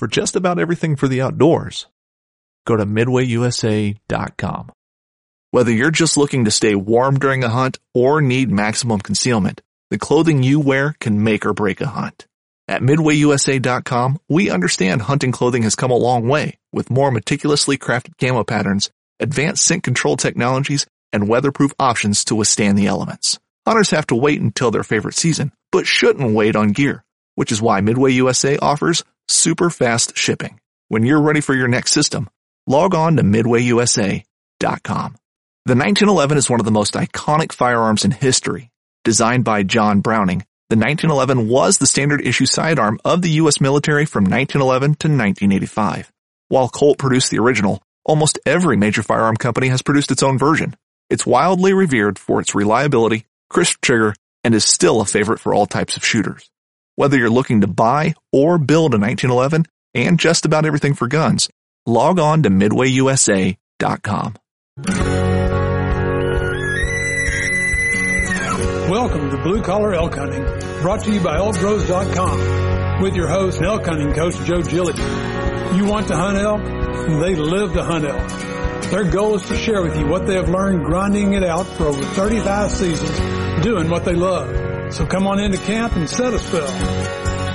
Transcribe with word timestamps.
for 0.00 0.08
just 0.08 0.34
about 0.34 0.58
everything 0.58 0.96
for 0.96 1.08
the 1.08 1.20
outdoors. 1.20 1.86
Go 2.66 2.74
to 2.74 2.86
midwayusa.com. 2.86 4.72
Whether 5.50 5.72
you're 5.72 5.90
just 5.90 6.16
looking 6.16 6.46
to 6.46 6.50
stay 6.50 6.74
warm 6.74 7.18
during 7.18 7.44
a 7.44 7.50
hunt 7.50 7.78
or 7.92 8.22
need 8.22 8.50
maximum 8.50 9.00
concealment, 9.00 9.60
the 9.90 9.98
clothing 9.98 10.42
you 10.42 10.58
wear 10.58 10.94
can 11.00 11.22
make 11.22 11.44
or 11.44 11.52
break 11.52 11.82
a 11.82 11.88
hunt. 11.88 12.26
At 12.66 12.80
midwayusa.com, 12.80 14.20
we 14.26 14.48
understand 14.48 15.02
hunting 15.02 15.32
clothing 15.32 15.64
has 15.64 15.74
come 15.74 15.90
a 15.90 15.96
long 15.96 16.26
way 16.26 16.56
with 16.72 16.88
more 16.88 17.10
meticulously 17.10 17.76
crafted 17.76 18.16
camo 18.18 18.42
patterns, 18.42 18.88
advanced 19.18 19.62
scent 19.66 19.82
control 19.82 20.16
technologies, 20.16 20.86
and 21.12 21.28
weatherproof 21.28 21.74
options 21.78 22.24
to 22.24 22.34
withstand 22.34 22.78
the 22.78 22.86
elements. 22.86 23.38
Hunters 23.66 23.90
have 23.90 24.06
to 24.06 24.16
wait 24.16 24.40
until 24.40 24.70
their 24.70 24.82
favorite 24.82 25.14
season, 25.14 25.52
but 25.70 25.86
shouldn't 25.86 26.32
wait 26.32 26.56
on 26.56 26.68
gear, 26.68 27.04
which 27.34 27.52
is 27.52 27.60
why 27.60 27.82
Midway 27.82 28.12
USA 28.12 28.56
offers 28.56 29.04
super 29.30 29.70
fast 29.70 30.16
shipping. 30.16 30.60
When 30.88 31.04
you're 31.04 31.22
ready 31.22 31.40
for 31.40 31.54
your 31.54 31.68
next 31.68 31.92
system, 31.92 32.28
log 32.66 32.94
on 32.94 33.16
to 33.16 33.22
midwayusa.com. 33.22 34.24
The 35.66 35.76
1911 35.76 36.38
is 36.38 36.50
one 36.50 36.60
of 36.60 36.66
the 36.66 36.72
most 36.72 36.94
iconic 36.94 37.52
firearms 37.52 38.04
in 38.04 38.10
history. 38.10 38.70
Designed 39.04 39.44
by 39.44 39.62
John 39.62 40.00
Browning, 40.00 40.44
the 40.68 40.76
1911 40.76 41.48
was 41.48 41.78
the 41.78 41.86
standard 41.86 42.26
issue 42.26 42.46
sidearm 42.46 42.98
of 43.04 43.22
the 43.22 43.30
U.S. 43.42 43.60
military 43.60 44.04
from 44.04 44.24
1911 44.24 44.94
to 44.96 45.08
1985. 45.08 46.12
While 46.48 46.68
Colt 46.68 46.98
produced 46.98 47.30
the 47.30 47.38
original, 47.38 47.82
almost 48.04 48.38
every 48.44 48.76
major 48.76 49.02
firearm 49.02 49.36
company 49.36 49.68
has 49.68 49.82
produced 49.82 50.10
its 50.10 50.22
own 50.22 50.38
version. 50.38 50.74
It's 51.08 51.26
wildly 51.26 51.72
revered 51.72 52.18
for 52.18 52.40
its 52.40 52.54
reliability, 52.54 53.26
crisp 53.48 53.80
trigger, 53.80 54.14
and 54.42 54.54
is 54.54 54.64
still 54.64 55.00
a 55.00 55.06
favorite 55.06 55.38
for 55.38 55.54
all 55.54 55.66
types 55.66 55.96
of 55.96 56.04
shooters. 56.04 56.49
Whether 57.00 57.16
you're 57.16 57.30
looking 57.30 57.62
to 57.62 57.66
buy 57.66 58.12
or 58.30 58.58
build 58.58 58.92
a 58.92 58.98
1911 58.98 59.64
and 59.94 60.20
just 60.20 60.44
about 60.44 60.66
everything 60.66 60.92
for 60.92 61.08
guns, 61.08 61.48
log 61.86 62.18
on 62.18 62.42
to 62.42 62.50
midwayusa.com. 62.50 64.34
Welcome 68.90 69.30
to 69.30 69.38
Blue 69.42 69.62
Collar 69.62 69.94
Elk 69.94 70.14
Hunting, 70.14 70.44
brought 70.82 71.02
to 71.04 71.10
you 71.10 71.20
by 71.20 71.38
elkbros.com 71.38 73.02
with 73.02 73.16
your 73.16 73.28
host 73.28 73.56
and 73.56 73.66
elk 73.66 73.86
hunting 73.86 74.12
coach 74.12 74.36
Joe 74.44 74.60
Gilligan. 74.60 75.76
You 75.76 75.86
want 75.86 76.06
to 76.08 76.16
hunt 76.16 76.36
elk? 76.36 76.62
They 77.22 77.34
live 77.34 77.72
to 77.72 77.82
hunt 77.82 78.04
elk. 78.04 78.28
Their 78.90 79.04
goal 79.04 79.36
is 79.36 79.42
to 79.48 79.56
share 79.56 79.80
with 79.80 79.98
you 79.98 80.06
what 80.06 80.26
they 80.26 80.34
have 80.34 80.50
learned 80.50 80.84
grinding 80.84 81.32
it 81.32 81.44
out 81.44 81.66
for 81.66 81.86
over 81.86 82.04
35 82.04 82.70
seasons, 82.70 83.64
doing 83.64 83.88
what 83.88 84.04
they 84.04 84.14
love. 84.14 84.79
So 84.90 85.06
come 85.06 85.26
on 85.28 85.38
into 85.38 85.58
camp 85.58 85.94
and 85.94 86.10
set 86.10 86.34
a 86.34 86.38
spell. 86.38 86.66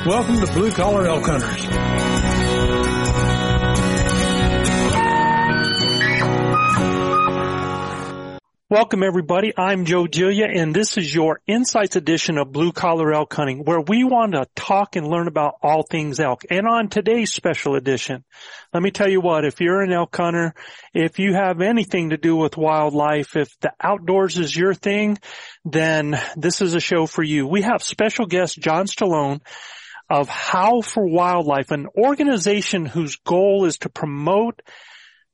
Welcome 0.05 0.39
to 0.39 0.47
Blue 0.53 0.71
Collar 0.71 1.07
Elk 1.07 1.25
Hunters. 1.25 2.14
Welcome 8.75 9.03
everybody. 9.03 9.53
I'm 9.55 9.85
Joe 9.85 10.05
Gilia 10.05 10.47
and 10.53 10.75
this 10.75 10.97
is 10.97 11.15
your 11.15 11.39
Insights 11.47 11.95
edition 11.95 12.37
of 12.37 12.51
Blue 12.51 12.73
Collar 12.73 13.13
Elk 13.13 13.33
Hunting 13.33 13.63
where 13.63 13.79
we 13.79 14.03
want 14.03 14.33
to 14.33 14.49
talk 14.53 14.97
and 14.97 15.07
learn 15.07 15.29
about 15.29 15.53
all 15.63 15.83
things 15.83 16.19
elk. 16.19 16.41
And 16.49 16.67
on 16.67 16.89
today's 16.89 17.31
special 17.31 17.75
edition, 17.75 18.25
let 18.73 18.83
me 18.83 18.91
tell 18.91 19.09
you 19.09 19.21
what, 19.21 19.45
if 19.45 19.61
you're 19.61 19.81
an 19.81 19.93
elk 19.93 20.13
hunter, 20.17 20.53
if 20.93 21.19
you 21.19 21.33
have 21.35 21.61
anything 21.61 22.09
to 22.09 22.17
do 22.17 22.35
with 22.35 22.57
wildlife, 22.57 23.37
if 23.37 23.57
the 23.61 23.71
outdoors 23.79 24.37
is 24.37 24.53
your 24.53 24.73
thing, 24.73 25.19
then 25.63 26.21
this 26.35 26.61
is 26.61 26.73
a 26.73 26.81
show 26.81 27.05
for 27.05 27.23
you. 27.23 27.47
We 27.47 27.61
have 27.61 27.81
special 27.81 28.25
guest 28.25 28.59
John 28.59 28.87
Stallone 28.87 29.39
of 30.09 30.27
HOWL 30.27 30.81
for 30.81 31.07
Wildlife, 31.07 31.71
an 31.71 31.87
organization 31.97 32.85
whose 32.85 33.15
goal 33.15 33.63
is 33.63 33.77
to 33.79 33.89
promote 33.89 34.61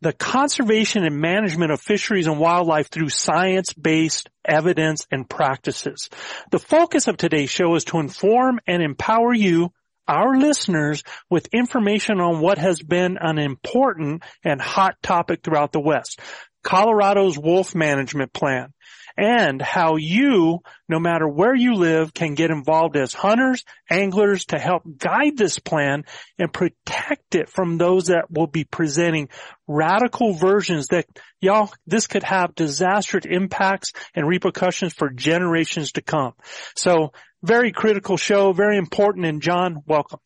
the 0.01 0.13
conservation 0.13 1.05
and 1.05 1.21
management 1.21 1.71
of 1.71 1.79
fisheries 1.79 2.27
and 2.27 2.39
wildlife 2.39 2.89
through 2.89 3.09
science-based 3.09 4.29
evidence 4.43 5.07
and 5.11 5.29
practices. 5.29 6.09
The 6.49 6.59
focus 6.59 7.07
of 7.07 7.17
today's 7.17 7.51
show 7.51 7.75
is 7.75 7.85
to 7.85 7.99
inform 7.99 8.59
and 8.65 8.81
empower 8.81 9.33
you, 9.33 9.71
our 10.07 10.35
listeners, 10.37 11.03
with 11.29 11.53
information 11.53 12.19
on 12.19 12.41
what 12.41 12.57
has 12.57 12.81
been 12.81 13.17
an 13.21 13.37
important 13.37 14.23
and 14.43 14.59
hot 14.59 14.95
topic 15.03 15.41
throughout 15.43 15.71
the 15.71 15.79
West. 15.79 16.19
Colorado's 16.63 17.37
wolf 17.37 17.73
management 17.73 18.33
plan 18.33 18.73
and 19.17 19.61
how 19.61 19.95
you, 19.97 20.59
no 20.87 20.99
matter 20.99 21.27
where 21.27 21.55
you 21.55 21.75
live, 21.75 22.13
can 22.13 22.35
get 22.35 22.51
involved 22.51 22.95
as 22.95 23.13
hunters, 23.13 23.63
anglers 23.89 24.45
to 24.45 24.59
help 24.59 24.83
guide 24.97 25.37
this 25.37 25.59
plan 25.59 26.05
and 26.37 26.51
protect 26.51 27.35
it 27.35 27.49
from 27.49 27.77
those 27.77 28.07
that 28.07 28.31
will 28.31 28.47
be 28.47 28.63
presenting 28.63 29.29
radical 29.67 30.33
versions 30.33 30.87
that 30.87 31.05
y'all, 31.39 31.71
this 31.87 32.07
could 32.07 32.23
have 32.23 32.55
disastrous 32.55 33.25
impacts 33.25 33.93
and 34.13 34.27
repercussions 34.27 34.93
for 34.93 35.09
generations 35.09 35.93
to 35.93 36.01
come. 36.01 36.33
So 36.75 37.13
very 37.43 37.71
critical 37.71 38.17
show, 38.17 38.53
very 38.53 38.77
important. 38.77 39.25
And 39.25 39.41
John, 39.41 39.83
welcome. 39.85 40.19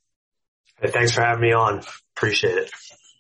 Hey, 0.82 0.92
thanks 0.92 1.14
for 1.14 1.22
having 1.22 1.42
me 1.42 1.54
on. 1.54 1.82
Appreciate 2.16 2.58
it. 2.58 2.72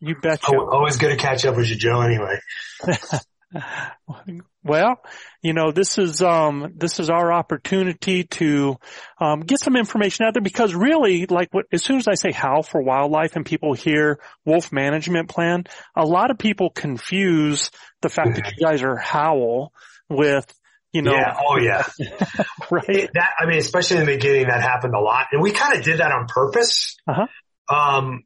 You 0.01 0.15
betcha. 0.21 0.51
Always 0.55 0.97
good 0.97 1.09
to 1.09 1.17
catch 1.17 1.45
up 1.45 1.55
with 1.55 1.69
you, 1.69 1.75
Joe, 1.75 2.01
anyway. 2.01 2.39
Well, 4.65 4.99
you 5.43 5.53
know, 5.53 5.71
this 5.71 5.99
is, 5.99 6.23
um, 6.23 6.73
this 6.75 6.99
is 6.99 7.11
our 7.11 7.31
opportunity 7.31 8.23
to, 8.23 8.77
um, 9.19 9.41
get 9.41 9.59
some 9.59 9.75
information 9.75 10.25
out 10.25 10.33
there 10.33 10.41
because 10.41 10.73
really, 10.73 11.27
like 11.27 11.53
what, 11.53 11.67
as 11.71 11.83
soon 11.83 11.97
as 11.97 12.07
I 12.07 12.15
say 12.15 12.31
howl 12.31 12.63
for 12.63 12.81
wildlife 12.81 13.35
and 13.35 13.45
people 13.45 13.73
hear 13.73 14.19
wolf 14.43 14.71
management 14.71 15.29
plan, 15.29 15.65
a 15.95 16.03
lot 16.03 16.31
of 16.31 16.39
people 16.39 16.71
confuse 16.71 17.69
the 18.01 18.09
fact 18.09 18.37
that 18.37 18.53
you 18.57 18.65
guys 18.65 18.81
are 18.81 18.95
howl 18.95 19.71
with, 20.09 20.51
you 20.91 21.03
know. 21.03 21.13
Yeah. 21.13 21.37
Oh 21.39 21.57
yeah. 21.59 21.85
right. 22.71 22.89
It, 22.89 23.11
that, 23.13 23.33
I 23.39 23.45
mean, 23.45 23.59
especially 23.59 23.97
in 23.97 24.07
the 24.07 24.13
beginning, 24.13 24.47
that 24.47 24.63
happened 24.63 24.95
a 24.95 24.99
lot 24.99 25.27
and 25.31 25.43
we 25.43 25.51
kind 25.51 25.77
of 25.77 25.85
did 25.85 25.99
that 25.99 26.11
on 26.11 26.25
purpose. 26.25 26.97
Uh-huh. 27.07 27.27
Um, 27.71 28.23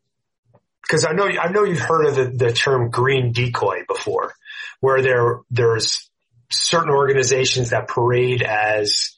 cause 0.87 1.03
I 1.03 1.11
know, 1.11 1.25
I 1.25 1.51
know 1.51 1.65
you've 1.65 1.79
heard 1.79 2.05
of 2.05 2.15
the, 2.15 2.45
the 2.45 2.53
term 2.53 2.91
green 2.91 3.33
decoy 3.33 3.83
before 3.89 4.33
where 4.79 5.01
there, 5.01 5.41
there's 5.51 6.08
certain 6.51 6.89
organizations 6.89 7.69
that 7.69 7.87
parade 7.87 8.41
as, 8.41 9.15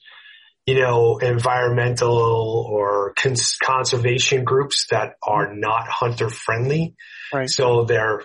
you 0.65 0.79
know, 0.79 1.17
environmental 1.17 2.17
or 2.69 3.13
cons- 3.15 3.57
conservation 3.63 4.43
groups 4.43 4.87
that 4.91 5.15
are 5.23 5.53
not 5.53 5.87
hunter 5.87 6.29
friendly. 6.29 6.95
Right. 7.33 7.49
So 7.49 7.85
they're, 7.85 8.23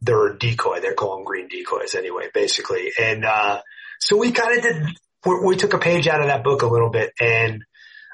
they're 0.00 0.28
a 0.28 0.38
decoy. 0.38 0.80
They're 0.80 0.94
called 0.94 1.24
green 1.24 1.48
decoys 1.48 1.94
anyway, 1.94 2.28
basically. 2.32 2.92
And, 3.00 3.24
uh, 3.24 3.60
so 4.00 4.16
we 4.16 4.32
kind 4.32 4.56
of 4.56 4.62
did, 4.62 4.86
we, 5.24 5.40
we 5.40 5.56
took 5.56 5.74
a 5.74 5.78
page 5.78 6.08
out 6.08 6.20
of 6.20 6.26
that 6.26 6.44
book 6.44 6.62
a 6.62 6.66
little 6.66 6.90
bit 6.90 7.12
and, 7.20 7.64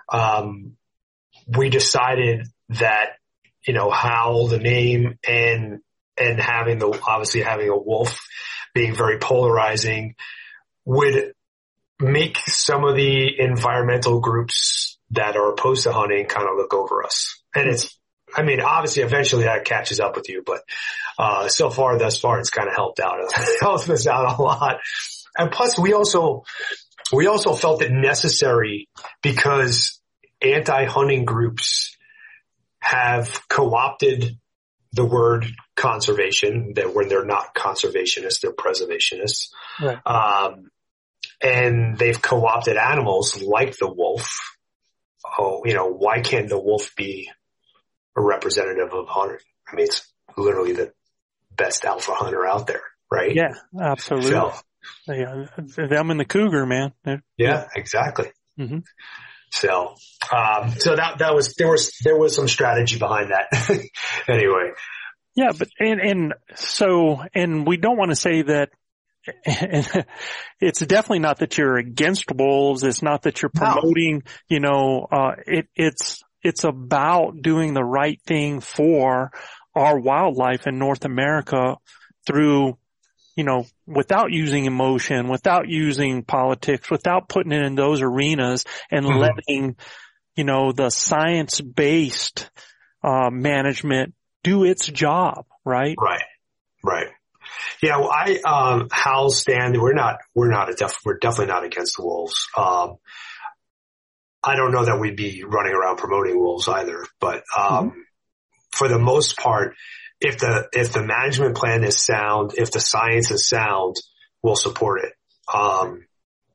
um, 0.09 0.77
we 1.57 1.69
decided 1.69 2.47
that, 2.71 3.11
you 3.67 3.75
know, 3.75 3.91
how 3.91 4.47
the 4.49 4.59
name 4.59 5.19
and, 5.27 5.81
and 6.17 6.41
having 6.41 6.79
the, 6.79 6.87
obviously 7.07 7.43
having 7.43 7.69
a 7.69 7.77
wolf 7.77 8.21
being 8.75 8.95
very 8.95 9.19
polarizing 9.19 10.15
would 10.85 11.33
make 12.01 12.39
some 12.39 12.85
of 12.85 12.97
the 12.97 13.39
environmental 13.39 14.21
groups 14.21 14.99
that 15.11 15.37
are 15.37 15.51
opposed 15.51 15.85
to 15.85 15.93
hunting 15.93 16.27
kind 16.27 16.49
of 16.49 16.57
look 16.57 16.73
over 16.73 17.05
us. 17.05 17.43
And 17.55 17.69
it's, 17.69 17.99
I 18.35 18.43
mean, 18.43 18.61
obviously 18.61 19.03
eventually 19.03 19.45
that 19.45 19.65
catches 19.65 20.01
up 20.01 20.17
with 20.17 20.29
you, 20.29 20.43
but, 20.45 20.63
uh, 21.19 21.49
so 21.49 21.69
far 21.69 21.99
thus 21.99 22.19
far 22.19 22.39
it's 22.39 22.51
kind 22.51 22.69
of 22.69 22.75
helped 22.75 23.01
out, 23.01 23.19
helped 23.61 23.89
us 23.91 24.07
out 24.07 24.39
a 24.39 24.43
lot. 24.43 24.79
And 25.37 25.51
plus 25.51 25.79
we 25.79 25.93
also, 25.93 26.45
we 27.13 27.27
also 27.27 27.55
felt 27.55 27.83
it 27.83 27.91
necessary 27.91 28.89
because 29.23 30.01
anti-hunting 30.41 31.25
groups 31.25 31.97
have 32.81 33.41
co-opted 33.49 34.39
the 34.93 35.05
word 35.05 35.47
conservation 35.77 36.75
that 36.75 36.95
when 36.95 37.09
they're 37.09 37.25
not 37.25 37.55
conservationists, 37.55 38.41
they're 38.41 38.53
preservationists. 38.53 39.49
Right. 39.81 39.99
Um, 40.05 40.71
and 41.43 41.97
they've 41.97 42.21
co-opted 42.21 42.77
animals 42.77 43.43
like 43.43 43.77
the 43.79 43.89
wolf. 43.93 44.57
Oh, 45.39 45.63
you 45.65 45.75
know, 45.75 45.87
why 45.87 46.21
can't 46.21 46.49
the 46.49 46.59
wolf 46.59 46.95
be 46.97 47.31
a 48.17 48.21
representative 48.21 48.93
of 48.93 49.07
hunting? 49.09 49.39
I 49.71 49.77
mean, 49.77 49.87
it's 49.87 50.07
literally 50.37 50.73
the 50.73 50.93
best 51.55 51.85
alpha 51.85 52.13
hunter 52.13 52.47
out 52.47 52.67
there, 52.67 52.83
right? 53.11 53.35
Yeah, 53.35 53.55
absolutely. 53.81 54.31
So, 54.31 54.53
yeah, 55.09 55.47
them 55.87 56.11
and 56.11 56.19
the 56.19 56.25
cougar, 56.25 56.67
man. 56.67 56.93
They're, 57.05 57.23
yeah, 57.37 57.69
exactly. 57.77 58.33
hmm 58.57 58.79
So, 59.51 59.95
um, 60.35 60.73
so 60.79 60.97
that, 60.97 61.19
that 61.19 61.35
was, 61.35 61.55
there 61.55 61.69
was, 61.71 61.93
there 62.05 62.17
was 62.19 62.35
some 62.37 62.49
strategy 62.49 62.99
behind 62.99 63.31
that. 63.31 63.49
anyway. 64.29 64.71
Yeah, 65.37 65.51
but 65.57 65.69
and 65.79 66.01
and 66.01 66.35
so 66.57 67.23
and 67.35 67.65
we 67.67 67.77
don't 67.77 67.97
want 67.97 68.11
to 68.11 68.17
say 68.17 68.43
that. 68.43 68.71
It's 70.61 70.81
definitely 70.81 71.21
not 71.21 71.39
that 71.39 71.57
you're 71.57 71.77
against 71.79 72.31
wolves. 72.35 72.83
It's 72.85 73.01
not 73.03 73.23
that 73.23 73.41
you're 73.41 73.51
No. 73.55 73.61
promoting. 73.75 74.25
You 74.49 74.61
know, 74.61 75.07
uh, 75.11 75.33
it 75.47 75.69
it's 75.77 76.23
it's 76.43 76.65
about 76.65 77.41
doing 77.41 77.73
the 77.73 77.85
right 77.85 78.21
thing 78.27 78.61
for 78.61 79.31
our 79.75 79.99
wildlife 79.99 80.67
in 80.67 80.79
North 80.79 81.05
America 81.05 81.77
through, 82.27 82.77
you 83.41 83.45
know, 83.45 83.65
without 83.87 84.31
using 84.31 84.67
emotion, 84.67 85.29
without 85.29 85.67
using 85.67 86.23
politics, 86.23 86.91
without 86.91 87.27
putting 87.27 87.53
it 87.53 87.63
in 87.63 87.75
those 87.75 88.03
arenas 88.03 88.67
and 88.91 89.07
mm-hmm. 89.07 89.19
letting, 89.19 89.77
you 90.37 90.45
know, 90.45 90.73
the 90.73 90.91
science 90.91 91.59
based, 91.59 92.51
uh, 93.03 93.31
management 93.31 94.13
do 94.43 94.65
its 94.65 94.87
job, 94.87 95.47
right? 95.65 95.97
Right. 95.99 96.23
Right. 96.85 97.07
Yeah, 97.83 97.97
well, 97.97 98.11
I, 98.11 98.41
um, 98.45 98.89
HOWL 98.93 99.31
stand, 99.31 99.81
we're 99.81 99.95
not, 99.95 100.19
we're 100.35 100.51
not 100.51 100.69
a 100.69 100.75
def, 100.75 100.99
we're 101.03 101.17
definitely 101.17 101.47
not 101.47 101.65
against 101.65 101.97
the 101.97 102.05
wolves. 102.05 102.47
Um, 102.55 102.97
I 104.45 104.55
don't 104.55 104.71
know 104.71 104.85
that 104.85 105.01
we'd 105.01 105.17
be 105.17 105.45
running 105.45 105.73
around 105.73 105.97
promoting 105.97 106.39
wolves 106.39 106.69
either, 106.69 107.07
but, 107.21 107.43
um, 107.57 107.89
mm-hmm. 107.89 108.01
for 108.73 108.89
the 108.89 108.99
most 108.99 109.39
part, 109.39 109.77
if 110.21 110.39
the, 110.39 110.69
if 110.73 110.93
the 110.93 111.03
management 111.03 111.57
plan 111.57 111.85
is 111.85 111.99
sound, 111.99 112.53
if 112.57 112.71
the 112.71 112.81
science 112.81 113.31
is 113.31 113.49
sound, 113.49 113.97
we'll 114.43 114.57
support 114.57 115.03
it. 115.05 115.13
Um, 115.53 116.07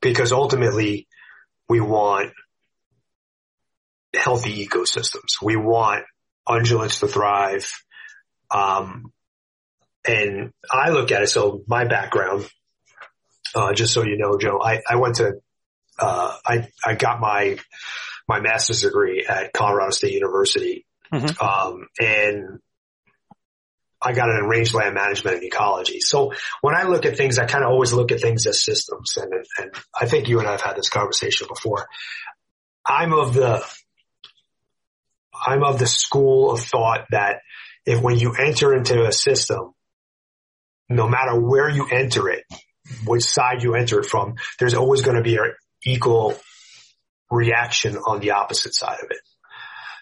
because 0.01 0.31
ultimately 0.31 1.07
we 1.67 1.79
want 1.79 2.31
healthy 4.13 4.65
ecosystems. 4.65 5.41
We 5.41 5.55
want 5.55 6.05
ungulates 6.47 6.99
to 6.99 7.07
thrive. 7.07 7.67
Um, 8.51 9.11
and 10.07 10.51
I 10.71 10.91
look 10.91 11.11
at 11.11 11.23
it. 11.23 11.29
So 11.29 11.63
my 11.67 11.85
background, 11.85 12.47
uh, 13.55 13.73
just 13.73 13.93
so 13.93 14.03
you 14.03 14.17
know, 14.17 14.37
Joe, 14.37 14.61
I, 14.61 14.81
I 14.87 14.97
went 14.97 15.15
to, 15.15 15.33
uh, 15.97 16.35
I, 16.45 16.67
I 16.85 16.93
got 16.93 17.19
my, 17.19 17.57
my 18.27 18.39
master's 18.39 18.81
degree 18.81 19.25
at 19.27 19.53
Colorado 19.53 19.91
State 19.91 20.13
University. 20.13 20.85
Mm-hmm. 21.11 21.43
Um, 21.43 21.87
and 21.99 22.59
I 24.05 24.13
got 24.13 24.29
it 24.29 24.37
in 24.39 24.45
rangeland 24.45 24.93
management 24.93 25.37
and 25.37 25.45
ecology. 25.45 25.99
So 25.99 26.31
when 26.61 26.75
I 26.75 26.83
look 26.83 27.05
at 27.05 27.17
things, 27.17 27.39
I 27.39 27.45
kind 27.45 27.63
of 27.63 27.71
always 27.71 27.91
look 27.91 28.11
at 28.11 28.21
things 28.21 28.45
as 28.45 28.63
systems. 28.63 29.17
And, 29.17 29.33
and 29.57 29.71
I 29.99 30.05
think 30.05 30.29
you 30.29 30.39
and 30.39 30.47
I 30.47 30.51
have 30.51 30.61
had 30.61 30.75
this 30.75 30.89
conversation 30.89 31.47
before. 31.47 31.87
I'm 32.85 33.13
of 33.13 33.33
the, 33.33 33.65
I'm 35.45 35.63
of 35.63 35.79
the 35.79 35.87
school 35.87 36.51
of 36.51 36.59
thought 36.59 37.07
that 37.09 37.37
if 37.85 37.99
when 37.99 38.19
you 38.19 38.33
enter 38.33 38.75
into 38.75 39.03
a 39.05 39.11
system, 39.11 39.73
no 40.87 41.07
matter 41.07 41.39
where 41.39 41.69
you 41.69 41.87
enter 41.91 42.29
it, 42.29 42.43
which 43.05 43.23
side 43.23 43.63
you 43.63 43.73
enter 43.73 43.99
it 43.99 44.05
from, 44.05 44.35
there's 44.59 44.75
always 44.75 45.01
going 45.01 45.17
to 45.17 45.23
be 45.23 45.35
an 45.37 45.53
equal 45.83 46.35
reaction 47.31 47.97
on 47.97 48.19
the 48.19 48.31
opposite 48.31 48.75
side 48.75 48.99
of 49.01 49.09
it. 49.09 49.17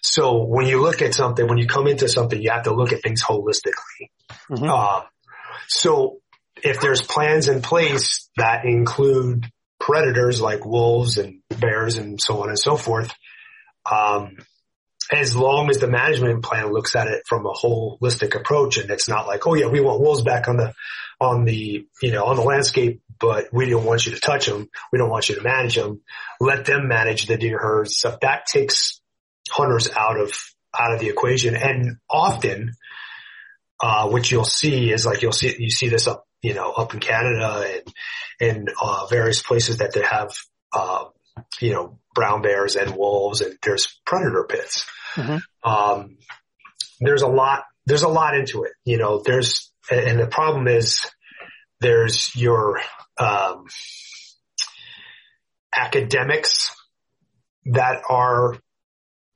So 0.04 0.44
when 0.44 0.66
you 0.66 0.82
look 0.82 1.02
at 1.02 1.14
something, 1.14 1.48
when 1.48 1.58
you 1.58 1.66
come 1.66 1.88
into 1.88 2.10
something, 2.10 2.40
you 2.40 2.52
have 2.52 2.64
to 2.64 2.74
look 2.74 2.92
at 2.92 3.02
things 3.02 3.24
holistically. 3.24 4.12
Mm-hmm. 4.52 4.70
Uh, 4.70 5.04
so 5.70 6.20
if 6.62 6.82
there's 6.82 7.02
plans 7.02 7.48
in 7.48 7.62
place 7.62 8.30
that 8.36 8.66
include 8.66 9.46
predators 9.80 10.42
like 10.42 10.66
wolves 10.66 11.18
and 11.18 11.40
bears 11.58 11.98
and 11.98 12.22
so 12.22 12.44
on 12.44 12.50
and 12.50 12.60
so 12.60 12.76
forth, 12.76 13.14
um, 13.90 14.38
as 15.10 15.38
long 15.38 15.70
as 15.70 15.78
the 15.78 15.88
management 15.88 16.44
plan 16.44 16.72
looks 16.72 16.96
at 16.98 17.08
it 17.08 17.24
from 17.26 17.46
a 17.46 17.54
holistic 17.54 18.36
approach 18.36 18.78
and 18.78 18.90
it's 18.92 19.08
not 19.08 19.26
like, 19.26 19.48
oh 19.48 19.54
yeah, 19.54 19.68
we 19.68 19.80
want 19.80 20.02
wolves 20.02 20.22
back 20.22 20.50
on 20.50 20.58
the, 20.58 20.74
on 21.22 21.46
the, 21.46 21.88
you 22.02 22.12
know, 22.12 22.26
on 22.26 22.36
the 22.36 22.42
landscape, 22.42 23.02
but 23.20 23.48
we 23.54 23.70
don't 23.70 23.86
want 23.86 24.06
you 24.06 24.12
to 24.14 24.20
touch 24.20 24.48
them. 24.48 24.70
We 24.92 25.00
don't 25.00 25.10
want 25.10 25.30
you 25.30 25.36
to 25.36 25.42
manage 25.42 25.76
them. 25.76 26.02
Let 26.42 26.66
them 26.66 26.90
manage 26.90 27.28
the 27.28 27.38
deer 27.38 27.58
herds. 27.58 27.98
So 27.98 28.18
that 28.22 28.48
takes 28.48 29.02
hunters 29.50 29.90
out 29.96 30.20
of, 30.20 30.34
out 30.78 30.94
of 30.94 31.00
the 31.00 31.10
equation. 31.10 31.56
And 31.56 31.98
often, 32.10 32.74
uh, 33.82 34.08
what 34.08 34.32
you'll 34.32 34.46
see 34.46 34.92
is 34.92 35.06
like 35.06 35.22
you'll 35.22 35.32
see, 35.32 35.56
you 35.60 35.70
see 35.70 35.90
this 35.90 36.08
up, 36.08 36.26
you 36.42 36.54
know, 36.54 36.72
up 36.72 36.94
in 36.94 37.00
Canada 37.00 37.66
and, 37.70 37.94
and, 38.40 38.72
uh, 38.82 39.06
various 39.08 39.42
places 39.42 39.78
that 39.78 39.94
they 39.94 40.04
have, 40.04 40.34
uh, 40.74 41.06
you 41.60 41.74
know, 41.74 42.00
brown 42.16 42.42
bears 42.42 42.76
and 42.76 42.96
wolves 42.96 43.42
and 43.42 43.58
there's 43.64 44.00
predator 44.06 44.44
pits. 44.44 44.86
Mm-hmm. 45.16 45.70
Um, 45.70 46.18
there's 47.00 47.24
a 47.24 47.28
lot, 47.28 47.64
there's 47.86 48.04
a 48.04 48.08
lot 48.08 48.38
into 48.38 48.64
it. 48.64 48.72
You 48.86 48.98
know, 48.98 49.22
there's, 49.26 49.72
and 49.92 50.20
the 50.20 50.28
problem 50.28 50.68
is 50.68 51.06
there's 51.82 52.36
your, 52.36 52.80
um, 53.20 53.66
academics 55.76 56.72
that 57.66 58.02
are 58.10 58.58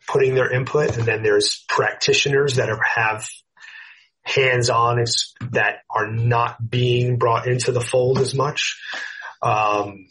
putting 0.07 0.35
their 0.35 0.51
input 0.51 0.97
and 0.97 1.05
then 1.05 1.21
there's 1.21 1.63
practitioners 1.67 2.55
that 2.55 2.69
are, 2.69 2.81
have 2.81 3.27
hands-on 4.23 5.03
that 5.51 5.83
are 5.89 6.07
not 6.07 6.57
being 6.69 7.17
brought 7.17 7.47
into 7.47 7.71
the 7.71 7.81
fold 7.81 8.19
as 8.19 8.33
much. 8.33 8.81
Um, 9.41 10.07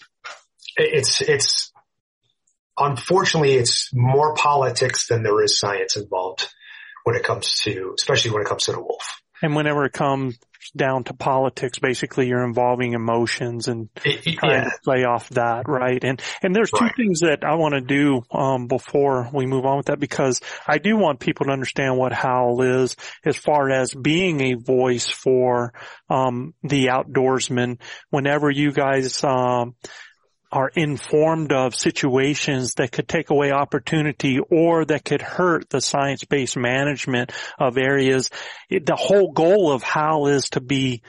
it's, 0.77 1.21
it's, 1.23 1.73
unfortunately, 2.79 3.55
it's 3.55 3.91
more 3.95 4.35
politics 4.35 5.09
than 5.09 5.23
there 5.23 5.43
is 5.43 5.59
science 5.59 5.97
involved 5.97 6.49
when 7.05 7.17
it 7.17 7.25
comes 7.25 7.61
to, 7.63 7.95
especially 7.97 8.33
when 8.33 8.43
it 8.43 8.49
comes 8.49 8.65
to 8.65 8.73
the 8.73 8.81
wolf. 8.81 9.21
And 9.43 9.55
whenever 9.55 9.85
it 9.85 9.93
comes 9.93 10.39
down 10.71 11.05
to 11.05 11.15
politics, 11.15 11.79
basically 11.79 12.29
you're 12.29 12.45
involving 12.45 12.93
emotions 12.93 13.69
and 13.69 13.89
it, 14.05 14.23
trying 14.39 14.63
yeah. 14.63 14.65
to 14.65 14.79
play 14.85 15.05
off 15.05 15.29
that, 15.31 15.69
right? 15.69 16.03
And 16.03 16.21
and 16.43 16.55
there's 16.55 16.73
right. 16.73 16.91
two 16.91 17.03
things 17.03 17.21
that 17.21 17.45
I 17.45 17.57
want 17.57 17.75
to 17.75 17.81
do 17.81 18.23
um, 18.31 18.67
before 18.67 19.29
we 19.33 19.47
move 19.47 19.65
on 19.67 19.79
with 19.79 19.87
that 19.87 20.01
because 20.01 20.41
I 20.67 20.79
do 20.79 20.97
want 20.97 21.21
people 21.21 21.47
to 21.47 21.53
understand 21.53 21.97
what 21.97 22.13
HOWL 22.13 22.63
is 22.83 22.97
as 23.25 23.37
far 23.37 23.71
as 23.71 23.93
being 23.93 24.41
a 24.41 24.55
voice 24.55 25.09
for 25.09 25.73
um, 26.09 26.55
the 26.63 26.87
outdoorsman. 26.87 27.81
Whenever 28.11 28.51
you 28.51 28.73
guys 28.73 29.23
um, 29.25 29.75
are 30.53 30.71
informed 30.75 31.53
of 31.53 31.75
situations 31.75 32.75
that 32.75 32.93
could 32.93 33.09
take 33.09 33.31
away 33.31 33.51
opportunity 33.51 34.39
or 34.39 34.85
that 34.85 35.05
could 35.05 35.23
hurt 35.23 35.69
the 35.71 35.81
science-based 35.81 36.57
management 36.57 37.33
of 37.59 37.77
areas. 37.79 38.31
It, 38.71 38.87
the 38.87 38.97
whole 38.97 39.33
goal 39.33 39.73
of 39.73 39.83
HOWL 39.83 40.29
is 40.29 40.51
to 40.51 40.61
be 40.61 41.03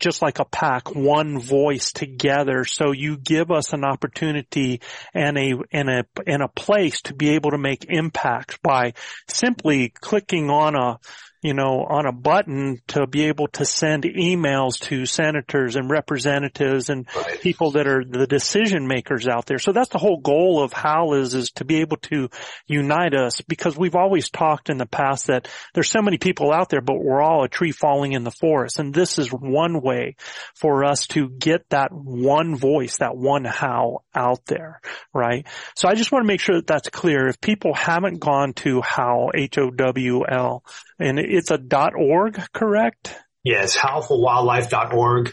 just 0.00 0.20
like 0.20 0.40
a 0.40 0.44
pack, 0.44 0.94
one 0.94 1.38
voice 1.38 1.92
together. 1.92 2.64
So 2.64 2.90
you 2.90 3.16
give 3.16 3.52
us 3.52 3.72
an 3.72 3.84
opportunity 3.84 4.80
and 5.14 5.38
a, 5.38 5.54
and 5.70 5.88
a, 5.88 6.04
and 6.26 6.42
a 6.42 6.48
place 6.48 7.02
to 7.02 7.14
be 7.14 7.30
able 7.30 7.52
to 7.52 7.58
make 7.58 7.86
impact 7.88 8.60
by 8.62 8.94
simply 9.28 9.90
clicking 9.90 10.50
on 10.50 10.74
a, 10.74 10.98
you 11.42 11.54
know, 11.54 11.84
on 11.88 12.06
a 12.06 12.12
button 12.12 12.80
to 12.86 13.06
be 13.06 13.24
able 13.24 13.48
to 13.48 13.64
send 13.64 14.04
emails 14.04 14.78
to 14.78 15.04
senators 15.06 15.74
and 15.74 15.90
representatives 15.90 16.88
and 16.88 17.08
right. 17.16 17.40
people 17.40 17.72
that 17.72 17.88
are 17.88 18.04
the 18.04 18.28
decision 18.28 18.86
makers 18.86 19.26
out 19.26 19.46
there. 19.46 19.58
So 19.58 19.72
that's 19.72 19.88
the 19.88 19.98
whole 19.98 20.20
goal 20.20 20.62
of 20.62 20.72
HOWL 20.72 21.14
is, 21.14 21.34
is 21.34 21.50
to 21.56 21.64
be 21.64 21.80
able 21.80 21.96
to 21.96 22.30
unite 22.68 23.14
us 23.14 23.40
because 23.40 23.76
we've 23.76 23.96
always 23.96 24.30
talked 24.30 24.70
in 24.70 24.78
the 24.78 24.86
past 24.86 25.26
that 25.26 25.48
there's 25.74 25.90
so 25.90 26.00
many 26.00 26.16
people 26.16 26.52
out 26.52 26.68
there, 26.68 26.80
but 26.80 27.02
we're 27.02 27.20
all 27.20 27.42
a 27.42 27.48
tree 27.48 27.72
falling 27.72 28.12
in 28.12 28.22
the 28.22 28.30
forest. 28.30 28.78
And 28.78 28.94
this 28.94 29.18
is 29.18 29.32
one 29.32 29.80
way 29.80 30.14
for 30.54 30.84
us 30.84 31.08
to 31.08 31.28
get 31.28 31.68
that 31.70 31.90
one 31.92 32.54
voice, 32.54 32.98
that 32.98 33.16
one 33.16 33.44
HOWL 33.44 34.04
out 34.14 34.46
there, 34.46 34.80
right? 35.12 35.44
So 35.74 35.88
I 35.88 35.94
just 35.94 36.12
want 36.12 36.22
to 36.22 36.28
make 36.28 36.40
sure 36.40 36.54
that 36.54 36.68
that's 36.68 36.88
clear. 36.88 37.26
If 37.26 37.40
people 37.40 37.74
haven't 37.74 38.20
gone 38.20 38.52
to 38.54 38.80
HOWL, 38.80 39.32
H-O-W-L, 39.34 40.64
and 41.02 41.18
it's 41.18 41.50
a 41.50 41.58
dot 41.58 41.92
.org, 41.96 42.40
correct? 42.52 43.14
Yes, 43.44 43.76
howlforwildlife.org. 43.76 45.32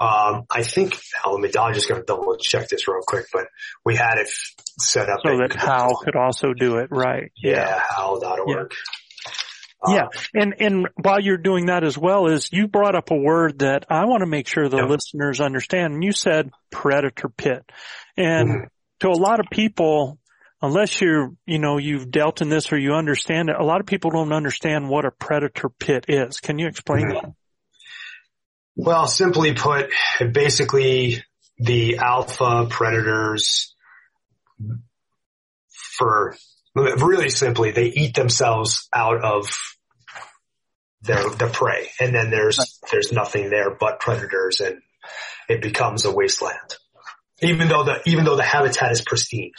Um, 0.00 0.46
I 0.50 0.62
think, 0.62 0.98
let 1.26 1.40
me, 1.40 1.50
I'm 1.58 1.74
just 1.74 1.88
going 1.88 2.00
to 2.00 2.06
double 2.06 2.36
check 2.36 2.68
this 2.68 2.88
real 2.88 3.02
quick, 3.06 3.26
but 3.32 3.48
we 3.84 3.96
had 3.96 4.14
it 4.16 4.28
set 4.78 5.10
up. 5.10 5.20
So 5.22 5.36
that 5.36 5.54
HOWL 5.54 5.96
could 6.02 6.16
also 6.16 6.54
do 6.54 6.78
it, 6.78 6.88
right? 6.90 7.30
Yeah, 7.36 7.52
yeah 7.52 7.82
howl.org. 7.86 8.72
Yeah. 8.72 9.32
Uh, 9.82 9.94
yeah. 9.94 10.08
And, 10.34 10.54
and 10.58 10.88
while 10.96 11.20
you're 11.20 11.36
doing 11.36 11.66
that 11.66 11.84
as 11.84 11.98
well 11.98 12.28
is 12.28 12.50
you 12.52 12.68
brought 12.68 12.94
up 12.94 13.10
a 13.10 13.16
word 13.16 13.58
that 13.60 13.86
I 13.90 14.06
want 14.06 14.20
to 14.20 14.26
make 14.26 14.46
sure 14.46 14.68
the 14.68 14.84
listeners 14.86 15.40
understand. 15.40 15.94
And 15.94 16.04
you 16.04 16.12
said 16.12 16.50
predator 16.70 17.28
pit. 17.28 17.62
And 18.16 18.48
mm-hmm. 18.48 18.64
to 19.00 19.08
a 19.08 19.18
lot 19.18 19.40
of 19.40 19.46
people, 19.50 20.18
unless 20.62 21.00
you're, 21.00 21.32
you 21.46 21.58
know, 21.58 21.78
you've 21.78 22.10
dealt 22.10 22.42
in 22.42 22.48
this 22.48 22.72
or 22.72 22.78
you 22.78 22.92
understand 22.92 23.48
it, 23.48 23.56
a 23.58 23.64
lot 23.64 23.80
of 23.80 23.86
people 23.86 24.10
don't 24.10 24.32
understand 24.32 24.88
what 24.88 25.04
a 25.04 25.10
predator 25.10 25.68
pit 25.68 26.06
is. 26.08 26.40
Can 26.40 26.58
you 26.58 26.66
explain 26.66 27.06
mm-hmm. 27.06 27.26
that? 27.26 27.34
Well, 28.76 29.06
simply 29.06 29.54
put, 29.54 29.90
basically 30.32 31.22
the 31.58 31.98
alpha 31.98 32.66
predators 32.70 33.74
for 35.74 36.36
really 36.74 37.30
simply, 37.30 37.72
they 37.72 37.86
eat 37.86 38.14
themselves 38.14 38.88
out 38.94 39.22
of 39.22 39.50
their, 41.02 41.28
the 41.28 41.50
prey. 41.52 41.90
And 41.98 42.14
then 42.14 42.30
there's, 42.30 42.78
there's 42.90 43.12
nothing 43.12 43.50
there 43.50 43.74
but 43.74 44.00
predators 44.00 44.60
and 44.60 44.80
it 45.48 45.60
becomes 45.60 46.04
a 46.04 46.14
wasteland. 46.14 46.76
Even 47.42 47.68
though 47.68 47.84
the, 47.84 48.00
even 48.06 48.24
though 48.24 48.36
the 48.36 48.42
habitat 48.42 48.92
is 48.92 49.02
pristine. 49.02 49.52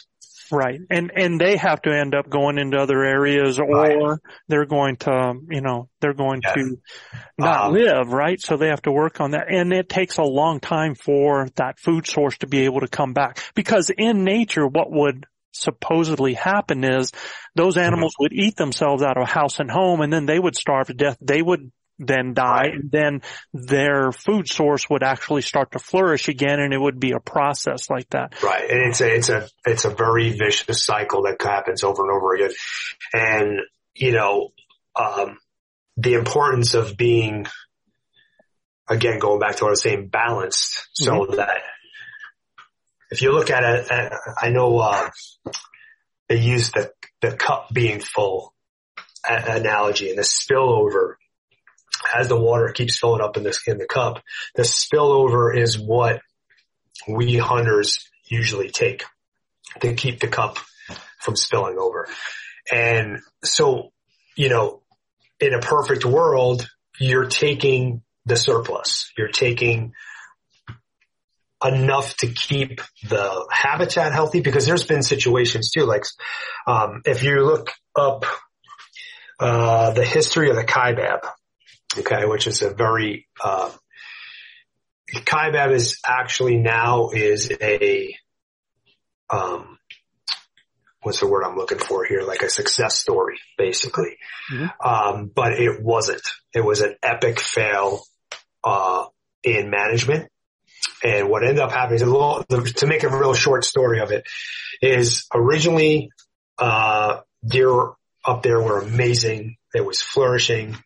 Right. 0.51 0.79
And, 0.89 1.11
and 1.15 1.39
they 1.39 1.57
have 1.57 1.81
to 1.83 1.91
end 1.91 2.13
up 2.13 2.29
going 2.29 2.57
into 2.57 2.77
other 2.77 3.03
areas 3.03 3.59
or 3.59 3.67
right. 3.67 4.19
they're 4.47 4.65
going 4.65 4.97
to, 4.97 5.33
you 5.49 5.61
know, 5.61 5.89
they're 6.01 6.13
going 6.13 6.41
yeah. 6.43 6.53
to 6.53 6.77
not 7.37 7.67
um, 7.67 7.73
live, 7.73 8.11
right? 8.11 8.39
So 8.39 8.57
they 8.57 8.67
have 8.67 8.81
to 8.83 8.91
work 8.91 9.21
on 9.21 9.31
that. 9.31 9.47
And 9.49 9.71
it 9.71 9.89
takes 9.89 10.17
a 10.17 10.23
long 10.23 10.59
time 10.59 10.95
for 10.95 11.47
that 11.55 11.79
food 11.79 12.07
source 12.07 12.37
to 12.39 12.47
be 12.47 12.65
able 12.65 12.81
to 12.81 12.87
come 12.87 13.13
back 13.13 13.39
because 13.55 13.89
in 13.95 14.23
nature, 14.23 14.67
what 14.67 14.91
would 14.91 15.25
supposedly 15.53 16.33
happen 16.33 16.83
is 16.83 17.11
those 17.55 17.75
mm-hmm. 17.75 17.85
animals 17.85 18.13
mm-hmm. 18.13 18.23
would 18.23 18.33
eat 18.33 18.55
themselves 18.55 19.03
out 19.03 19.17
of 19.17 19.27
house 19.27 19.59
and 19.59 19.69
home 19.69 20.01
and 20.01 20.11
then 20.11 20.25
they 20.25 20.39
would 20.39 20.55
starve 20.55 20.87
to 20.87 20.93
death. 20.93 21.17
They 21.21 21.41
would 21.41 21.71
then 22.01 22.33
die 22.33 22.61
right. 22.61 22.73
and 22.73 22.91
then 22.91 23.21
their 23.53 24.11
food 24.11 24.47
source 24.47 24.89
would 24.89 25.03
actually 25.03 25.41
start 25.41 25.71
to 25.71 25.79
flourish 25.79 26.27
again 26.27 26.59
and 26.59 26.73
it 26.73 26.79
would 26.79 26.99
be 26.99 27.11
a 27.11 27.19
process 27.19 27.89
like 27.89 28.09
that. 28.09 28.41
Right. 28.41 28.69
And 28.69 28.89
it's 28.89 29.01
a, 29.01 29.15
it's 29.15 29.29
a, 29.29 29.49
it's 29.65 29.85
a 29.85 29.89
very 29.89 30.31
vicious 30.31 30.83
cycle 30.83 31.23
that 31.23 31.41
happens 31.41 31.83
over 31.83 32.03
and 32.03 32.11
over 32.11 32.35
again. 32.35 32.51
And, 33.13 33.59
you 33.95 34.11
know, 34.13 34.49
um, 34.95 35.37
the 35.97 36.13
importance 36.13 36.73
of 36.73 36.97
being, 36.97 37.45
again, 38.89 39.19
going 39.19 39.39
back 39.39 39.57
to 39.57 39.63
what 39.65 39.69
I 39.69 39.71
was 39.71 39.81
saying, 39.81 40.07
balanced 40.07 40.87
so 40.93 41.11
mm-hmm. 41.11 41.35
that 41.35 41.61
if 43.11 43.21
you 43.21 43.31
look 43.31 43.49
at 43.49 43.63
it, 43.63 43.91
I 44.41 44.49
know, 44.49 44.79
uh, 44.79 45.09
they 46.29 46.39
use 46.39 46.71
the, 46.71 46.91
the 47.19 47.33
cup 47.33 47.69
being 47.73 47.99
full 47.99 48.53
analogy 49.27 50.09
and 50.09 50.17
the 50.17 50.23
spillover 50.23 51.15
as 52.15 52.27
the 52.27 52.39
water 52.39 52.71
keeps 52.71 52.97
filling 52.97 53.21
up 53.21 53.37
in 53.37 53.43
this, 53.43 53.67
in 53.67 53.77
the 53.77 53.85
cup, 53.85 54.21
the 54.55 54.63
spillover 54.63 55.55
is 55.55 55.79
what 55.79 56.21
we 57.07 57.37
hunters 57.37 57.99
usually 58.29 58.69
take 58.69 59.03
to 59.79 59.93
keep 59.93 60.19
the 60.19 60.27
cup 60.27 60.57
from 61.19 61.35
spilling 61.35 61.77
over. 61.77 62.07
And 62.71 63.19
so, 63.43 63.91
you 64.35 64.49
know, 64.49 64.81
in 65.39 65.53
a 65.53 65.59
perfect 65.59 66.05
world, 66.05 66.67
you're 66.99 67.27
taking 67.27 68.03
the 68.25 68.35
surplus. 68.35 69.11
You're 69.17 69.29
taking 69.29 69.93
enough 71.63 72.15
to 72.17 72.27
keep 72.27 72.81
the 73.07 73.45
habitat 73.51 74.13
healthy 74.13 74.41
because 74.41 74.65
there's 74.65 74.83
been 74.83 75.03
situations 75.03 75.71
too, 75.71 75.85
like, 75.85 76.03
um, 76.67 77.01
if 77.05 77.23
you 77.23 77.43
look 77.45 77.71
up, 77.95 78.25
uh, 79.39 79.91
the 79.91 80.05
history 80.05 80.49
of 80.49 80.55
the 80.55 80.63
Kaibab, 80.63 81.21
okay, 81.97 82.25
which 82.25 82.47
is 82.47 82.61
a 82.61 82.73
very, 82.73 83.27
uh, 83.43 83.71
Kaibab 85.13 85.71
is 85.71 85.99
actually 86.05 86.57
now 86.57 87.09
is 87.09 87.51
a, 87.61 88.15
um, 89.29 89.77
what's 91.01 91.19
the 91.19 91.27
word 91.27 91.43
I'm 91.43 91.57
looking 91.57 91.79
for 91.79 92.05
here? 92.05 92.21
Like 92.21 92.43
a 92.43 92.49
success 92.49 92.97
story, 92.97 93.39
basically. 93.57 94.17
Mm-hmm. 94.51 94.87
Um, 94.87 95.31
but 95.33 95.53
it 95.53 95.81
wasn't. 95.83 96.21
It 96.53 96.63
was 96.63 96.81
an 96.81 96.95
epic 97.03 97.39
fail, 97.39 98.03
uh, 98.63 99.05
in 99.43 99.69
management. 99.69 100.29
And 101.03 101.29
what 101.29 101.43
ended 101.43 101.59
up 101.59 101.71
happening 101.71 101.95
is 101.95 102.01
a 102.03 102.05
little, 102.05 102.43
to 102.43 102.87
make 102.87 103.03
a 103.03 103.09
real 103.09 103.33
short 103.33 103.65
story 103.65 103.99
of 104.01 104.11
it 104.11 104.25
is 104.81 105.25
originally, 105.33 106.09
uh, 106.57 107.21
deer 107.45 107.91
up 108.23 108.43
there 108.43 108.61
were 108.61 108.79
amazing. 108.79 109.57
It 109.73 109.85
was 109.85 110.01
flourishing 110.01 110.77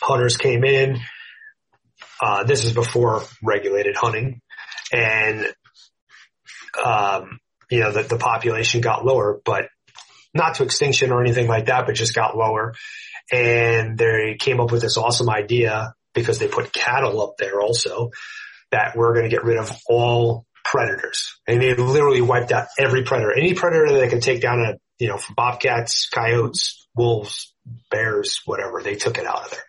hunters 0.00 0.36
came 0.36 0.64
in. 0.64 0.98
Uh, 2.20 2.44
this 2.44 2.64
is 2.64 2.72
before 2.72 3.22
regulated 3.42 3.96
hunting 3.96 4.40
and, 4.92 5.46
um, 6.84 7.38
you 7.70 7.80
know, 7.80 7.92
the, 7.92 8.02
the 8.02 8.18
population 8.18 8.80
got 8.80 9.04
lower, 9.04 9.40
but 9.44 9.68
not 10.34 10.54
to 10.56 10.64
extinction 10.64 11.12
or 11.12 11.20
anything 11.20 11.48
like 11.48 11.66
that, 11.66 11.86
but 11.86 11.94
just 11.94 12.14
got 12.14 12.36
lower. 12.36 12.74
And 13.30 13.98
they 13.98 14.36
came 14.38 14.60
up 14.60 14.72
with 14.72 14.80
this 14.80 14.96
awesome 14.96 15.28
idea 15.28 15.94
because 16.14 16.38
they 16.38 16.48
put 16.48 16.72
cattle 16.72 17.22
up 17.22 17.34
there 17.38 17.60
also 17.60 18.10
that 18.70 18.96
we're 18.96 19.14
going 19.14 19.28
to 19.28 19.34
get 19.34 19.44
rid 19.44 19.58
of 19.58 19.70
all 19.88 20.46
predators. 20.64 21.38
And 21.46 21.60
they 21.60 21.74
literally 21.74 22.20
wiped 22.20 22.52
out 22.52 22.68
every 22.78 23.02
predator, 23.02 23.32
any 23.32 23.54
predator 23.54 23.92
that 23.92 23.98
they 23.98 24.08
could 24.08 24.22
take 24.22 24.40
down 24.40 24.60
a, 24.60 24.74
you 24.98 25.08
know, 25.08 25.18
bobcats, 25.34 26.08
coyotes, 26.08 26.88
wolves, 26.94 27.54
bears, 27.90 28.40
whatever. 28.44 28.82
They 28.82 28.96
took 28.96 29.18
it 29.18 29.26
out 29.26 29.44
of 29.44 29.50
there 29.50 29.64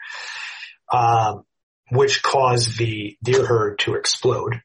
um, 0.92 1.44
which 1.92 2.22
caused 2.22 2.78
the 2.78 3.18
deer 3.24 3.46
herd 3.46 3.80
to 3.80 3.96
explode. 3.96 4.62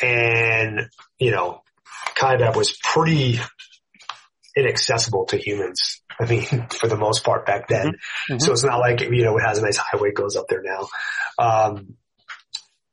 And, 0.00 0.88
you 1.18 1.30
know, 1.30 1.62
Kaibab 2.16 2.56
was 2.56 2.76
pretty 2.82 3.40
inaccessible 4.56 5.26
to 5.26 5.36
humans. 5.36 6.00
I 6.20 6.26
mean, 6.26 6.42
for 6.70 6.88
the 6.88 6.96
most 6.96 7.24
part 7.24 7.46
back 7.46 7.68
then. 7.68 7.88
Mm-hmm. 7.88 8.38
So 8.38 8.52
it's 8.52 8.64
not 8.64 8.78
like, 8.78 9.00
you 9.00 9.24
know, 9.24 9.36
it 9.36 9.42
has 9.42 9.58
a 9.58 9.62
nice 9.62 9.76
highway 9.76 10.12
goes 10.12 10.36
up 10.36 10.46
there 10.48 10.62
now. 10.62 10.88
Um, 11.38 11.96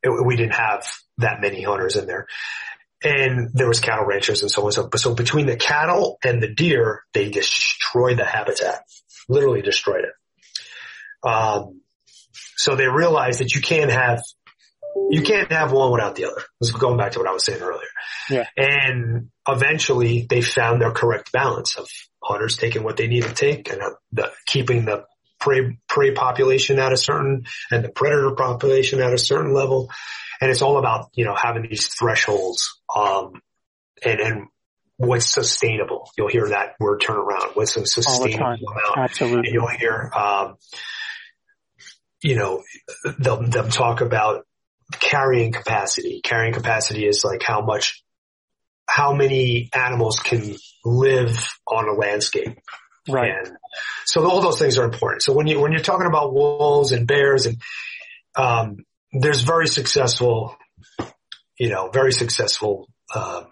it, 0.04 0.26
we 0.26 0.36
didn't 0.36 0.56
have 0.56 0.88
that 1.20 1.42
many 1.42 1.62
hunters 1.62 1.96
in 1.96 2.08
there 2.08 2.28
and 3.04 3.50
there 3.54 3.68
was 3.68 3.80
cattle 3.80 4.06
ranchers 4.06 4.42
and 4.42 4.52
so 4.52 4.66
on. 4.66 4.72
So, 4.72 4.90
so 4.96 5.16
between 5.16 5.46
the 5.46 5.56
cattle 5.56 6.18
and 6.24 6.42
the 6.42 6.54
deer, 6.54 7.04
they 7.14 7.30
destroyed 7.30 8.18
the 8.18 8.26
habitat, 8.26 8.84
literally 9.28 9.62
destroyed 9.62 10.06
it. 10.06 11.28
Um, 11.28 11.82
so 12.56 12.76
they 12.76 12.88
realized 12.88 13.40
that 13.40 13.54
you 13.56 13.62
can't 13.62 13.92
have, 13.92 14.22
you 15.10 15.24
can't 15.24 15.52
have 15.52 15.72
one 15.72 15.92
without 15.92 16.16
the 16.16 16.26
other. 16.26 16.42
This 16.60 16.70
is 16.70 16.76
going 16.76 16.98
back 16.98 17.14
to 17.14 17.20
what 17.20 17.28
I 17.28 17.34
was 17.34 17.46
saying 17.46 17.62
earlier. 17.62 17.88
Yeah. 18.30 18.46
And 18.56 19.30
eventually 19.48 20.28
they 20.30 20.42
found 20.42 20.82
their 20.82 20.92
correct 20.92 21.32
balance 21.32 21.78
of 21.78 21.88
hunters 22.24 22.58
taking 22.58 22.84
what 22.84 22.98
they 22.98 23.08
need 23.08 23.24
to 23.24 23.34
take 23.34 23.72
and 23.72 23.82
uh, 23.82 23.90
the, 24.12 24.32
keeping 24.46 24.86
the 24.86 25.06
prey, 25.40 25.78
prey 25.88 26.12
population 26.12 26.78
at 26.78 26.94
a 26.94 26.98
certain 26.98 27.46
and 27.72 27.84
the 27.84 27.90
predator 27.90 28.36
population 28.36 29.02
at 29.02 29.14
a 29.14 29.18
certain 29.18 29.54
level. 29.54 29.90
And 30.42 30.50
it's 30.50 30.64
all 30.64 30.80
about, 30.80 31.10
you 31.14 31.24
know, 31.24 31.36
having 31.36 31.68
these 31.70 31.88
thresholds, 31.88 32.82
um, 32.94 33.42
and, 34.04 34.20
and 34.20 34.48
what's 34.98 35.28
sustainable. 35.28 36.10
You'll 36.18 36.30
hear 36.30 36.50
that 36.50 36.74
word 36.80 37.00
turn 37.02 37.18
around. 37.18 37.52
What's 37.54 37.78
a 37.78 37.86
sustainable 37.86 38.44
amount? 38.44 38.98
Absolutely. 38.98 39.48
And 39.48 39.54
you'll 39.54 39.68
hear, 39.68 40.12
um, 40.16 40.58
you 42.24 42.36
know, 42.36 42.64
they'll, 43.20 43.44
they'll 43.44 43.70
talk 43.70 44.02
about 44.02 44.48
carrying 45.00 45.52
capacity. 45.52 46.22
Carrying 46.24 46.54
capacity 46.54 47.06
is 47.06 47.24
like 47.24 47.44
how 47.44 47.62
much, 47.62 48.04
how 48.88 49.14
many 49.14 49.70
animals 49.74 50.20
can 50.20 50.56
live 50.84 51.48
on 51.68 51.88
a 51.88 51.94
landscape. 51.94 52.58
Right. 53.08 53.32
And 53.32 53.58
so 54.06 54.28
all 54.28 54.42
those 54.42 54.60
things 54.60 54.78
are 54.80 54.86
important. 54.86 55.22
So 55.22 55.34
when 55.34 55.46
you, 55.46 55.60
when 55.60 55.72
you're 55.72 55.82
talking 55.82 56.08
about 56.08 56.34
wolves 56.34 56.92
and 56.92 57.08
bears 57.08 57.46
and, 57.46 57.62
um, 58.36 58.86
there's 59.14 59.42
very 59.42 59.68
successful, 59.68 60.56
you 61.58 61.70
know, 61.70 61.90
very 61.90 62.14
successful, 62.14 62.88
um, 63.14 63.48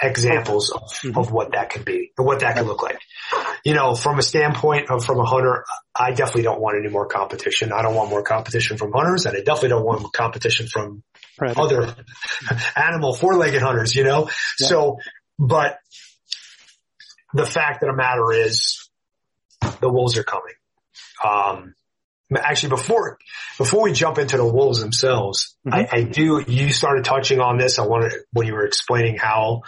examples 0.00 0.70
of, 0.70 0.82
mm-hmm. 0.82 1.18
of 1.18 1.32
what 1.32 1.52
that 1.52 1.70
could 1.70 1.84
be 1.84 2.12
or 2.16 2.24
what 2.24 2.40
that 2.40 2.56
could 2.56 2.66
look 2.66 2.82
like. 2.82 3.00
You 3.64 3.74
know, 3.74 3.94
from 3.94 4.18
a 4.18 4.22
standpoint 4.22 4.90
of 4.90 5.04
from 5.04 5.18
a 5.18 5.24
hunter, 5.24 5.64
I 5.94 6.10
definitely 6.12 6.42
don't 6.42 6.60
want 6.60 6.76
any 6.78 6.92
more 6.92 7.06
competition. 7.06 7.72
I 7.72 7.82
don't 7.82 7.94
want 7.94 8.10
more 8.10 8.22
competition 8.22 8.76
from 8.76 8.92
hunters 8.92 9.26
and 9.26 9.36
I 9.36 9.40
definitely 9.40 9.70
don't 9.70 9.84
want 9.84 10.12
competition 10.12 10.68
from 10.68 11.02
Predator. 11.36 11.60
other 11.60 11.96
animal 12.76 13.12
four-legged 13.12 13.60
hunters, 13.60 13.94
you 13.94 14.04
know? 14.04 14.28
Yeah. 14.60 14.66
So, 14.66 14.98
but 15.38 15.78
the 17.34 17.46
fact 17.46 17.82
of 17.82 17.88
the 17.88 17.96
matter 17.96 18.32
is 18.32 18.88
the 19.80 19.90
wolves 19.90 20.16
are 20.16 20.24
coming. 20.24 20.54
Um, 21.24 21.74
actually 22.36 22.70
before, 22.70 23.18
before 23.56 23.82
we 23.82 23.92
jump 23.92 24.18
into 24.18 24.36
the 24.36 24.44
wolves 24.44 24.80
themselves, 24.80 25.56
mm-hmm. 25.66 25.74
I, 25.74 25.88
I, 25.90 26.02
do, 26.02 26.44
you 26.46 26.70
started 26.72 27.04
touching 27.04 27.40
on 27.40 27.58
this. 27.58 27.78
I 27.78 27.86
wanted, 27.86 28.12
when 28.32 28.46
you 28.46 28.54
were 28.54 28.66
explaining 28.66 29.16
how 29.16 29.62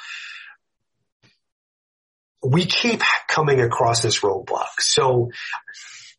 we 2.43 2.67
keep 2.67 3.03
coming 3.29 3.61
across 3.61 4.03
this 4.03 4.21
roadblock. 4.21 4.81
So, 4.81 5.31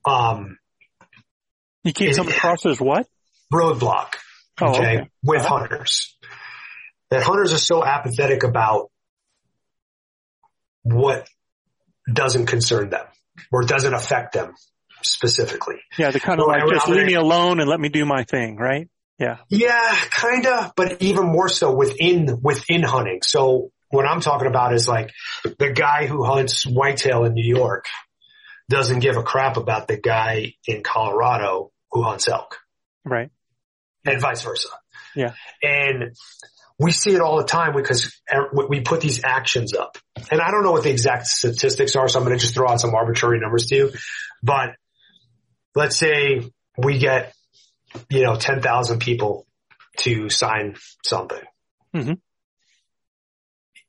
um, 0.06 0.58
you 1.84 1.94
keep 1.94 2.16
coming 2.16 2.34
across 2.34 2.64
this 2.64 2.80
what? 2.80 3.08
Roadblock. 3.52 4.16
Oh, 4.60 4.72
okay, 4.72 4.82
okay. 4.82 5.10
With 5.24 5.42
uh-huh. 5.42 5.58
hunters. 5.60 6.16
That 7.10 7.24
hunters 7.24 7.54
are 7.54 7.58
so 7.58 7.84
apathetic 7.84 8.44
about 8.44 8.90
what 10.84 11.28
doesn't 12.12 12.48
concern 12.48 12.90
them 12.90 13.06
or 13.52 13.64
doesn't 13.64 13.94
affect 13.94 14.34
them 14.34 14.54
specifically. 15.04 15.82
Yeah, 15.98 16.12
they're 16.12 16.20
kind 16.20 16.40
of 16.40 16.48
like, 16.48 16.64
just 16.70 16.88
leave 16.88 17.06
me 17.06 17.14
alone 17.14 17.60
and 17.60 17.70
let 17.70 17.80
me 17.80 17.90
do 17.90 18.06
my 18.06 18.24
thing, 18.24 18.58
right? 18.58 18.90
Yeah. 19.18 19.38
Yeah, 19.50 19.96
kinda, 20.10 20.74
but 20.76 21.02
even 21.02 21.26
more 21.26 21.48
so 21.48 21.76
within, 21.76 22.40
within 22.42 22.84
hunting. 22.84 23.20
So 23.24 23.72
what 23.90 24.06
I'm 24.06 24.22
talking 24.22 24.48
about 24.48 24.74
is 24.74 24.88
like 24.88 25.12
the 25.44 25.72
guy 25.72 26.08
who 26.08 26.24
hunts 26.24 26.66
whitetail 26.66 27.26
in 27.26 27.34
New 27.34 27.46
York 27.46 27.86
doesn't 28.70 29.00
give 29.00 29.18
a 29.18 29.24
crap 29.24 29.58
about 29.58 29.88
the 29.88 29.98
guy 29.98 30.54
in 30.66 30.82
Colorado 30.82 31.72
who 31.92 32.04
hunts 32.04 32.28
elk. 32.28 32.58
Right. 33.06 33.30
And 34.06 34.20
vice 34.20 34.42
versa. 34.42 34.70
Yeah. 35.16 35.34
And 35.62 36.16
we 36.80 36.92
see 36.92 37.14
it 37.14 37.22
all 37.22 37.38
the 37.38 37.44
time 37.44 37.74
because 37.76 38.20
er, 38.34 38.50
we 38.70 38.82
put 38.82 39.02
these 39.02 39.22
actions 39.24 39.74
up. 39.74 39.98
And 40.32 40.42
I 40.42 40.50
don't 40.50 40.64
know 40.64 40.72
what 40.72 40.84
the 40.84 40.90
exact 40.90 41.28
statistics 41.28 41.96
are, 41.96 42.08
so 42.08 42.18
I'm 42.18 42.26
going 42.26 42.36
to 42.36 42.42
just 42.42 42.56
throw 42.56 42.70
out 42.70 42.82
some 42.82 42.96
arbitrary 42.96 43.40
numbers 43.40 43.68
to 43.68 43.76
you. 43.76 43.92
But 44.42 44.72
let's 45.76 45.98
say 45.98 46.52
we 46.78 46.98
get, 46.98 47.34
you 48.10 48.24
know, 48.24 48.36
10,000 48.36 49.00
people 49.00 49.46
to 49.98 50.30
sign 50.30 50.76
something. 51.04 51.42
Mm-hmm. 51.96 52.14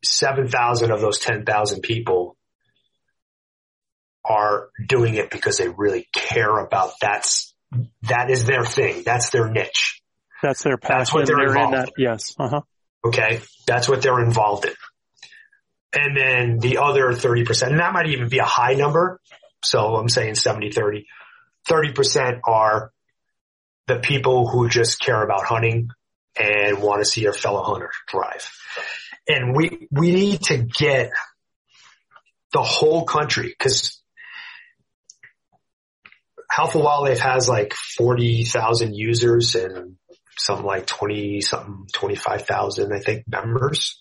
7,000 0.05 0.91
of 0.91 1.01
those 1.01 1.21
10,000 1.21 1.81
people 1.83 2.37
are 4.25 4.69
doing 4.87 5.15
it 5.15 5.31
because 5.31 5.59
they 5.59 5.69
really 5.69 6.09
care 6.13 6.59
about 6.59 6.93
that's, 7.01 7.55
that 8.03 8.31
is 8.31 8.45
their 8.45 8.65
thing. 8.65 9.03
That's 9.05 9.31
their 9.31 9.49
niche. 9.49 10.03
That's 10.43 10.63
their 10.63 10.77
passion. 10.77 10.99
That's 10.99 11.15
what 11.15 11.27
they're, 11.27 11.37
they're 11.37 11.49
involved 11.49 11.75
in. 11.75 11.81
That, 11.81 11.93
yes. 11.97 12.35
Uh-huh. 12.39 12.63
Okay. 13.05 13.41
That's 13.67 13.89
what 13.89 14.03
they're 14.03 14.21
involved 14.21 14.65
in. 14.65 14.73
And 15.95 16.17
then 16.17 16.59
the 16.59 16.79
other 16.79 17.13
30%, 17.13 17.69
and 17.69 17.79
that 17.79 17.93
might 17.93 18.09
even 18.09 18.29
be 18.29 18.39
a 18.39 18.45
high 18.45 18.75
number. 18.75 19.21
So 19.65 19.95
I'm 19.97 20.09
saying 20.09 20.35
70, 20.35 20.73
30, 20.73 21.07
30% 21.69 22.41
are 22.45 22.93
the 23.87 23.99
people 23.99 24.49
who 24.49 24.69
just 24.69 25.01
care 25.01 25.23
about 25.23 25.45
hunting 25.45 25.91
and 26.39 26.83
want 26.83 27.03
to 27.03 27.05
see 27.05 27.23
their 27.23 27.33
fellow 27.33 27.63
hunter 27.63 27.91
thrive. 28.11 28.51
And 29.29 29.55
we, 29.55 29.89
we 29.91 30.13
need 30.13 30.43
to 30.45 30.59
get 30.59 31.11
the 32.53 32.63
whole 32.63 33.05
country 33.05 33.49
because 33.49 34.03
HOWL 36.51 36.67
for 36.69 36.83
Wildlife 36.83 37.21
has 37.21 37.49
like 37.49 37.73
40,000 37.73 38.95
users 38.95 39.55
and 39.55 39.97
something 40.37 40.67
like 40.67 40.87
20 40.87 41.41
something, 41.41 41.87
25,000, 41.93 42.93
I 42.93 42.99
think 42.99 43.25
members. 43.27 43.99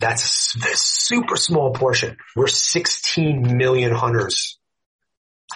That's 0.00 0.54
a 0.56 0.76
super 0.76 1.36
small 1.36 1.72
portion. 1.72 2.16
We're 2.36 2.46
16 2.46 3.56
million 3.56 3.92
hunters. 3.92 4.59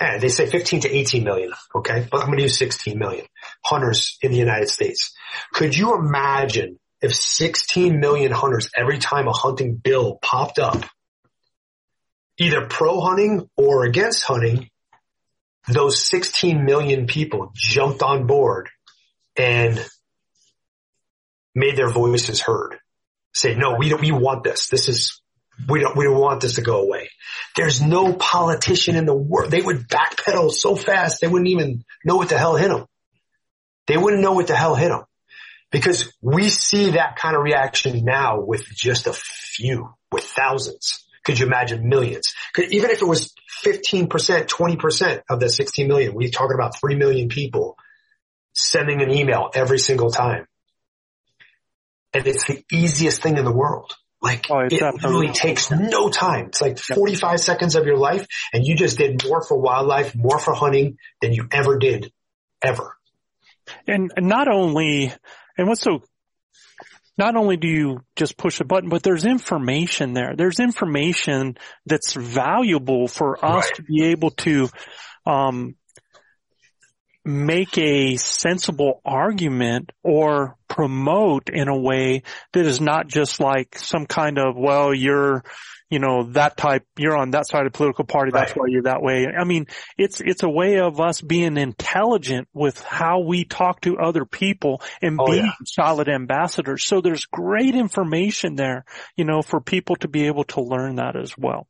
And 0.00 0.20
they 0.20 0.28
say 0.28 0.46
15 0.46 0.80
to 0.80 0.94
18 0.94 1.24
million. 1.24 1.52
Okay. 1.74 2.06
But 2.10 2.20
I'm 2.20 2.26
going 2.26 2.38
to 2.38 2.44
use 2.44 2.58
16 2.58 2.98
million 2.98 3.26
hunters 3.64 4.18
in 4.22 4.32
the 4.32 4.38
United 4.38 4.68
States. 4.68 5.14
Could 5.52 5.76
you 5.76 5.94
imagine 5.94 6.78
if 7.00 7.14
16 7.14 8.00
million 8.00 8.32
hunters 8.32 8.70
every 8.76 8.98
time 8.98 9.28
a 9.28 9.32
hunting 9.32 9.76
bill 9.76 10.18
popped 10.22 10.58
up, 10.58 10.82
either 12.38 12.66
pro 12.66 13.00
hunting 13.00 13.48
or 13.56 13.84
against 13.84 14.24
hunting, 14.24 14.70
those 15.68 16.02
16 16.06 16.64
million 16.64 17.06
people 17.06 17.52
jumped 17.54 18.02
on 18.02 18.26
board 18.26 18.68
and 19.36 19.84
made 21.54 21.76
their 21.76 21.90
voices 21.90 22.40
heard. 22.40 22.78
Say, 23.32 23.54
no, 23.54 23.76
we 23.76 23.88
don't, 23.88 24.00
we 24.00 24.12
want 24.12 24.44
this. 24.44 24.68
This 24.68 24.88
is, 24.88 25.20
we 25.68 25.80
don't, 25.80 25.96
we 25.96 26.04
don't 26.04 26.18
want 26.18 26.40
this 26.40 26.54
to 26.54 26.62
go 26.62 26.82
away. 26.82 27.10
There's 27.56 27.80
no 27.80 28.12
politician 28.12 28.96
in 28.96 29.06
the 29.06 29.14
world. 29.14 29.50
They 29.50 29.62
would 29.62 29.88
backpedal 29.88 30.50
so 30.52 30.76
fast 30.76 31.20
they 31.20 31.28
wouldn't 31.28 31.50
even 31.50 31.84
know 32.04 32.16
what 32.16 32.28
the 32.28 32.38
hell 32.38 32.56
hit 32.56 32.68
them. 32.68 32.86
They 33.86 33.96
wouldn't 33.96 34.22
know 34.22 34.32
what 34.32 34.46
the 34.46 34.56
hell 34.56 34.74
hit 34.74 34.88
them 34.88 35.04
because 35.70 36.12
we 36.22 36.50
see 36.50 36.92
that 36.92 37.16
kind 37.16 37.36
of 37.36 37.42
reaction 37.42 38.04
now 38.04 38.40
with 38.40 38.64
just 38.66 39.06
a 39.06 39.12
few, 39.12 39.94
with 40.10 40.24
thousands. 40.24 41.04
Could 41.24 41.38
you 41.38 41.46
imagine 41.46 41.88
millions? 41.88 42.34
Even 42.56 42.90
if 42.90 43.02
it 43.02 43.08
was 43.08 43.34
15%, 43.64 44.08
20% 44.08 45.22
of 45.28 45.40
the 45.40 45.48
16 45.48 45.88
million, 45.88 46.14
we're 46.14 46.30
talking 46.30 46.54
about 46.54 46.78
3 46.78 46.96
million 46.96 47.28
people 47.28 47.76
sending 48.54 49.02
an 49.02 49.10
email 49.10 49.50
every 49.54 49.78
single 49.78 50.10
time. 50.10 50.46
And 52.12 52.26
it's 52.26 52.44
the 52.44 52.62
easiest 52.70 53.22
thing 53.22 53.36
in 53.36 53.44
the 53.44 53.52
world. 53.52 53.94
Like 54.24 54.46
oh, 54.50 54.60
it 54.60 55.02
really 55.04 55.32
takes 55.32 55.70
no 55.70 56.08
time. 56.08 56.46
It's 56.46 56.62
like 56.62 56.78
45 56.78 57.40
seconds 57.40 57.76
of 57.76 57.84
your 57.84 57.98
life 57.98 58.26
and 58.54 58.66
you 58.66 58.74
just 58.74 58.96
did 58.96 59.22
more 59.22 59.44
for 59.44 59.58
wildlife, 59.58 60.16
more 60.16 60.38
for 60.38 60.54
hunting 60.54 60.96
than 61.20 61.34
you 61.34 61.46
ever 61.52 61.78
did 61.78 62.10
ever. 62.62 62.96
And 63.86 64.10
not 64.16 64.48
only, 64.48 65.12
and 65.58 65.68
what's 65.68 65.82
so 65.82 66.02
not 67.18 67.36
only 67.36 67.58
do 67.58 67.68
you 67.68 68.00
just 68.16 68.38
push 68.38 68.60
a 68.60 68.64
button, 68.64 68.88
but 68.88 69.02
there's 69.02 69.26
information 69.26 70.14
there. 70.14 70.34
There's 70.34 70.58
information 70.58 71.58
that's 71.84 72.14
valuable 72.14 73.06
for 73.06 73.36
us 73.44 73.64
right. 73.66 73.74
to 73.74 73.82
be 73.82 74.04
able 74.06 74.30
to, 74.30 74.70
um, 75.26 75.76
make 77.24 77.78
a 77.78 78.16
sensible 78.16 79.00
argument 79.04 79.92
or 80.02 80.56
promote 80.68 81.48
in 81.48 81.68
a 81.68 81.78
way 81.78 82.22
that 82.52 82.66
is 82.66 82.80
not 82.80 83.08
just 83.08 83.40
like 83.40 83.78
some 83.78 84.06
kind 84.06 84.38
of, 84.38 84.56
well, 84.56 84.92
you're, 84.92 85.42
you 85.88 85.98
know, 86.00 86.24
that 86.32 86.56
type, 86.56 86.84
you're 86.98 87.16
on 87.16 87.30
that 87.30 87.46
side 87.46 87.66
of 87.66 87.72
political 87.72 88.04
party. 88.04 88.30
Right. 88.30 88.40
That's 88.40 88.52
why 88.52 88.66
you're 88.68 88.82
that 88.82 89.00
way. 89.00 89.26
I 89.26 89.44
mean, 89.44 89.66
it's, 89.96 90.20
it's 90.20 90.42
a 90.42 90.48
way 90.48 90.80
of 90.80 91.00
us 91.00 91.20
being 91.20 91.56
intelligent 91.56 92.48
with 92.52 92.80
how 92.82 93.20
we 93.20 93.44
talk 93.44 93.80
to 93.82 93.98
other 93.98 94.24
people 94.24 94.82
and 95.00 95.18
oh, 95.18 95.26
being 95.26 95.44
yeah. 95.44 95.52
solid 95.64 96.08
ambassadors. 96.08 96.84
So 96.84 97.00
there's 97.00 97.26
great 97.26 97.74
information 97.74 98.56
there, 98.56 98.84
you 99.16 99.24
know, 99.24 99.40
for 99.40 99.60
people 99.60 99.96
to 99.96 100.08
be 100.08 100.26
able 100.26 100.44
to 100.44 100.60
learn 100.60 100.96
that 100.96 101.16
as 101.16 101.38
well. 101.38 101.68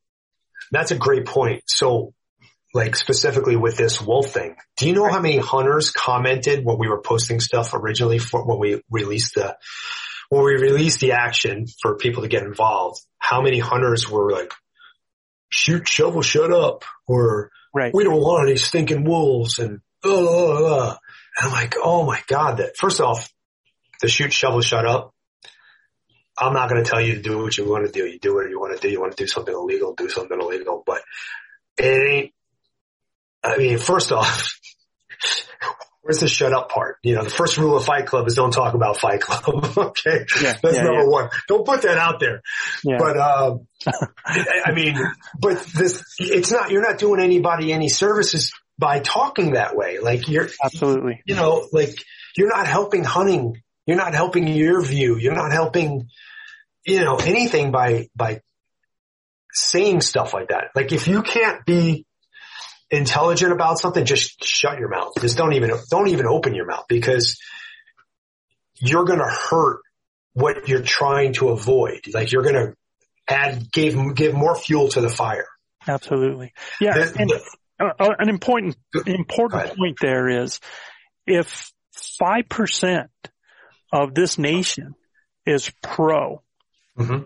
That's 0.72 0.90
a 0.90 0.96
great 0.96 1.26
point. 1.26 1.64
So 1.66 2.14
like 2.74 2.96
specifically 2.96 3.54
with 3.54 3.76
this 3.76 4.02
wolf 4.02 4.30
thing. 4.30 4.56
Do 4.76 4.88
you 4.88 4.94
know 4.94 5.08
how 5.08 5.20
many 5.20 5.38
hunters 5.38 5.92
commented 5.92 6.64
when 6.64 6.76
we 6.76 6.88
were 6.88 7.00
posting 7.00 7.38
stuff 7.38 7.72
originally 7.72 8.18
for 8.18 8.44
when 8.44 8.58
we 8.58 8.82
released 8.90 9.37
the 9.37 9.56
when 10.28 10.44
we 10.44 10.54
released 10.54 10.98
the 10.98 11.12
action 11.12 11.66
for 11.80 11.96
people 11.96 12.24
to 12.24 12.28
get 12.28 12.42
involved? 12.42 13.00
How 13.18 13.40
many 13.40 13.60
hunters 13.60 14.10
were 14.10 14.30
like, 14.32 14.52
shoot, 15.48 15.88
shovel, 15.88 16.22
shut 16.22 16.52
up, 16.52 16.84
or 17.06 17.50
right. 17.72 17.94
we 17.94 18.02
don't 18.02 18.20
want 18.20 18.48
any 18.48 18.56
stinking 18.56 19.04
wolves, 19.04 19.60
and 19.60 19.80
uh, 20.04 20.10
uh, 20.10 20.88
uh. 20.88 20.96
and 21.38 21.46
I'm 21.46 21.52
like, 21.52 21.76
oh 21.80 22.04
my 22.04 22.20
god, 22.26 22.58
that 22.58 22.76
first 22.76 23.00
off, 23.00 23.32
the 24.02 24.08
shoot, 24.08 24.32
shovel, 24.32 24.62
shut 24.62 24.84
up. 24.84 25.14
I'm 26.37 26.52
not 26.52 26.68
going 26.68 26.82
to 26.82 26.90
tell 26.90 27.00
you 27.00 27.14
to 27.14 27.22
do 27.22 27.38
what 27.40 27.56
you 27.56 27.70
want 27.70 27.87
to 27.87 27.92
do. 27.92 28.04
You 28.04 28.18
do 28.18 28.34
what 28.34 28.50
you 28.50 28.58
want 28.58 28.74
to 28.74 28.82
do. 28.82 28.92
You 28.92 29.00
want 29.00 29.16
to 29.16 29.22
do 29.22 29.28
something 29.28 29.54
illegal, 29.54 29.94
do 29.94 30.08
something 30.08 30.40
illegal, 30.40 30.82
but 30.84 31.02
it 31.78 32.10
ain't 32.10 32.34
I 33.44 33.59
mean, 33.59 33.78
first 33.78 34.11
off, 34.11 34.59
where's 36.00 36.20
the 36.20 36.28
shut 36.28 36.52
up 36.52 36.70
part? 36.70 36.96
You 37.02 37.14
know, 37.14 37.24
the 37.24 37.30
first 37.30 37.59
rule 37.59 37.76
of 37.76 37.85
Fight 37.85 38.07
Club 38.07 38.26
is 38.26 38.35
don't 38.35 38.52
talk 38.52 38.74
about 38.74 38.96
Fight 38.96 39.20
Club. 39.20 39.72
okay. 39.76 40.24
Yeah, 40.42 40.54
That's 40.62 40.76
yeah, 40.76 40.83
number 40.83 41.02
yeah. 41.02 41.09
one. 41.09 41.30
Don't 41.48 41.66
put 41.66 41.83
that 41.83 41.98
out 41.98 42.20
there. 42.20 42.42
But, 42.85 43.18
um, 43.18 43.66
I 43.87 44.72
mean, 44.72 44.96
but 45.38 45.61
this, 45.74 46.02
it's 46.18 46.50
not, 46.50 46.70
you're 46.70 46.83
not 46.83 46.98
doing 46.98 47.20
anybody 47.20 47.72
any 47.72 47.88
services 47.88 48.52
by 48.78 49.00
talking 49.00 49.52
that 49.52 49.76
way. 49.76 49.98
Like 49.98 50.28
you're 50.28 50.48
absolutely, 50.62 51.22
you 51.26 51.35
know, 51.35 51.66
like 51.72 51.94
you're 52.37 52.54
not 52.54 52.66
helping 52.66 53.04
hunting. 53.04 53.62
You're 53.87 53.98
not 53.98 54.14
helping 54.14 54.48
your 54.48 54.83
view. 54.83 55.16
You're 55.16 55.35
not 55.35 55.52
helping, 55.52 56.09
you 56.87 57.04
know, 57.04 57.16
anything 57.16 57.70
by, 57.70 58.09
by 58.16 58.40
saying 59.52 60.00
stuff 60.00 60.33
like 60.33 60.48
that. 60.48 60.68
Like 60.74 60.92
if 60.92 61.07
you 61.07 61.22
can't 61.22 61.64
be 61.64 62.07
intelligent 62.94 63.52
about 63.52 63.78
something, 63.78 64.04
just 64.04 64.42
shut 64.44 64.78
your 64.78 64.88
mouth. 64.88 65.12
Just 65.20 65.37
don't 65.37 65.52
even, 65.54 65.70
don't 65.90 66.09
even 66.09 66.26
open 66.26 66.54
your 66.54 66.66
mouth 66.66 66.85
because 66.88 67.38
you're 68.76 69.04
going 69.04 69.18
to 69.18 69.28
hurt 69.28 69.80
what 70.33 70.68
you're 70.68 70.83
trying 70.83 71.35
to 71.35 71.50
avoid. 71.50 72.00
Like 72.12 72.33
you're 72.33 72.42
going 72.42 72.54
to 72.54 72.74
add, 73.28 73.70
give, 73.70 74.14
give 74.14 74.35
more 74.35 74.57
fuel 74.57 74.88
to 74.90 75.00
the 75.00 75.09
fire. 75.09 75.46
Absolutely. 75.87 76.52
Yeah. 76.80 76.94
The, 76.94 77.16
and 77.20 77.30
the, 77.30 77.94
uh, 77.98 78.11
an 78.18 78.28
important, 78.28 78.76
important 79.07 79.76
point 79.76 79.98
there 80.00 80.28
is 80.28 80.61
if 81.26 81.72
5% 82.20 83.09
of 83.92 84.14
this 84.14 84.38
nation 84.38 84.94
is 85.46 85.70
pro, 85.83 86.42
mm-hmm 86.98 87.24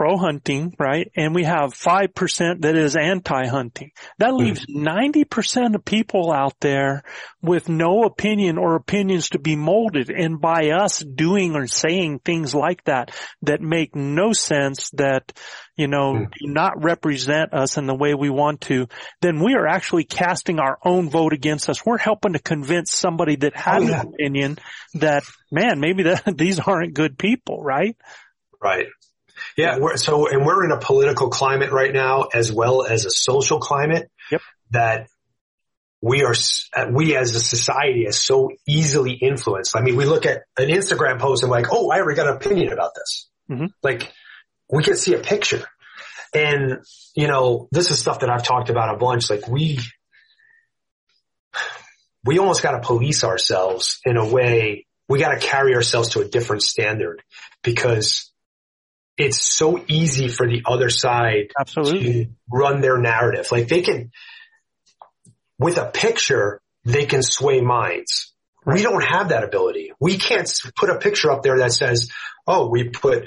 pro 0.00 0.16
hunting, 0.16 0.74
right? 0.78 1.12
And 1.14 1.34
we 1.34 1.44
have 1.44 1.74
5% 1.74 2.62
that 2.62 2.74
is 2.74 2.96
anti-hunting. 2.96 3.90
That 4.16 4.32
leaves 4.32 4.64
mm. 4.64 4.82
90% 5.26 5.74
of 5.74 5.84
people 5.84 6.32
out 6.32 6.54
there 6.60 7.02
with 7.42 7.68
no 7.68 8.04
opinion 8.04 8.56
or 8.56 8.76
opinions 8.76 9.28
to 9.30 9.38
be 9.38 9.56
molded. 9.56 10.08
And 10.08 10.40
by 10.40 10.70
us 10.70 11.00
doing 11.00 11.54
or 11.54 11.66
saying 11.66 12.20
things 12.20 12.54
like 12.54 12.82
that, 12.84 13.10
that 13.42 13.60
make 13.60 13.94
no 13.94 14.32
sense 14.32 14.88
that, 14.94 15.34
you 15.76 15.86
know, 15.86 16.14
mm. 16.14 16.30
do 16.30 16.50
not 16.50 16.82
represent 16.82 17.52
us 17.52 17.76
in 17.76 17.84
the 17.84 17.94
way 17.94 18.14
we 18.14 18.30
want 18.30 18.62
to, 18.62 18.86
then 19.20 19.44
we 19.44 19.52
are 19.52 19.66
actually 19.66 20.04
casting 20.04 20.60
our 20.60 20.78
own 20.82 21.10
vote 21.10 21.34
against 21.34 21.68
us. 21.68 21.84
We're 21.84 21.98
helping 21.98 22.32
to 22.32 22.38
convince 22.38 22.90
somebody 22.90 23.36
that 23.36 23.54
has 23.54 23.82
oh, 23.82 23.86
yeah. 23.86 24.00
an 24.00 24.06
opinion 24.14 24.58
that, 24.94 25.24
man, 25.52 25.78
maybe 25.78 26.04
that, 26.04 26.22
these 26.38 26.58
aren't 26.58 26.94
good 26.94 27.18
people, 27.18 27.62
right? 27.62 27.98
Right. 28.62 28.86
Yeah. 29.56 29.78
We're, 29.78 29.96
so, 29.96 30.28
and 30.28 30.44
we're 30.44 30.64
in 30.64 30.72
a 30.72 30.78
political 30.78 31.28
climate 31.28 31.70
right 31.72 31.92
now 31.92 32.28
as 32.32 32.52
well 32.52 32.84
as 32.84 33.04
a 33.04 33.10
social 33.10 33.58
climate 33.58 34.10
yep. 34.30 34.40
that 34.70 35.08
we 36.02 36.24
are, 36.24 36.34
we 36.90 37.16
as 37.16 37.34
a 37.34 37.40
society 37.40 38.06
is 38.06 38.18
so 38.18 38.50
easily 38.66 39.12
influenced. 39.12 39.76
I 39.76 39.82
mean, 39.82 39.96
we 39.96 40.06
look 40.06 40.24
at 40.24 40.44
an 40.56 40.68
Instagram 40.68 41.18
post 41.18 41.42
and 41.42 41.50
like, 41.50 41.66
oh, 41.70 41.90
I 41.90 42.00
already 42.00 42.16
got 42.16 42.28
an 42.28 42.36
opinion 42.36 42.72
about 42.72 42.92
this. 42.94 43.28
Mm-hmm. 43.50 43.66
Like 43.82 44.12
we 44.70 44.82
can 44.82 44.96
see 44.96 45.14
a 45.14 45.18
picture. 45.18 45.64
And, 46.32 46.84
you 47.14 47.26
know, 47.26 47.68
this 47.72 47.90
is 47.90 47.98
stuff 47.98 48.20
that 48.20 48.30
I've 48.30 48.44
talked 48.44 48.70
about 48.70 48.94
a 48.94 48.98
bunch. 48.98 49.28
Like 49.28 49.48
we, 49.48 49.78
we 52.24 52.38
almost 52.38 52.62
got 52.62 52.72
to 52.72 52.80
police 52.80 53.24
ourselves 53.24 54.00
in 54.04 54.16
a 54.16 54.26
way. 54.26 54.86
We 55.08 55.18
got 55.18 55.30
to 55.30 55.38
carry 55.38 55.74
ourselves 55.74 56.10
to 56.10 56.20
a 56.20 56.24
different 56.24 56.62
standard 56.62 57.22
because 57.62 58.29
it's 59.16 59.42
so 59.42 59.84
easy 59.88 60.28
for 60.28 60.46
the 60.46 60.62
other 60.66 60.88
side 60.88 61.50
Absolutely. 61.58 62.24
to 62.24 62.30
run 62.50 62.80
their 62.80 62.98
narrative. 62.98 63.48
Like 63.52 63.68
they 63.68 63.82
can, 63.82 64.10
with 65.58 65.76
a 65.76 65.86
picture, 65.86 66.60
they 66.84 67.06
can 67.06 67.22
sway 67.22 67.60
minds. 67.60 68.32
Right. 68.64 68.76
We 68.76 68.82
don't 68.82 69.04
have 69.04 69.30
that 69.30 69.44
ability. 69.44 69.92
We 70.00 70.18
can't 70.18 70.50
put 70.76 70.90
a 70.90 70.98
picture 70.98 71.30
up 71.30 71.42
there 71.42 71.58
that 71.58 71.72
says, 71.72 72.10
oh, 72.46 72.68
we 72.68 72.88
put 72.88 73.26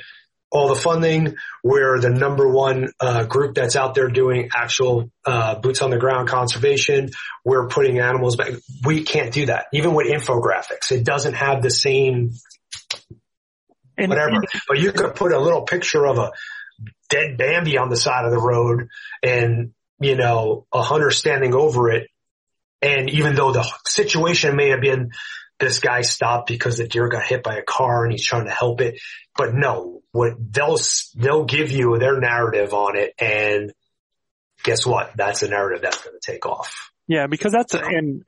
all 0.52 0.68
the 0.68 0.76
funding. 0.76 1.36
We're 1.64 2.00
the 2.00 2.12
number 2.12 2.48
one 2.48 2.90
uh, 3.00 3.24
group 3.24 3.56
that's 3.56 3.76
out 3.76 3.96
there 3.96 4.10
doing 4.10 4.50
actual 4.56 5.12
uh, 5.26 5.56
boots 5.56 5.82
on 5.82 5.90
the 5.90 5.98
ground 5.98 6.30
conservation. 6.30 7.10
We're 7.44 7.68
putting 7.68 8.00
animals 8.00 8.36
back. 8.36 8.54
We 8.86 9.04
can't 9.04 9.34
do 9.34 9.48
that. 9.48 9.66
Even 9.74 9.96
with 9.96 10.08
infographics, 10.08 10.92
it 10.92 11.04
doesn't 11.04 11.34
have 11.34 11.64
the 11.64 11.72
same 11.72 12.34
and, 13.98 14.10
whatever. 14.10 14.36
And, 14.36 14.48
but 14.68 14.80
you 14.80 14.92
could 14.92 15.16
put 15.16 15.32
a 15.32 15.40
little 15.40 15.64
picture 15.64 16.06
of 16.06 16.18
a 16.18 16.32
dead 17.10 17.38
Bambi 17.38 17.78
on 17.78 17.90
the 17.90 17.98
side 17.98 18.26
of 18.26 18.32
the 18.32 18.40
road 18.40 18.88
and, 19.22 19.74
you 20.00 20.16
know, 20.16 20.66
a 20.74 20.82
hunter 20.82 21.12
standing 21.12 21.54
over 21.54 21.92
it. 21.92 22.10
And 22.82 23.10
even 23.10 23.36
though 23.36 23.52
the 23.52 23.66
situation 23.86 24.56
may 24.56 24.70
have 24.70 24.82
been 24.82 25.12
this 25.60 25.80
guy 25.80 26.02
stopped 26.02 26.48
because 26.48 26.78
the 26.78 26.88
deer 26.88 27.08
got 27.08 27.24
hit 27.24 27.44
by 27.44 27.56
a 27.58 27.64
car 27.64 28.04
and 28.04 28.12
he's 28.12 28.26
trying 28.26 28.46
to 28.46 28.52
help 28.52 28.82
it, 28.82 29.00
but 29.38 29.54
no, 29.54 30.02
what 30.12 30.34
they'll, 30.38 30.78
they'll 31.16 31.46
give 31.46 31.72
you 31.72 31.98
their 31.98 32.20
narrative 32.20 32.74
on 32.74 32.98
it. 32.98 33.14
And 33.18 33.72
guess 34.64 34.86
what? 34.86 35.12
That's 35.16 35.44
a 35.44 35.48
narrative 35.48 35.82
that's 35.82 36.04
going 36.04 36.20
to 36.20 36.32
take 36.32 36.46
off. 36.46 36.92
Yeah, 37.08 37.28
because 37.28 37.52
that's, 37.52 37.74
and 37.74 38.24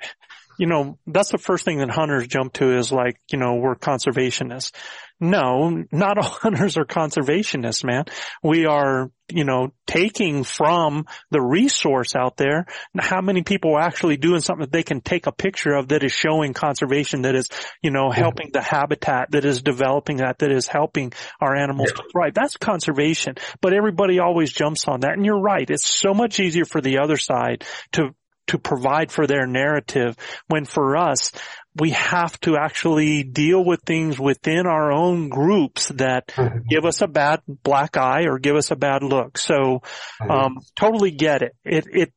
you 0.57 0.67
know, 0.67 0.97
that's 1.07 1.31
the 1.31 1.37
first 1.37 1.65
thing 1.65 1.79
that 1.79 1.89
hunters 1.89 2.27
jump 2.27 2.53
to 2.53 2.77
is 2.77 2.91
like, 2.91 3.19
you 3.31 3.37
know, 3.37 3.55
we're 3.55 3.75
conservationists. 3.75 4.71
No, 5.19 5.85
not 5.91 6.17
all 6.17 6.23
hunters 6.41 6.77
are 6.77 6.85
conservationists, 6.85 7.85
man. 7.85 8.05
We 8.43 8.65
are, 8.65 9.09
you 9.29 9.45
know, 9.45 9.71
taking 9.87 10.43
from 10.43 11.05
the 11.31 11.41
resource 11.41 12.15
out 12.15 12.35
there. 12.35 12.65
How 12.97 13.21
many 13.21 13.41
people 13.43 13.75
are 13.75 13.81
actually 13.81 14.17
doing 14.17 14.41
something 14.41 14.65
that 14.65 14.71
they 14.73 14.83
can 14.83 14.99
take 14.99 15.25
a 15.25 15.31
picture 15.31 15.73
of 15.73 15.87
that 15.87 16.03
is 16.03 16.11
showing 16.11 16.53
conservation, 16.53 17.21
that 17.21 17.35
is, 17.35 17.47
you 17.81 17.91
know, 17.91 18.11
helping 18.11 18.49
the 18.51 18.61
habitat, 18.61 19.31
that 19.31 19.45
is 19.45 19.61
developing 19.61 20.17
that, 20.17 20.39
that 20.39 20.51
is 20.51 20.67
helping 20.67 21.13
our 21.39 21.55
animals 21.55 21.91
yeah. 21.91 22.03
to 22.03 22.09
thrive. 22.11 22.33
That's 22.33 22.57
conservation. 22.57 23.35
But 23.61 23.73
everybody 23.73 24.19
always 24.19 24.51
jumps 24.51 24.85
on 24.87 25.01
that. 25.01 25.13
And 25.13 25.25
you're 25.25 25.39
right. 25.39 25.69
It's 25.69 25.87
so 25.87 26.13
much 26.13 26.41
easier 26.41 26.65
for 26.65 26.81
the 26.81 26.99
other 26.99 27.17
side 27.17 27.63
to 27.93 28.13
to 28.47 28.57
provide 28.57 29.11
for 29.11 29.27
their 29.27 29.47
narrative 29.47 30.15
when 30.47 30.65
for 30.65 30.97
us, 30.97 31.31
we 31.77 31.89
have 31.91 32.39
to 32.41 32.55
actually 32.55 33.23
deal 33.23 33.63
with 33.63 33.81
things 33.81 34.17
within 34.17 34.65
our 34.65 34.93
own 34.93 35.27
groups 35.27 35.89
that 35.89 36.27
mm-hmm. 36.27 36.59
give 36.69 36.85
us 36.85 37.01
a 37.01 37.07
bad 37.07 37.41
black 37.47 37.97
eye 37.97 38.27
or 38.27 38.39
give 38.39 38.55
us 38.55 38.71
a 38.71 38.77
bad 38.77 39.03
look. 39.03 39.37
So, 39.37 39.81
mm-hmm. 40.21 40.31
um, 40.31 40.59
totally 40.75 41.11
get 41.11 41.41
it. 41.41 41.55
It, 41.65 41.87
it, 41.91 42.13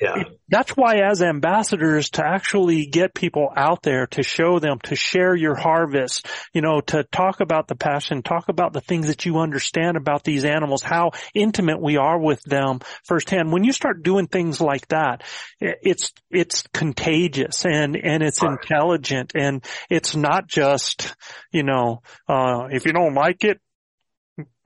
yeah. 0.00 0.20
it, 0.20 0.40
that's 0.48 0.70
why 0.70 1.00
as 1.10 1.22
ambassadors 1.22 2.10
to 2.10 2.24
actually 2.24 2.86
get 2.86 3.14
people 3.14 3.50
out 3.54 3.82
there 3.82 4.06
to 4.08 4.22
show 4.22 4.58
them, 4.58 4.78
to 4.84 4.96
share 4.96 5.34
your 5.34 5.56
harvest, 5.56 6.26
you 6.54 6.62
know, 6.62 6.80
to 6.80 7.04
talk 7.04 7.40
about 7.40 7.68
the 7.68 7.76
passion, 7.76 8.22
talk 8.22 8.48
about 8.48 8.72
the 8.72 8.80
things 8.80 9.08
that 9.08 9.26
you 9.26 9.38
understand 9.38 9.98
about 9.98 10.24
these 10.24 10.46
animals, 10.46 10.82
how 10.82 11.10
intimate 11.34 11.80
we 11.80 11.98
are 11.98 12.18
with 12.18 12.42
them 12.44 12.80
firsthand. 13.04 13.52
When 13.52 13.64
you 13.64 13.72
start 13.72 14.02
doing 14.02 14.26
things 14.26 14.60
like 14.60 14.88
that, 14.88 15.22
it's, 15.60 16.12
it's 16.30 16.62
contagious 16.72 17.66
and, 17.66 17.94
and 17.96 18.22
it's 18.22 18.42
right. 18.42 18.52
intelligent 18.52 19.01
intelligent 19.02 19.32
and 19.34 19.64
it's 19.90 20.14
not 20.14 20.46
just, 20.46 21.14
you 21.50 21.62
know, 21.62 22.02
uh, 22.28 22.68
if 22.70 22.84
you 22.84 22.92
don't 22.92 23.14
like 23.14 23.44
it, 23.44 23.60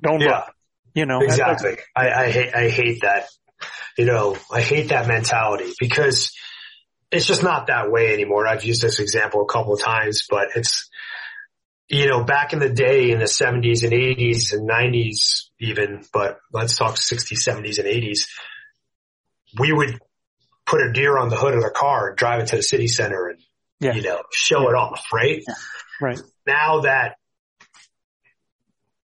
don't 0.02 0.20
yeah. 0.20 0.44
you 0.94 1.06
know. 1.06 1.20
Exactly. 1.20 1.76
I, 1.94 2.10
I 2.10 2.30
hate, 2.30 2.54
I 2.54 2.68
hate 2.68 3.00
that, 3.02 3.26
you 3.98 4.04
know, 4.04 4.36
I 4.52 4.60
hate 4.60 4.88
that 4.88 5.06
mentality 5.06 5.72
because 5.80 6.32
it's 7.10 7.26
just 7.26 7.42
not 7.42 7.68
that 7.68 7.90
way 7.90 8.12
anymore. 8.12 8.46
I've 8.46 8.64
used 8.64 8.82
this 8.82 8.98
example 8.98 9.42
a 9.42 9.52
couple 9.52 9.74
of 9.74 9.80
times, 9.80 10.26
but 10.28 10.48
it's, 10.54 10.88
you 11.88 12.08
know, 12.08 12.24
back 12.24 12.52
in 12.52 12.58
the 12.58 12.68
day 12.68 13.10
in 13.10 13.20
the 13.20 13.26
70s 13.26 13.84
and 13.84 13.92
80s 13.92 14.52
and 14.52 14.68
90s 14.68 15.44
even, 15.60 16.04
but 16.12 16.38
let's 16.52 16.76
talk 16.76 16.96
60s, 16.96 17.38
70s 17.38 17.78
and 17.78 17.86
80s, 17.86 18.26
we 19.58 19.72
would 19.72 20.00
put 20.66 20.82
a 20.82 20.92
deer 20.92 21.16
on 21.16 21.28
the 21.28 21.36
hood 21.36 21.54
of 21.54 21.62
the 21.62 21.70
car 21.70 22.08
and 22.08 22.16
drive 22.18 22.40
it 22.40 22.48
to 22.48 22.56
the 22.56 22.62
city 22.62 22.88
center 22.88 23.28
and 23.28 23.38
yeah. 23.80 23.94
you 23.94 24.02
know, 24.02 24.22
show 24.32 24.68
it 24.68 24.74
off, 24.74 25.04
right? 25.12 25.42
Yeah. 25.46 25.54
Right. 26.00 26.20
Now 26.46 26.80
that 26.80 27.16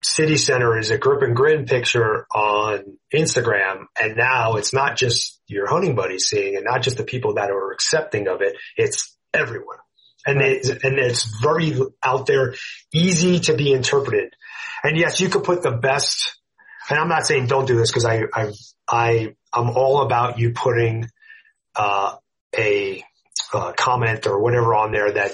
City 0.03 0.37
Center 0.37 0.79
is 0.79 0.91
a 0.91 0.99
grip 0.99 1.23
and 1.23 1.35
grin 1.35 1.65
picture 1.65 2.27
on 2.35 2.99
Instagram, 3.13 3.87
and 4.01 4.17
now 4.17 4.55
it's 4.55 4.73
not 4.73 4.97
just 4.97 5.41
your 5.47 5.67
hunting 5.67 5.95
buddies 5.95 6.27
seeing 6.27 6.55
it, 6.55 6.63
not 6.63 6.83
just 6.83 6.99
the 6.99 7.05
people 7.05 7.35
that 7.35 7.51
are 7.51 7.73
accepting 7.73 8.29
of 8.29 8.43
it, 8.43 8.57
it's 8.77 9.17
everyone. 9.33 9.79
And 10.27 10.41
it's, 10.41 10.69
and 10.69 10.99
it's 10.99 11.41
very 11.43 11.79
out 12.03 12.27
there, 12.27 12.55
easy 12.93 13.41
to 13.41 13.55
be 13.55 13.73
interpreted. 13.73 14.35
And 14.83 14.97
yes, 14.97 15.21
you 15.21 15.29
could 15.29 15.45
put 15.45 15.63
the 15.63 15.71
best, 15.71 16.39
and 16.89 16.99
I'm 16.99 17.09
not 17.09 17.27
saying 17.27 17.47
don't 17.47 17.67
do 17.67 17.77
this 17.77 17.91
because 17.91 18.05
I, 18.05 18.25
I, 18.33 18.53
I, 18.89 19.35
I'm 19.53 19.71
all 19.71 20.03
about 20.03 20.39
you 20.39 20.53
putting, 20.53 21.09
uh, 21.75 22.17
a 22.57 23.03
uh, 23.55 23.73
comment 23.73 24.27
or 24.27 24.41
whatever 24.41 24.75
on 24.75 24.93
there 24.93 25.13
that 25.13 25.33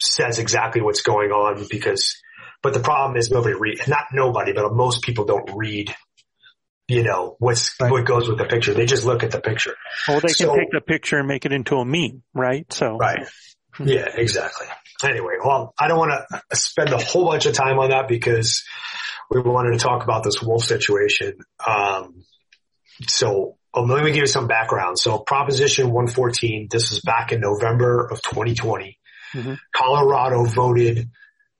says 0.00 0.38
exactly 0.38 0.80
what's 0.80 1.02
going 1.02 1.30
on 1.30 1.66
because, 1.70 2.16
but 2.62 2.74
the 2.74 2.80
problem 2.80 3.16
is 3.16 3.30
nobody 3.30 3.54
read, 3.54 3.78
not 3.86 4.06
nobody, 4.12 4.52
but 4.52 4.72
most 4.72 5.02
people 5.02 5.24
don't 5.24 5.50
read 5.54 5.94
you 6.86 7.02
know, 7.02 7.36
what's, 7.38 7.74
right. 7.80 7.90
what 7.90 8.04
goes 8.04 8.28
with 8.28 8.38
the 8.38 8.44
picture. 8.44 8.74
They 8.74 8.86
just 8.86 9.04
look 9.04 9.22
at 9.22 9.30
the 9.30 9.40
picture. 9.40 9.74
Well, 10.06 10.20
they 10.20 10.28
so, 10.28 10.48
can 10.48 10.58
take 10.58 10.70
the 10.70 10.80
picture 10.80 11.18
and 11.18 11.26
make 11.26 11.46
it 11.46 11.52
into 11.52 11.76
a 11.76 11.84
meme, 11.84 12.22
right? 12.34 12.70
So. 12.72 12.96
Right. 12.96 13.26
Yeah, 13.82 14.06
exactly. 14.14 14.66
Anyway, 15.02 15.34
well, 15.42 15.74
I 15.78 15.88
don't 15.88 15.98
want 15.98 16.12
to 16.30 16.56
spend 16.56 16.90
a 16.90 16.98
whole 16.98 17.24
bunch 17.24 17.46
of 17.46 17.54
time 17.54 17.78
on 17.78 17.90
that 17.90 18.06
because 18.06 18.64
we 19.30 19.40
wanted 19.40 19.72
to 19.72 19.78
talk 19.78 20.04
about 20.04 20.22
this 20.24 20.42
wolf 20.42 20.62
situation. 20.62 21.38
Um, 21.66 22.24
so 23.08 23.56
um, 23.74 23.88
let 23.88 24.04
me 24.04 24.12
give 24.12 24.20
you 24.20 24.26
some 24.26 24.46
background. 24.46 24.98
So 24.98 25.18
Proposition 25.18 25.90
114, 25.90 26.68
this 26.70 26.92
is 26.92 27.00
back 27.00 27.32
in 27.32 27.40
November 27.40 28.06
of 28.06 28.22
2020. 28.22 28.98
Mm-hmm. 29.32 29.54
Colorado 29.74 30.44
voted 30.44 31.10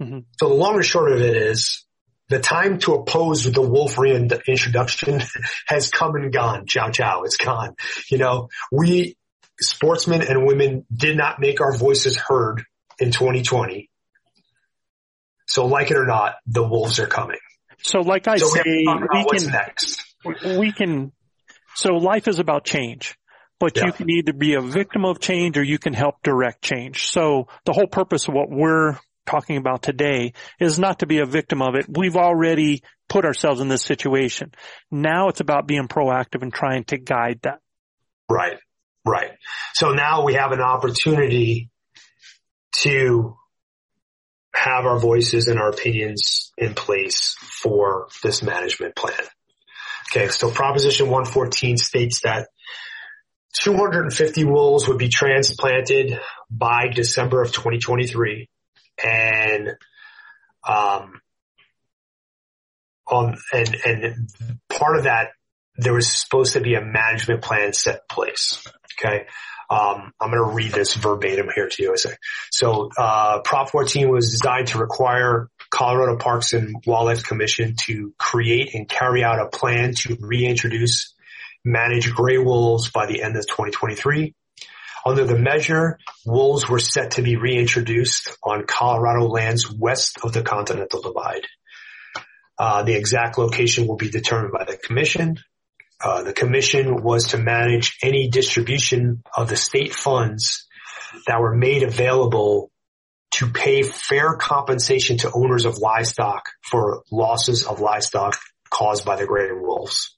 Mm-hmm. 0.00 0.20
So 0.38 0.48
the 0.48 0.54
long 0.54 0.76
and 0.76 0.84
short 0.84 1.10
of 1.10 1.20
it 1.20 1.36
is 1.36 1.84
the 2.28 2.38
time 2.38 2.78
to 2.80 2.94
oppose 2.94 3.50
the 3.50 3.62
wolf 3.62 3.98
reintroduction 3.98 5.22
has 5.66 5.90
come 5.90 6.14
and 6.16 6.32
gone. 6.32 6.66
Chow 6.66 6.90
chow, 6.90 7.22
It's 7.24 7.36
gone. 7.36 7.74
You 8.10 8.18
know, 8.18 8.48
we 8.70 9.16
sportsmen 9.60 10.22
and 10.22 10.46
women 10.46 10.86
did 10.94 11.16
not 11.16 11.40
make 11.40 11.60
our 11.60 11.76
voices 11.76 12.16
heard 12.16 12.64
in 12.98 13.10
2020. 13.10 13.90
So 15.46 15.66
like 15.66 15.90
it 15.90 15.96
or 15.96 16.06
not, 16.06 16.36
the 16.46 16.66
wolves 16.66 16.98
are 16.98 17.06
coming. 17.06 17.38
So 17.82 18.00
like 18.00 18.26
I 18.26 18.36
so 18.36 18.48
say, 18.48 18.62
we, 18.64 18.86
we 18.86 19.38
can, 19.38 19.50
next. 19.50 20.02
we 20.24 20.72
can, 20.72 21.12
so 21.74 21.94
life 21.94 22.26
is 22.28 22.38
about 22.38 22.64
change 22.64 23.16
but 23.58 23.76
yeah. 23.76 23.86
you 23.86 23.92
can 23.92 24.10
either 24.10 24.32
be 24.32 24.54
a 24.54 24.60
victim 24.60 25.04
of 25.04 25.20
change 25.20 25.56
or 25.56 25.62
you 25.62 25.78
can 25.78 25.94
help 25.94 26.22
direct 26.22 26.62
change. 26.62 27.06
So 27.06 27.48
the 27.64 27.72
whole 27.72 27.86
purpose 27.86 28.28
of 28.28 28.34
what 28.34 28.50
we're 28.50 28.98
talking 29.24 29.56
about 29.56 29.82
today 29.82 30.32
is 30.60 30.78
not 30.78 31.00
to 31.00 31.06
be 31.06 31.18
a 31.18 31.26
victim 31.26 31.62
of 31.62 31.74
it. 31.74 31.86
We've 31.88 32.16
already 32.16 32.82
put 33.08 33.24
ourselves 33.24 33.60
in 33.60 33.68
this 33.68 33.82
situation. 33.82 34.52
Now 34.90 35.28
it's 35.28 35.40
about 35.40 35.66
being 35.66 35.88
proactive 35.88 36.42
and 36.42 36.52
trying 36.52 36.84
to 36.84 36.98
guide 36.98 37.40
that. 37.42 37.60
Right. 38.30 38.58
Right. 39.06 39.30
So 39.74 39.92
now 39.92 40.24
we 40.24 40.34
have 40.34 40.52
an 40.52 40.60
opportunity 40.60 41.70
to 42.78 43.36
have 44.52 44.84
our 44.84 44.98
voices 44.98 45.48
and 45.48 45.58
our 45.60 45.68
opinions 45.68 46.52
in 46.58 46.74
place 46.74 47.36
for 47.40 48.08
this 48.22 48.42
management 48.42 48.96
plan. 48.96 49.14
Okay. 50.10 50.28
So 50.28 50.50
proposition 50.50 51.06
114 51.06 51.76
states 51.76 52.20
that 52.22 52.48
250 53.62 54.44
wolves 54.44 54.88
would 54.88 54.98
be 54.98 55.08
transplanted 55.08 56.18
by 56.50 56.88
December 56.88 57.42
of 57.42 57.52
2023 57.52 58.48
and 59.04 59.70
um, 60.66 61.20
on 63.06 63.36
and 63.52 63.76
and 63.84 64.30
part 64.68 64.96
of 64.96 65.04
that 65.04 65.30
there 65.78 65.92
was 65.92 66.08
supposed 66.08 66.54
to 66.54 66.60
be 66.60 66.74
a 66.74 66.80
management 66.80 67.42
plan 67.42 67.72
set 67.72 67.94
in 67.94 68.00
place. 68.08 68.62
Okay. 68.98 69.26
Um, 69.68 70.12
I'm 70.20 70.30
going 70.30 70.48
to 70.48 70.54
read 70.54 70.72
this 70.72 70.94
verbatim 70.94 71.48
here 71.52 71.68
to 71.68 71.82
you. 71.82 71.96
So, 72.52 72.90
uh, 72.96 73.40
Prop 73.40 73.70
14 73.70 74.08
was 74.08 74.30
designed 74.30 74.68
to 74.68 74.78
require 74.78 75.50
Colorado 75.70 76.16
Parks 76.18 76.52
and 76.52 76.76
Wildlife 76.86 77.24
Commission 77.24 77.74
to 77.80 78.14
create 78.16 78.74
and 78.74 78.88
carry 78.88 79.24
out 79.24 79.40
a 79.40 79.48
plan 79.48 79.94
to 80.02 80.16
reintroduce 80.20 81.14
manage 81.64 82.14
gray 82.14 82.38
wolves 82.38 82.90
by 82.90 83.06
the 83.06 83.22
end 83.22 83.36
of 83.36 83.46
2023. 83.48 84.34
Under 85.04 85.24
the 85.24 85.38
measure, 85.38 85.98
wolves 86.24 86.68
were 86.68 86.78
set 86.78 87.12
to 87.12 87.22
be 87.22 87.36
reintroduced 87.36 88.36
on 88.42 88.66
Colorado 88.66 89.26
lands 89.26 89.70
west 89.70 90.18
of 90.22 90.32
the 90.32 90.42
Continental 90.42 91.02
Divide. 91.02 91.46
Uh, 92.58 92.82
the 92.84 92.94
exact 92.94 93.36
location 93.36 93.86
will 93.86 93.96
be 93.96 94.10
determined 94.10 94.52
by 94.52 94.64
the 94.64 94.76
commission. 94.76 95.38
Uh, 96.02 96.22
the 96.22 96.32
commission 96.32 97.02
was 97.02 97.28
to 97.28 97.38
manage 97.38 97.98
any 98.02 98.28
distribution 98.28 99.22
of 99.34 99.48
the 99.48 99.56
state 99.56 99.94
funds 99.94 100.66
that 101.26 101.40
were 101.40 101.54
made 101.54 101.82
available 101.82 102.70
to 103.32 103.46
pay 103.48 103.82
fair 103.82 104.34
compensation 104.34 105.18
to 105.18 105.30
owners 105.32 105.64
of 105.64 105.78
livestock 105.78 106.50
for 106.62 107.02
losses 107.10 107.66
of 107.66 107.80
livestock 107.80 108.38
caused 108.70 109.04
by 109.04 109.16
the 109.16 109.26
gray 109.26 109.52
wolves. 109.52 110.16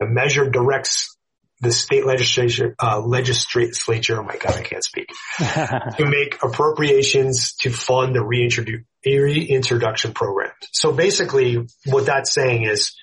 The 0.00 0.06
measure 0.06 0.50
directs 0.50 1.16
the 1.60 1.72
state 1.72 2.04
legislature, 2.04 2.74
uh, 2.80 3.00
legislature, 3.00 4.20
oh 4.20 4.24
my 4.24 4.36
God, 4.36 4.54
I 4.54 4.62
can't 4.62 4.84
speak, 4.84 5.08
to 5.38 6.06
make 6.06 6.42
appropriations 6.42 7.54
to 7.60 7.70
fund 7.70 8.14
the 8.14 8.20
reintrodu- 8.20 8.84
reintroduction 9.04 10.12
program. 10.12 10.50
So 10.72 10.92
basically 10.92 11.66
what 11.86 12.06
that's 12.06 12.32
saying 12.32 12.64
is 12.64 12.94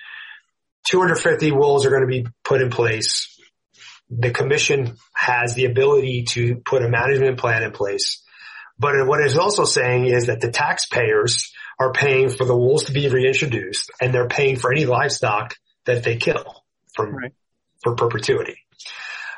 250 0.86 1.52
wolves 1.52 1.86
are 1.86 1.90
going 1.90 2.02
to 2.02 2.08
be 2.08 2.28
put 2.44 2.62
in 2.62 2.70
place. 2.70 3.40
The 4.10 4.32
commission 4.32 4.98
has 5.14 5.54
the 5.54 5.66
ability 5.66 6.24
to 6.32 6.58
put 6.58 6.84
a 6.84 6.90
management 6.90 7.38
plan 7.38 7.64
in 7.64 7.72
place. 7.72 8.24
But 8.78 9.08
what 9.08 9.22
it's 9.22 9.38
also 9.38 9.64
saying 9.64 10.06
is 10.06 10.28
that 10.28 10.42
the 10.42 10.52
taxpayers 10.52 11.54
are 11.80 11.94
paying 11.94 12.30
for 12.30 12.46
the 12.46 12.58
wolves 12.58 12.86
to 12.86 12.92
be 12.92 13.08
reintroduced 13.08 13.92
and 14.02 14.14
they're 14.14 14.28
paying 14.28 14.58
for 14.58 14.72
any 14.72 14.86
livestock 14.86 15.56
that 15.86 16.04
they 16.04 16.18
kill 16.18 16.64
from 16.94 17.16
right 17.16 17.34
for 17.82 17.96
perpetuity. 17.96 18.58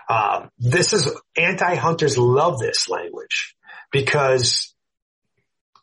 Um, 0.09 0.49
this 0.59 0.93
is 0.93 1.09
anti-hunters 1.37 2.17
love 2.17 2.59
this 2.59 2.89
language 2.89 3.55
because, 3.91 4.73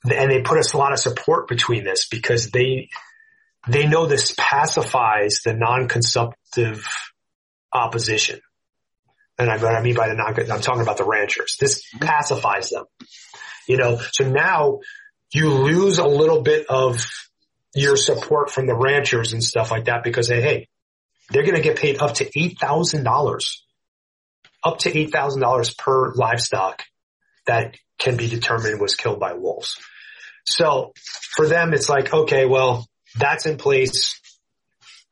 and 0.04 0.30
they 0.30 0.42
put 0.42 0.58
us 0.58 0.72
a 0.72 0.78
lot 0.78 0.92
of 0.92 0.98
support 0.98 1.48
between 1.48 1.84
this 1.84 2.06
because 2.08 2.50
they 2.50 2.90
they 3.68 3.86
know 3.86 4.06
this 4.06 4.34
pacifies 4.36 5.40
the 5.44 5.54
non-consumptive 5.54 6.86
opposition. 7.72 8.40
And 9.38 9.50
I, 9.50 9.56
what 9.56 9.74
I 9.74 9.82
mean 9.82 9.94
by 9.94 10.08
the 10.08 10.14
non, 10.14 10.34
I'm 10.50 10.60
talking 10.60 10.82
about 10.82 10.98
the 10.98 11.04
ranchers. 11.04 11.56
This 11.58 11.82
mm-hmm. 11.82 12.04
pacifies 12.04 12.70
them. 12.70 12.84
You 13.66 13.76
know, 13.76 14.00
so 14.12 14.28
now 14.28 14.80
you 15.32 15.50
lose 15.50 15.98
a 15.98 16.06
little 16.06 16.42
bit 16.42 16.66
of 16.68 17.08
your 17.74 17.96
support 17.96 18.50
from 18.50 18.66
the 18.66 18.74
ranchers 18.74 19.32
and 19.32 19.42
stuff 19.42 19.70
like 19.70 19.84
that 19.84 20.02
because 20.02 20.28
they, 20.28 20.40
hey, 20.40 20.68
they're 21.30 21.44
going 21.44 21.54
to 21.54 21.62
get 21.62 21.78
paid 21.78 22.00
up 22.00 22.14
to 22.14 22.24
$8,000, 22.24 23.58
up 24.64 24.78
to 24.78 24.90
$8,000 24.90 25.78
per 25.78 26.12
livestock 26.14 26.82
that 27.46 27.76
can 27.98 28.16
be 28.16 28.28
determined 28.28 28.80
was 28.80 28.96
killed 28.96 29.20
by 29.20 29.34
wolves. 29.34 29.76
So 30.46 30.92
for 31.36 31.46
them, 31.46 31.72
it's 31.72 31.88
like, 31.88 32.12
okay, 32.12 32.46
well, 32.46 32.86
that's 33.18 33.46
in 33.46 33.56
place. 33.56 34.20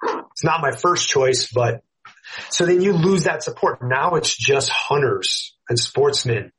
It's 0.02 0.44
not 0.44 0.60
my 0.60 0.70
first 0.72 1.08
choice, 1.08 1.50
but 1.52 1.82
so 2.50 2.66
then 2.66 2.80
you 2.80 2.92
lose 2.92 3.24
that 3.24 3.42
support. 3.42 3.82
Now 3.82 4.14
it's 4.14 4.36
just 4.36 4.70
hunters 4.70 5.56
and 5.68 5.78
sportsmen 5.78 6.52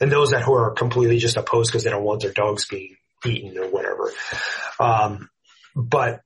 and 0.00 0.10
those 0.10 0.30
that 0.30 0.42
who 0.42 0.54
are 0.54 0.72
completely 0.72 1.18
just 1.18 1.36
opposed 1.36 1.70
because 1.70 1.84
they 1.84 1.90
don't 1.90 2.04
want 2.04 2.22
their 2.22 2.32
dogs 2.32 2.66
being 2.66 2.96
eaten 3.24 3.58
or 3.58 3.68
whatever. 3.68 4.12
Um, 4.78 5.28
but 5.76 6.22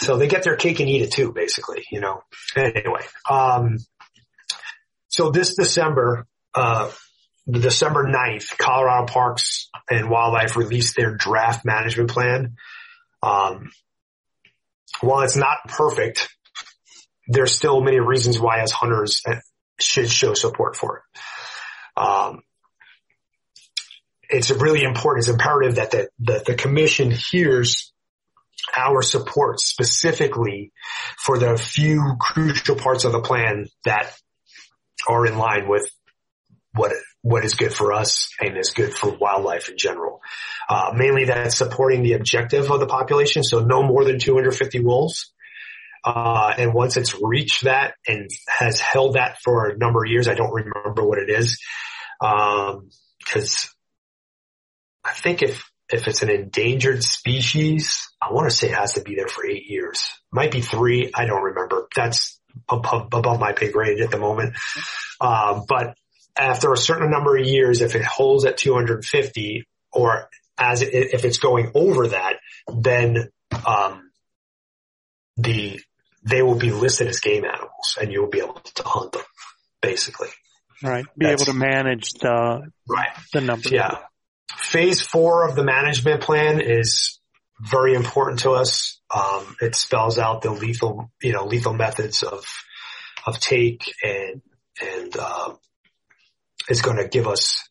so 0.00 0.16
they 0.16 0.26
get 0.26 0.42
their 0.42 0.56
cake 0.56 0.80
and 0.80 0.88
eat 0.88 1.02
it 1.02 1.12
too, 1.12 1.32
basically, 1.32 1.84
you 1.90 2.00
know. 2.00 2.22
Anyway, 2.56 3.04
um, 3.30 3.78
so 5.08 5.30
this 5.30 5.54
December, 5.54 6.26
uh, 6.54 6.90
December 7.48 8.04
9th, 8.04 8.56
Colorado 8.58 9.06
Parks 9.06 9.68
and 9.88 10.10
Wildlife 10.10 10.56
released 10.56 10.96
their 10.96 11.14
draft 11.14 11.64
management 11.64 12.10
plan. 12.10 12.56
Um, 13.22 13.70
while 15.00 15.22
it's 15.22 15.36
not 15.36 15.58
perfect, 15.66 16.28
there's 17.28 17.54
still 17.54 17.80
many 17.80 18.00
reasons 18.00 18.38
why 18.38 18.60
as 18.60 18.72
hunters 18.72 19.22
should 19.80 20.10
show 20.10 20.34
support 20.34 20.76
for 20.76 20.98
it. 20.98 22.00
Um, 22.00 22.42
it's 24.28 24.50
really 24.50 24.82
important, 24.82 25.24
it's 25.24 25.32
imperative 25.32 25.76
that 25.76 25.90
the, 25.90 26.08
the, 26.18 26.42
the 26.46 26.54
commission 26.54 27.10
hears 27.10 27.92
our 28.76 29.02
support 29.02 29.60
specifically 29.60 30.72
for 31.18 31.38
the 31.38 31.56
few 31.56 32.16
crucial 32.18 32.76
parts 32.76 33.04
of 33.04 33.12
the 33.12 33.20
plan 33.20 33.66
that 33.84 34.12
are 35.08 35.26
in 35.26 35.36
line 35.36 35.68
with 35.68 35.88
what 36.74 36.92
what 37.22 37.44
is 37.44 37.54
good 37.54 37.72
for 37.72 37.92
us 37.92 38.30
and 38.40 38.56
is 38.58 38.70
good 38.70 38.92
for 38.92 39.10
wildlife 39.10 39.68
in 39.68 39.76
general. 39.78 40.20
Uh, 40.68 40.92
mainly 40.94 41.24
that's 41.24 41.56
supporting 41.56 42.02
the 42.02 42.14
objective 42.14 42.70
of 42.70 42.80
the 42.80 42.86
population, 42.86 43.44
so 43.44 43.60
no 43.60 43.82
more 43.82 44.04
than 44.04 44.18
250 44.18 44.80
wolves. 44.80 45.32
Uh, 46.04 46.52
and 46.58 46.74
once 46.74 46.96
it's 46.96 47.14
reached 47.20 47.64
that 47.64 47.94
and 48.08 48.28
has 48.48 48.80
held 48.80 49.14
that 49.14 49.38
for 49.40 49.68
a 49.68 49.78
number 49.78 50.04
of 50.04 50.10
years, 50.10 50.26
I 50.26 50.34
don't 50.34 50.52
remember 50.52 51.06
what 51.06 51.18
it 51.18 51.30
is, 51.30 51.60
um, 52.20 52.90
cause 53.24 53.72
I 55.04 55.12
think 55.12 55.42
if 55.42 55.64
if 55.92 56.08
it's 56.08 56.22
an 56.22 56.30
endangered 56.30 57.04
species, 57.04 58.08
I 58.20 58.32
want 58.32 58.48
to 58.48 58.56
say 58.56 58.68
it 58.68 58.74
has 58.74 58.94
to 58.94 59.02
be 59.02 59.14
there 59.14 59.28
for 59.28 59.46
eight 59.46 59.68
years. 59.68 60.10
Might 60.32 60.50
be 60.50 60.62
three. 60.62 61.10
I 61.14 61.26
don't 61.26 61.42
remember. 61.42 61.86
That's 61.94 62.40
above, 62.68 63.08
above 63.12 63.38
my 63.38 63.52
pay 63.52 63.70
grade 63.70 64.00
at 64.00 64.10
the 64.10 64.18
moment. 64.18 64.56
Um, 65.20 65.64
but 65.68 65.94
after 66.36 66.72
a 66.72 66.76
certain 66.76 67.10
number 67.10 67.36
of 67.36 67.46
years, 67.46 67.80
if 67.80 67.94
it 67.94 68.04
holds 68.04 68.44
at 68.44 68.56
250 68.56 69.66
or 69.92 70.28
as 70.58 70.82
it, 70.82 70.92
if 70.92 71.24
it's 71.24 71.38
going 71.38 71.70
over 71.74 72.08
that, 72.08 72.36
then, 72.72 73.28
um, 73.66 74.10
the, 75.36 75.80
they 76.24 76.42
will 76.42 76.54
be 76.54 76.70
listed 76.70 77.08
as 77.08 77.20
game 77.20 77.44
animals 77.44 77.98
and 78.00 78.12
you'll 78.12 78.28
be 78.28 78.38
able 78.38 78.54
to 78.54 78.82
hunt 78.84 79.12
them 79.12 79.22
basically. 79.80 80.28
Right. 80.82 81.04
Be 81.16 81.26
That's, 81.26 81.42
able 81.42 81.52
to 81.52 81.58
manage 81.58 82.10
the, 82.20 82.70
right. 82.88 83.10
the 83.32 83.40
number. 83.40 83.68
Yeah. 83.68 83.98
Phase 84.56 85.00
four 85.00 85.48
of 85.48 85.54
the 85.54 85.64
management 85.64 86.22
plan 86.22 86.60
is 86.60 87.20
very 87.60 87.94
important 87.94 88.40
to 88.40 88.52
us. 88.52 89.00
Um, 89.14 89.56
it 89.60 89.74
spells 89.74 90.18
out 90.18 90.42
the 90.42 90.50
lethal, 90.50 91.10
you 91.20 91.32
know, 91.32 91.44
lethal 91.44 91.74
methods 91.74 92.22
of, 92.22 92.44
of 93.26 93.38
take 93.38 93.92
and, 94.02 94.42
and, 94.80 95.16
uh, 95.16 95.54
it's 96.68 96.82
going 96.82 96.96
to 96.96 97.08
give 97.08 97.26
us, 97.26 97.68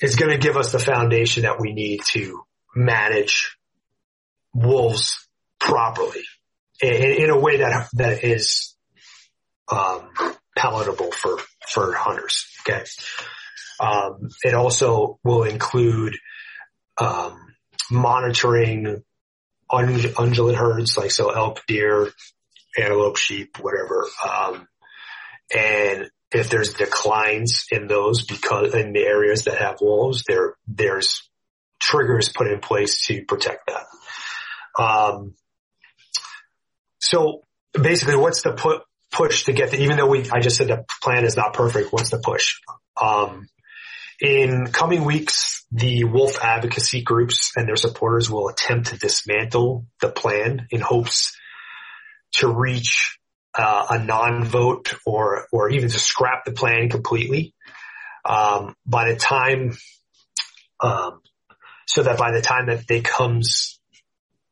is 0.00 0.16
going 0.16 0.32
to 0.32 0.38
give 0.38 0.56
us 0.56 0.72
the 0.72 0.78
foundation 0.78 1.42
that 1.42 1.60
we 1.60 1.72
need 1.72 2.00
to 2.12 2.42
manage 2.74 3.56
wolves 4.52 5.28
properly 5.58 6.24
in, 6.80 7.24
in 7.24 7.30
a 7.30 7.38
way 7.38 7.58
that, 7.58 7.88
that 7.94 8.24
is, 8.24 8.74
um, 9.68 10.10
palatable 10.56 11.12
for, 11.12 11.38
for 11.68 11.92
hunters. 11.94 12.46
Okay. 12.60 12.84
Um, 13.80 14.30
it 14.42 14.54
also 14.54 15.18
will 15.24 15.44
include, 15.44 16.16
um, 16.98 17.54
monitoring 17.90 19.02
ungulate 19.70 20.54
herds, 20.54 20.96
like 20.96 21.10
so 21.10 21.30
elk, 21.30 21.62
deer, 21.66 22.10
antelope, 22.78 23.16
sheep, 23.16 23.58
whatever. 23.60 24.06
Um, 24.26 24.68
and 25.54 26.10
if 26.32 26.50
there's 26.50 26.74
declines 26.74 27.66
in 27.70 27.86
those 27.86 28.24
because 28.24 28.74
in 28.74 28.92
the 28.92 29.04
areas 29.04 29.44
that 29.44 29.58
have 29.58 29.76
wolves, 29.80 30.24
there, 30.26 30.56
there's 30.66 31.28
triggers 31.80 32.30
put 32.30 32.48
in 32.48 32.60
place 32.60 33.04
to 33.06 33.24
protect 33.24 33.68
that. 33.68 34.82
Um, 34.82 35.34
so 36.98 37.42
basically 37.72 38.16
what's 38.16 38.42
the 38.42 38.82
push 39.12 39.44
to 39.44 39.52
get 39.52 39.70
the, 39.70 39.82
even 39.82 39.96
though 39.96 40.08
we, 40.08 40.28
I 40.30 40.40
just 40.40 40.56
said 40.56 40.68
the 40.68 40.84
plan 41.02 41.24
is 41.24 41.36
not 41.36 41.54
perfect, 41.54 41.92
what's 41.92 42.10
the 42.10 42.18
push? 42.18 42.56
Um, 43.00 43.46
in 44.20 44.66
coming 44.68 45.04
weeks, 45.04 45.64
the 45.70 46.04
wolf 46.04 46.42
advocacy 46.42 47.02
groups 47.02 47.52
and 47.56 47.68
their 47.68 47.76
supporters 47.76 48.30
will 48.30 48.48
attempt 48.48 48.88
to 48.88 48.98
dismantle 48.98 49.86
the 50.00 50.08
plan 50.08 50.66
in 50.70 50.80
hopes 50.80 51.36
to 52.32 52.48
reach 52.48 53.18
uh, 53.56 53.86
a 53.90 53.98
non-vote 53.98 54.94
or 55.04 55.46
or 55.52 55.70
even 55.70 55.88
to 55.88 55.98
scrap 55.98 56.44
the 56.44 56.52
plan 56.52 56.88
completely. 56.88 57.54
Um, 58.24 58.74
by 58.84 59.12
the 59.12 59.16
time, 59.16 59.76
um, 60.80 61.20
so 61.86 62.02
that 62.02 62.18
by 62.18 62.32
the 62.32 62.40
time 62.40 62.66
that 62.66 62.86
they 62.88 63.00
comes, 63.00 63.78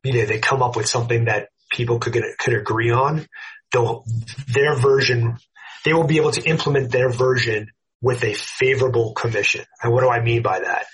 you 0.05 0.13
know, 0.13 0.27
they 0.27 0.39
come 0.39 0.63
up 0.63 0.77
with 0.77 0.89
something 0.89 1.25
that 1.25 1.49
people 1.71 1.99
could 1.99 2.13
get, 2.13 2.23
could 2.39 2.55
agree 2.55 2.93
on, 2.93 3.27
they'll, 3.73 4.05
their 4.49 4.77
version, 4.77 5.39
they 5.85 5.93
will 5.93 6.07
be 6.07 6.19
able 6.19 6.31
to 6.31 6.43
implement 6.43 6.93
their 6.93 7.11
version 7.11 7.73
with 8.01 8.23
a 8.23 8.35
favorable 8.35 9.13
commission. 9.15 9.65
And 9.83 9.93
what 9.93 10.03
do 10.03 10.09
I 10.09 10.23
mean 10.23 10.43
by 10.43 10.61
that? 10.61 10.87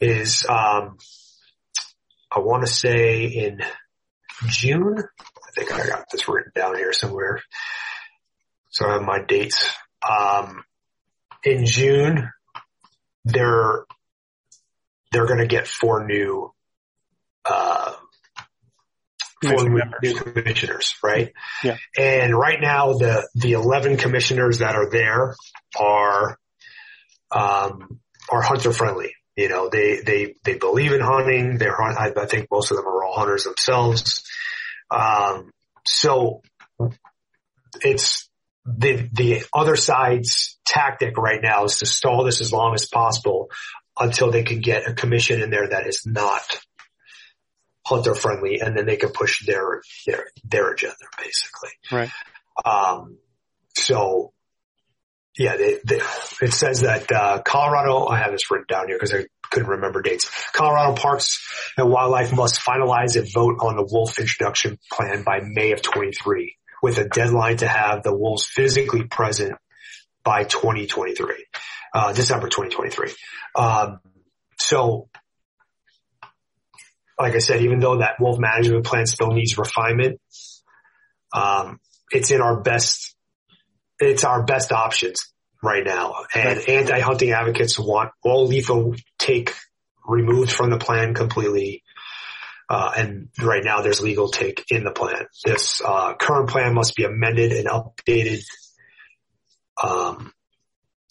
Is 0.00 0.46
um, 0.48 0.98
I 2.30 2.38
want 2.38 2.64
to 2.64 2.72
say 2.72 3.24
in 3.24 3.62
June, 4.46 5.02
think 5.54 5.72
I 5.72 5.86
got 5.86 6.06
this 6.10 6.28
written 6.28 6.52
down 6.54 6.76
here 6.76 6.92
somewhere. 6.92 7.42
So 8.70 8.88
I 8.88 8.94
have 8.94 9.02
my 9.02 9.20
dates. 9.22 9.68
Um, 10.08 10.64
in 11.44 11.66
June, 11.66 12.30
they're 13.24 13.84
they're 15.12 15.26
going 15.26 15.40
to 15.40 15.46
get 15.46 15.68
four 15.68 16.06
new 16.06 16.52
uh, 17.44 17.92
four 19.42 19.68
new 20.02 20.14
commissioners, 20.14 20.96
right? 21.02 21.32
Yeah. 21.62 21.76
And 21.98 22.36
right 22.36 22.60
now, 22.60 22.94
the 22.94 23.28
the 23.34 23.52
eleven 23.52 23.96
commissioners 23.96 24.58
that 24.58 24.74
are 24.74 24.90
there 24.90 25.34
are 25.78 26.38
um, 27.30 28.00
are 28.30 28.42
hunter 28.42 28.72
friendly. 28.72 29.14
You 29.36 29.48
know, 29.48 29.70
they, 29.70 30.00
they, 30.04 30.34
they 30.44 30.58
believe 30.58 30.92
in 30.92 31.00
hunting. 31.00 31.56
They're, 31.56 31.80
I, 31.80 32.12
I 32.14 32.26
think 32.26 32.48
most 32.50 32.70
of 32.70 32.76
them 32.76 32.86
are 32.86 33.02
all 33.04 33.14
hunters 33.14 33.44
themselves. 33.44 34.24
Um, 34.92 35.50
so 35.86 36.42
it's 37.80 38.28
the, 38.64 39.08
the 39.12 39.44
other 39.52 39.76
side's 39.76 40.58
tactic 40.64 41.16
right 41.16 41.40
now 41.42 41.64
is 41.64 41.78
to 41.78 41.86
stall 41.86 42.24
this 42.24 42.40
as 42.40 42.52
long 42.52 42.74
as 42.74 42.86
possible 42.86 43.50
until 43.98 44.30
they 44.30 44.42
can 44.42 44.60
get 44.60 44.88
a 44.88 44.94
commission 44.94 45.42
in 45.42 45.50
there 45.50 45.68
that 45.68 45.86
is 45.86 46.06
not 46.06 46.42
hunter 47.84 48.14
friendly 48.14 48.60
and 48.60 48.76
then 48.76 48.86
they 48.86 48.96
can 48.96 49.10
push 49.10 49.44
their, 49.46 49.82
their, 50.06 50.26
their 50.44 50.72
agenda 50.72 50.96
basically. 51.18 51.70
Right. 51.90 52.10
Um, 52.64 53.18
so 53.74 54.32
yeah, 55.38 55.56
they, 55.56 55.78
they, 55.84 56.00
it 56.42 56.52
says 56.52 56.82
that 56.82 57.10
uh, 57.10 57.40
Colorado. 57.42 58.06
I 58.06 58.18
have 58.18 58.32
this 58.32 58.50
written 58.50 58.66
down 58.68 58.88
here 58.88 58.96
because 58.96 59.14
I 59.14 59.24
couldn't 59.50 59.68
remember 59.68 60.02
dates. 60.02 60.30
Colorado 60.52 60.94
Parks 60.94 61.46
and 61.76 61.90
Wildlife 61.90 62.32
must 62.32 62.60
finalize 62.60 63.16
a 63.16 63.22
vote 63.22 63.58
on 63.60 63.76
the 63.76 63.86
wolf 63.90 64.18
introduction 64.18 64.78
plan 64.90 65.22
by 65.24 65.40
May 65.42 65.72
of 65.72 65.82
23, 65.82 66.56
with 66.82 66.98
a 66.98 67.08
deadline 67.08 67.58
to 67.58 67.68
have 67.68 68.02
the 68.02 68.14
wolves 68.14 68.46
physically 68.46 69.04
present 69.04 69.54
by 70.24 70.44
2023, 70.44 71.46
uh, 71.94 72.12
December 72.12 72.48
2023. 72.48 73.12
Um, 73.56 74.00
so, 74.58 75.08
like 77.18 77.34
I 77.34 77.38
said, 77.38 77.62
even 77.62 77.80
though 77.80 77.98
that 77.98 78.14
wolf 78.20 78.38
management 78.38 78.86
plan 78.86 79.06
still 79.06 79.32
needs 79.32 79.58
refinement, 79.58 80.20
um, 81.34 81.80
it's 82.10 82.30
in 82.30 82.40
our 82.40 82.60
best 82.60 83.16
it's 83.98 84.24
our 84.24 84.42
best 84.42 84.72
options 84.72 85.31
right 85.62 85.84
now. 85.84 86.24
And 86.34 86.68
anti-hunting 86.68 87.30
advocates 87.30 87.78
want 87.78 88.10
all 88.22 88.46
lethal 88.46 88.94
take 89.18 89.54
removed 90.06 90.50
from 90.50 90.70
the 90.70 90.78
plan 90.78 91.14
completely. 91.14 91.82
Uh, 92.68 92.90
and 92.96 93.28
right 93.40 93.62
now 93.64 93.82
there's 93.82 94.00
legal 94.00 94.28
take 94.28 94.64
in 94.70 94.84
the 94.84 94.90
plan. 94.90 95.26
This, 95.44 95.80
uh, 95.84 96.14
current 96.14 96.48
plan 96.48 96.74
must 96.74 96.96
be 96.96 97.04
amended 97.04 97.52
and 97.52 97.68
updated. 97.68 98.44
Um, 99.82 100.32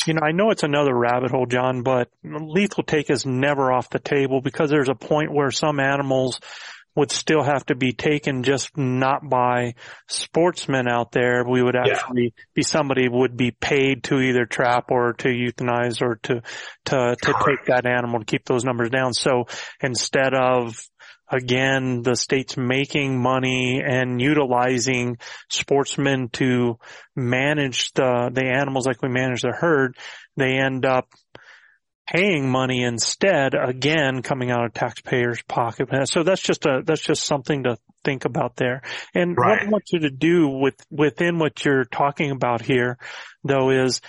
you 0.05 0.15
know, 0.15 0.21
I 0.23 0.31
know 0.31 0.49
it's 0.49 0.63
another 0.63 0.93
rabbit 0.93 1.31
hole, 1.31 1.45
John, 1.45 1.83
but 1.83 2.09
lethal 2.23 2.83
take 2.83 3.09
is 3.09 3.25
never 3.25 3.71
off 3.71 3.89
the 3.89 3.99
table 3.99 4.41
because 4.41 4.69
there's 4.69 4.89
a 4.89 4.95
point 4.95 5.31
where 5.31 5.51
some 5.51 5.79
animals 5.79 6.39
would 6.95 7.11
still 7.11 7.43
have 7.43 7.65
to 7.67 7.75
be 7.75 7.93
taken 7.93 8.43
just 8.43 8.75
not 8.77 9.27
by 9.27 9.75
sportsmen 10.07 10.87
out 10.87 11.11
there. 11.11 11.43
We 11.47 11.63
would 11.63 11.75
actually 11.75 12.33
yeah. 12.35 12.43
be 12.53 12.63
somebody 12.63 13.07
would 13.07 13.37
be 13.37 13.51
paid 13.51 14.03
to 14.05 14.19
either 14.19 14.45
trap 14.45 14.91
or 14.91 15.13
to 15.13 15.29
euthanize 15.29 16.01
or 16.01 16.19
to, 16.23 16.41
to, 16.85 17.15
to 17.21 17.33
take 17.45 17.65
that 17.67 17.85
animal 17.85 18.19
to 18.19 18.25
keep 18.25 18.45
those 18.45 18.65
numbers 18.65 18.89
down. 18.89 19.13
So 19.13 19.45
instead 19.81 20.33
of 20.33 20.75
again, 21.31 22.01
the 22.01 22.15
state's 22.15 22.57
making 22.57 23.19
money 23.19 23.81
and 23.81 24.21
utilizing 24.21 25.17
sportsmen 25.49 26.29
to 26.29 26.77
manage 27.15 27.93
the, 27.93 28.29
the 28.33 28.45
animals 28.45 28.85
like 28.85 29.01
we 29.01 29.09
manage 29.09 29.41
the 29.41 29.51
herd, 29.51 29.95
they 30.35 30.57
end 30.57 30.85
up 30.85 31.07
paying 32.11 32.49
money 32.49 32.83
instead, 32.83 33.53
again, 33.53 34.21
coming 34.21 34.51
out 34.51 34.65
of 34.65 34.73
taxpayers' 34.73 35.41
pocket. 35.43 35.87
So 36.09 36.23
that's 36.23 36.41
just 36.41 36.65
a, 36.65 36.81
that's 36.83 37.01
just 37.01 37.23
something 37.23 37.63
to 37.63 37.77
think 38.03 38.25
about 38.25 38.57
there. 38.57 38.81
And 39.13 39.37
right. 39.37 39.59
what 39.59 39.67
I 39.67 39.69
want 39.69 39.83
you 39.93 39.99
to 39.99 40.09
do 40.09 40.49
with, 40.49 40.75
within 40.89 41.39
what 41.39 41.63
you're 41.63 41.85
talking 41.85 42.31
about 42.31 42.61
here, 42.61 42.97
though, 43.45 43.69
is, 43.69 44.01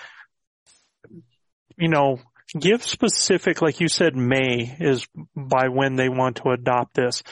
you 1.77 1.89
know, 1.89 2.19
give 2.59 2.83
specific, 2.83 3.63
like 3.63 3.81
you 3.81 3.89
said, 3.89 4.17
May 4.17 4.77
is 4.79 5.07
by 5.35 5.69
when 5.69 5.97
they 5.97 6.09
want 6.09 6.37
to 6.37 6.51
adopt 6.51 6.95
this. 6.95 7.23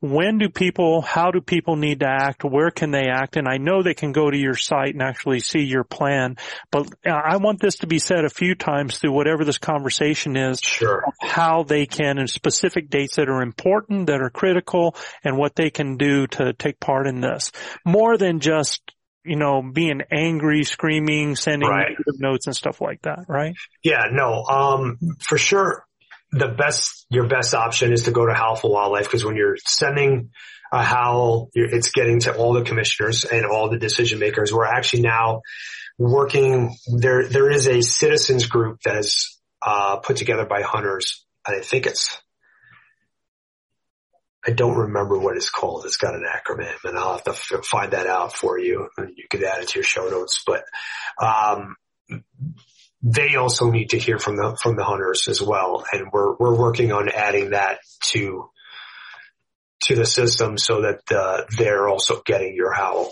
When 0.00 0.38
do 0.38 0.48
people, 0.48 1.02
how 1.02 1.30
do 1.30 1.42
people 1.42 1.76
need 1.76 2.00
to 2.00 2.06
act? 2.06 2.42
Where 2.42 2.70
can 2.70 2.90
they 2.90 3.08
act? 3.08 3.36
And 3.36 3.46
I 3.46 3.58
know 3.58 3.82
they 3.82 3.92
can 3.92 4.12
go 4.12 4.30
to 4.30 4.36
your 4.36 4.54
site 4.54 4.94
and 4.94 5.02
actually 5.02 5.40
see 5.40 5.60
your 5.60 5.84
plan, 5.84 6.38
but 6.70 6.88
I 7.04 7.36
want 7.36 7.60
this 7.60 7.76
to 7.76 7.86
be 7.86 7.98
said 7.98 8.24
a 8.24 8.30
few 8.30 8.54
times 8.54 8.98
through 8.98 9.12
whatever 9.12 9.44
this 9.44 9.58
conversation 9.58 10.36
is. 10.36 10.60
Sure. 10.60 11.04
How 11.20 11.64
they 11.64 11.84
can 11.84 12.16
and 12.16 12.30
specific 12.30 12.88
dates 12.88 13.16
that 13.16 13.28
are 13.28 13.42
important, 13.42 14.06
that 14.06 14.22
are 14.22 14.30
critical 14.30 14.96
and 15.22 15.36
what 15.36 15.54
they 15.54 15.68
can 15.68 15.98
do 15.98 16.26
to 16.28 16.54
take 16.54 16.80
part 16.80 17.06
in 17.06 17.20
this. 17.20 17.52
More 17.84 18.16
than 18.16 18.40
just 18.40 18.80
you 19.24 19.36
know, 19.36 19.62
being 19.62 20.02
angry, 20.10 20.64
screaming, 20.64 21.36
sending 21.36 21.68
right. 21.68 21.96
notes 22.18 22.46
and 22.46 22.56
stuff 22.56 22.80
like 22.80 23.02
that, 23.02 23.26
right? 23.28 23.54
Yeah, 23.82 24.04
no, 24.10 24.44
um, 24.44 24.98
for 25.20 25.38
sure. 25.38 25.84
The 26.32 26.48
best, 26.48 27.06
your 27.10 27.26
best 27.26 27.54
option 27.54 27.92
is 27.92 28.04
to 28.04 28.12
go 28.12 28.24
to 28.24 28.32
Howl 28.32 28.54
for 28.56 28.70
Wildlife 28.70 29.04
because 29.04 29.24
when 29.24 29.36
you're 29.36 29.56
sending 29.66 30.30
a 30.72 30.82
howl, 30.82 31.50
it's 31.54 31.90
getting 31.90 32.20
to 32.20 32.34
all 32.36 32.52
the 32.52 32.62
commissioners 32.62 33.24
and 33.24 33.44
all 33.44 33.68
the 33.68 33.78
decision 33.78 34.20
makers. 34.20 34.52
We're 34.52 34.64
actually 34.64 35.02
now 35.02 35.42
working 35.98 36.76
there. 36.86 37.28
There 37.28 37.50
is 37.50 37.66
a 37.66 37.82
citizens 37.82 38.46
group 38.46 38.80
that 38.82 38.96
is, 38.96 39.40
uh, 39.60 39.96
put 39.96 40.16
together 40.16 40.46
by 40.46 40.62
hunters. 40.62 41.26
I 41.44 41.60
think 41.60 41.86
it's 41.86 42.20
I 44.46 44.52
don't 44.52 44.76
remember 44.76 45.18
what 45.18 45.36
it's 45.36 45.50
called. 45.50 45.84
It's 45.84 45.96
got 45.96 46.14
an 46.14 46.24
acronym 46.24 46.76
and 46.84 46.98
I'll 46.98 47.14
have 47.14 47.24
to 47.24 47.30
f- 47.30 47.64
find 47.64 47.92
that 47.92 48.06
out 48.06 48.34
for 48.34 48.58
you 48.58 48.88
and 48.96 49.12
you 49.16 49.24
could 49.28 49.42
add 49.42 49.62
it 49.62 49.68
to 49.68 49.78
your 49.78 49.84
show 49.84 50.08
notes, 50.08 50.42
but, 50.46 50.64
um, 51.22 51.76
they 53.02 53.36
also 53.36 53.70
need 53.70 53.90
to 53.90 53.98
hear 53.98 54.18
from 54.18 54.36
the, 54.36 54.56
from 54.60 54.76
the 54.76 54.84
hunters 54.84 55.28
as 55.28 55.40
well. 55.40 55.84
And 55.92 56.08
we're, 56.12 56.34
we're 56.36 56.54
working 56.54 56.92
on 56.92 57.08
adding 57.08 57.50
that 57.50 57.78
to, 58.08 58.50
to 59.84 59.94
the 59.94 60.04
system 60.04 60.58
so 60.58 60.82
that, 60.82 61.00
uh, 61.10 61.44
they're 61.56 61.88
also 61.88 62.20
getting 62.24 62.54
your 62.54 62.72
howl. 62.72 63.10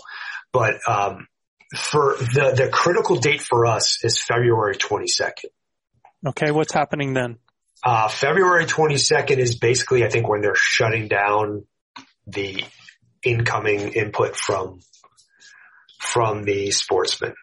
But, 0.51 0.75
um, 0.87 1.27
for 1.75 2.15
the, 2.17 2.53
the 2.55 2.69
critical 2.71 3.17
date 3.17 3.41
for 3.41 3.65
us 3.65 4.03
is 4.03 4.19
February 4.19 4.75
22nd. 4.75 5.45
Okay. 6.27 6.51
What's 6.51 6.73
happening 6.73 7.13
then? 7.13 7.37
Uh, 7.83 8.07
February 8.09 8.65
22nd 8.65 9.37
is 9.37 9.57
basically, 9.57 10.03
I 10.03 10.09
think, 10.09 10.27
when 10.27 10.41
they're 10.41 10.55
shutting 10.55 11.07
down 11.07 11.65
the 12.27 12.63
incoming 13.23 13.93
input 13.93 14.35
from, 14.35 14.79
from 15.99 16.43
the 16.43 16.71
sportsmen. 16.71 17.33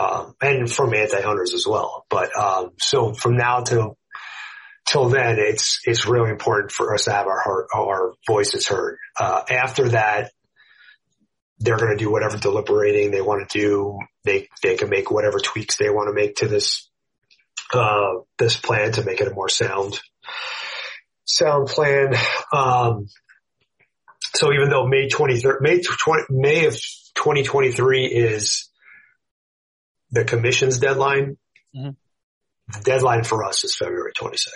Um, 0.00 0.34
and 0.40 0.72
from 0.72 0.94
anti-hunters 0.94 1.52
as 1.52 1.66
well. 1.66 2.06
But, 2.08 2.34
um, 2.34 2.70
so 2.78 3.12
from 3.12 3.36
now 3.36 3.60
till, 3.60 3.98
till 4.88 5.10
then, 5.10 5.36
it's, 5.38 5.80
it's 5.84 6.06
really 6.06 6.30
important 6.30 6.72
for 6.72 6.94
us 6.94 7.04
to 7.04 7.12
have 7.12 7.26
our 7.26 7.40
heart, 7.40 7.66
our 7.74 8.14
voices 8.26 8.66
heard. 8.66 8.96
Uh, 9.20 9.42
after 9.50 9.90
that, 9.90 10.30
they're 11.58 11.76
going 11.76 11.90
to 11.90 12.02
do 12.02 12.10
whatever 12.10 12.38
deliberating 12.38 13.10
they 13.10 13.20
want 13.20 13.48
to 13.48 13.58
do. 13.58 13.98
They, 14.24 14.48
they 14.62 14.76
can 14.76 14.88
make 14.88 15.10
whatever 15.10 15.38
tweaks 15.38 15.76
they 15.76 15.90
want 15.90 16.08
to 16.08 16.14
make 16.14 16.36
to 16.36 16.48
this, 16.48 16.90
uh, 17.72 18.20
this 18.38 18.56
plan 18.56 18.92
to 18.92 19.04
make 19.04 19.20
it 19.20 19.28
a 19.28 19.34
more 19.34 19.48
sound, 19.48 19.98
sound 21.24 21.68
plan. 21.68 22.14
Um, 22.52 23.08
so 24.34 24.52
even 24.52 24.70
though 24.70 24.86
May 24.86 25.08
23rd, 25.08 25.60
May 25.60 25.80
20, 25.80 26.24
May 26.30 26.66
of 26.66 26.74
2023 26.74 28.06
is 28.06 28.68
the 30.10 30.24
commission's 30.24 30.78
deadline, 30.78 31.36
mm-hmm. 31.74 31.90
the 32.72 32.84
deadline 32.84 33.24
for 33.24 33.44
us 33.44 33.64
is 33.64 33.76
February 33.76 34.12
22nd. 34.12 34.50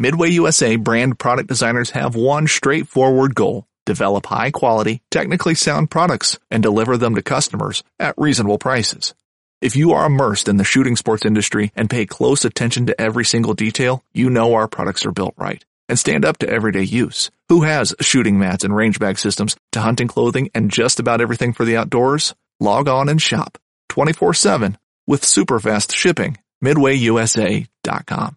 Midway 0.00 0.30
USA 0.30 0.76
brand 0.76 1.18
product 1.18 1.48
designers 1.48 1.90
have 1.90 2.14
one 2.14 2.46
straightforward 2.46 3.34
goal 3.34 3.66
develop 3.88 4.26
high 4.26 4.50
quality, 4.50 5.02
technically 5.10 5.54
sound 5.54 5.90
products, 5.90 6.38
and 6.50 6.62
deliver 6.62 6.96
them 6.96 7.14
to 7.14 7.22
customers 7.22 7.82
at 7.98 8.14
reasonable 8.18 8.58
prices. 8.58 9.14
If 9.60 9.74
you 9.74 9.92
are 9.92 10.06
immersed 10.06 10.48
in 10.48 10.56
the 10.56 10.62
shooting 10.62 10.94
sports 10.94 11.26
industry 11.26 11.72
and 11.74 11.90
pay 11.90 12.06
close 12.06 12.44
attention 12.44 12.86
to 12.86 13.00
every 13.00 13.24
single 13.24 13.54
detail, 13.54 14.04
you 14.12 14.30
know 14.30 14.54
our 14.54 14.68
products 14.68 15.04
are 15.04 15.10
built 15.10 15.34
right 15.36 15.64
and 15.88 15.98
stand 15.98 16.24
up 16.24 16.38
to 16.38 16.48
everyday 16.48 16.82
use. 16.82 17.32
Who 17.48 17.62
has 17.62 17.92
shooting 18.00 18.38
mats 18.38 18.62
and 18.62 18.74
range 18.74 19.00
bag 19.00 19.18
systems 19.18 19.56
to 19.72 19.80
hunting 19.80 20.06
clothing 20.06 20.50
and 20.54 20.70
just 20.70 21.00
about 21.00 21.20
everything 21.20 21.52
for 21.54 21.64
the 21.64 21.76
outdoors? 21.76 22.36
Log 22.60 22.88
on 22.88 23.08
and 23.08 23.20
shop 23.20 23.58
24-7 23.90 24.76
with 25.08 25.24
super 25.24 25.58
fast 25.58 25.92
shipping. 25.92 26.38
MidwayUSA.com. 26.62 28.36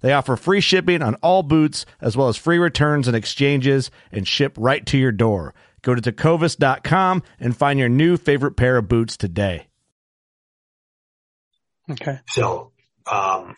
They 0.00 0.12
offer 0.12 0.36
free 0.36 0.60
shipping 0.60 1.02
on 1.02 1.14
all 1.16 1.42
boots, 1.42 1.86
as 2.00 2.16
well 2.16 2.28
as 2.28 2.36
free 2.36 2.58
returns 2.58 3.06
and 3.06 3.16
exchanges, 3.16 3.90
and 4.10 4.26
ship 4.26 4.54
right 4.58 4.84
to 4.86 4.98
your 4.98 5.12
door. 5.12 5.54
Go 5.82 5.94
to 5.94 6.12
tecovas.com 6.12 7.22
and 7.38 7.56
find 7.56 7.78
your 7.78 7.88
new 7.88 8.16
favorite 8.16 8.52
pair 8.52 8.76
of 8.76 8.88
boots 8.88 9.16
today. 9.16 9.66
Okay. 11.90 12.18
So, 12.28 12.72
um, 13.10 13.56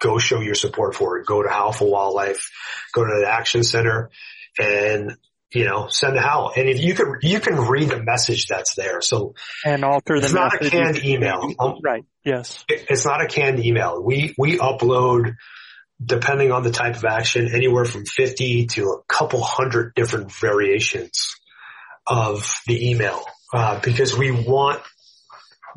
go 0.00 0.18
show 0.18 0.40
your 0.40 0.54
support 0.54 0.94
for 0.94 1.18
it. 1.18 1.26
Go 1.26 1.42
to 1.42 1.48
HOWL 1.48 1.72
for 1.72 1.90
Wildlife, 1.90 2.50
go 2.92 3.04
to 3.04 3.20
the 3.20 3.28
Action 3.28 3.62
Center, 3.62 4.10
and 4.58 5.16
you 5.52 5.64
know, 5.64 5.86
send 5.88 6.18
out. 6.18 6.56
And 6.56 6.68
if 6.68 6.80
you 6.80 6.94
can, 6.94 7.18
you 7.22 7.40
can 7.40 7.56
read 7.56 7.90
the 7.90 8.02
message 8.02 8.46
that's 8.46 8.74
there. 8.74 9.00
So 9.00 9.34
and 9.64 9.84
alter 9.84 10.18
the 10.18 10.26
it's 10.26 10.34
not 10.34 10.54
a 10.54 10.70
canned 10.70 11.04
email. 11.04 11.52
Um, 11.58 11.78
right. 11.82 12.04
Yes. 12.24 12.64
It's 12.68 13.04
not 13.04 13.22
a 13.22 13.26
canned 13.26 13.64
email. 13.64 14.02
We, 14.02 14.34
we 14.36 14.58
upload 14.58 15.34
depending 16.04 16.52
on 16.52 16.62
the 16.62 16.72
type 16.72 16.96
of 16.96 17.04
action 17.04 17.48
anywhere 17.54 17.84
from 17.84 18.04
50 18.04 18.66
to 18.66 18.90
a 18.90 19.02
couple 19.08 19.42
hundred 19.42 19.94
different 19.94 20.32
variations 20.32 21.36
of 22.06 22.60
the 22.66 22.90
email, 22.90 23.24
uh, 23.54 23.80
because 23.80 24.16
we 24.16 24.30
want 24.30 24.82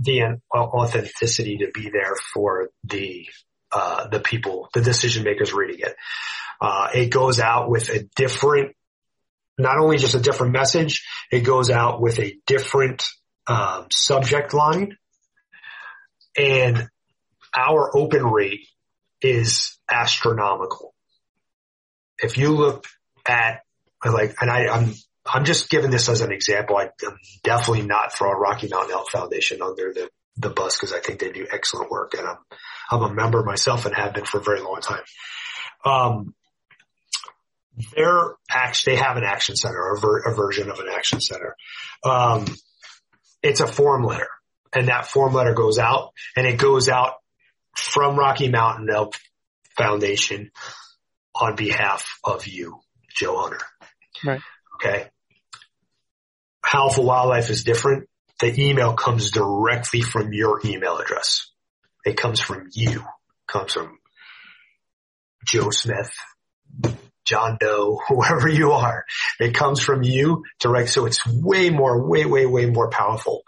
the 0.01 0.39
authenticity 0.53 1.57
to 1.57 1.71
be 1.73 1.89
there 1.89 2.15
for 2.33 2.69
the, 2.83 3.27
uh, 3.71 4.07
the 4.07 4.19
people, 4.19 4.69
the 4.73 4.81
decision 4.81 5.23
makers 5.23 5.53
reading 5.53 5.79
it. 5.79 5.95
Uh, 6.61 6.89
it 6.93 7.09
goes 7.09 7.39
out 7.39 7.69
with 7.69 7.89
a 7.89 8.03
different 8.15 8.75
not 9.59 9.77
only 9.77 9.97
just 9.97 10.15
a 10.15 10.19
different 10.19 10.53
message, 10.53 11.05
it 11.31 11.41
goes 11.41 11.69
out 11.69 12.01
with 12.01 12.17
a 12.19 12.37
different 12.47 13.05
um, 13.45 13.87
subject 13.91 14.53
line. 14.53 14.97
And 16.37 16.87
our 17.55 17.95
open 17.95 18.25
rate 18.25 18.67
is 19.21 19.77
astronomical. 19.89 20.93
If 22.19 22.37
you 22.37 22.51
look 22.51 22.85
at 23.27 23.61
like, 24.05 24.35
and 24.39 24.49
I, 24.49 24.67
I'm, 24.67 24.93
I'm 25.25 25.43
just 25.43 25.69
giving 25.69 25.91
this 25.91 26.07
as 26.07 26.21
an 26.21 26.31
example. 26.31 26.77
I, 26.77 26.89
am 27.05 27.17
definitely 27.43 27.85
not 27.85 28.13
throwing 28.13 28.39
Rocky 28.39 28.69
Mountain 28.69 28.91
Elk 28.91 29.09
Foundation 29.09 29.61
under 29.61 29.93
the, 29.93 30.09
the 30.37 30.49
bus 30.49 30.77
because 30.77 30.93
I 30.93 30.99
think 30.99 31.19
they 31.19 31.31
do 31.31 31.45
excellent 31.51 31.91
work 31.91 32.13
and 32.17 32.25
I'm, 32.25 32.37
I'm 32.89 33.03
a 33.03 33.13
member 33.13 33.43
myself 33.43 33.85
and 33.85 33.93
have 33.95 34.13
been 34.13 34.25
for 34.25 34.39
a 34.39 34.43
very 34.43 34.61
long 34.61 34.79
time. 34.81 35.03
Um, 35.83 36.33
their 37.95 38.35
action, 38.49 38.93
they 38.93 38.99
have 38.99 39.17
an 39.17 39.23
action 39.23 39.55
center, 39.55 39.93
a, 39.93 39.99
ver, 39.99 40.19
a 40.19 40.35
version 40.35 40.69
of 40.69 40.79
an 40.79 40.87
action 40.93 41.21
center. 41.21 41.55
Um, 42.03 42.45
it's 43.41 43.61
a 43.61 43.67
form 43.67 44.03
letter 44.03 44.27
and 44.73 44.87
that 44.87 45.07
form 45.07 45.33
letter 45.33 45.53
goes 45.53 45.79
out 45.79 46.11
and 46.35 46.45
it 46.45 46.57
goes 46.57 46.89
out 46.89 47.13
from 47.75 48.17
Rocky 48.17 48.49
Mountain 48.49 48.89
Elk 48.89 49.15
Foundation 49.77 50.51
on 51.33 51.55
behalf 51.55 52.19
of 52.23 52.47
you, 52.47 52.79
Joe 53.15 53.37
Hunter. 53.37 53.61
Right. 54.25 54.41
Okay. 54.75 55.07
for 56.63 57.05
Wildlife 57.05 57.49
is 57.49 57.63
different. 57.63 58.09
The 58.39 58.59
email 58.61 58.93
comes 58.93 59.31
directly 59.31 60.01
from 60.01 60.33
your 60.33 60.61
email 60.63 60.97
address. 60.97 61.51
It 62.05 62.17
comes 62.17 62.39
from 62.39 62.69
you. 62.71 62.99
It 62.99 63.47
comes 63.47 63.73
from 63.73 63.97
Joe 65.45 65.69
Smith, 65.71 66.13
John 67.29 67.57
Doe, 67.59 67.99
whoever 68.07 68.49
you 68.49 68.71
are. 68.71 69.05
It 69.39 69.53
comes 69.53 69.79
from 69.79 70.03
you 70.03 70.43
direct. 70.59 70.89
So 70.89 71.05
it's 71.05 71.25
way 71.25 71.69
more, 71.69 72.07
way, 72.07 72.25
way, 72.25 72.45
way 72.45 72.65
more 72.65 72.89
powerful. 72.89 73.43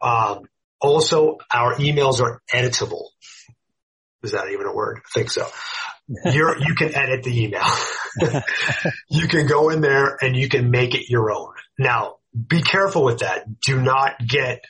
Um, 0.00 0.42
also 0.80 1.38
our 1.52 1.76
emails 1.76 2.20
are 2.20 2.42
editable. 2.52 3.06
Is 4.22 4.32
that 4.32 4.50
even 4.50 4.66
a 4.66 4.74
word? 4.74 5.00
I 5.04 5.18
think 5.18 5.30
so. 5.30 5.48
You're, 6.32 6.58
you 6.58 6.74
can 6.74 6.94
edit 6.94 7.22
the 7.22 7.44
email. 7.44 7.64
you 9.08 9.26
can 9.28 9.46
go 9.46 9.70
in 9.70 9.80
there 9.80 10.18
and 10.20 10.36
you 10.36 10.48
can 10.48 10.70
make 10.70 10.94
it 10.94 11.08
your 11.08 11.32
own. 11.32 11.54
Now 11.78 12.16
be 12.48 12.60
careful 12.60 13.04
with 13.04 13.20
that. 13.20 13.44
Do 13.62 13.80
not 13.80 14.16
get 14.26 14.64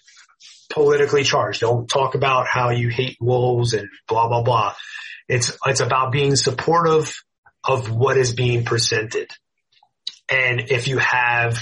politically 0.71 1.25
charged. 1.25 1.61
Don't 1.61 1.89
talk 1.89 2.15
about 2.15 2.47
how 2.47 2.71
you 2.71 2.89
hate 2.89 3.17
wolves 3.21 3.75
and 3.75 3.89
blah, 4.07 4.29
blah, 4.29 4.43
blah. 4.43 4.75
It's, 5.29 5.57
it's 5.67 5.81
about 5.81 6.13
being 6.13 6.37
supportive 6.37 7.23
of 7.65 7.91
what 7.91 8.17
is 8.17 8.35
being 8.35 8.65
presented. 8.65 9.31
And 10.31 10.71
if 10.71 10.89
you 10.89 10.99
have 10.99 11.59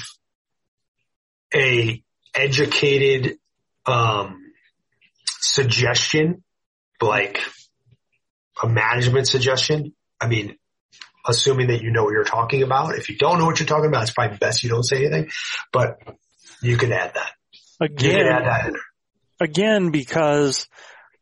a 1.54 2.02
educated, 2.34 3.38
um, 3.86 4.52
suggestion, 5.40 6.44
like 7.00 7.40
a 8.62 8.68
management 8.68 9.26
suggestion, 9.26 9.94
I 10.20 10.28
mean, 10.28 10.56
assuming 11.26 11.68
that 11.68 11.82
you 11.82 11.90
know 11.90 12.04
what 12.04 12.12
you're 12.12 12.24
talking 12.24 12.62
about. 12.62 12.96
If 12.96 13.08
you 13.08 13.16
don't 13.16 13.38
know 13.38 13.46
what 13.46 13.58
you're 13.58 13.66
talking 13.66 13.88
about, 13.88 14.02
it's 14.02 14.12
probably 14.12 14.38
best 14.38 14.62
you 14.62 14.70
don't 14.70 14.84
say 14.84 15.06
anything, 15.06 15.30
but 15.72 15.98
you 16.62 16.76
can 16.76 16.92
add 16.92 17.14
that. 17.14 17.32
Again, 17.80 18.26
add 18.26 18.44
that 18.44 18.72
again, 19.40 19.90
because 19.90 20.68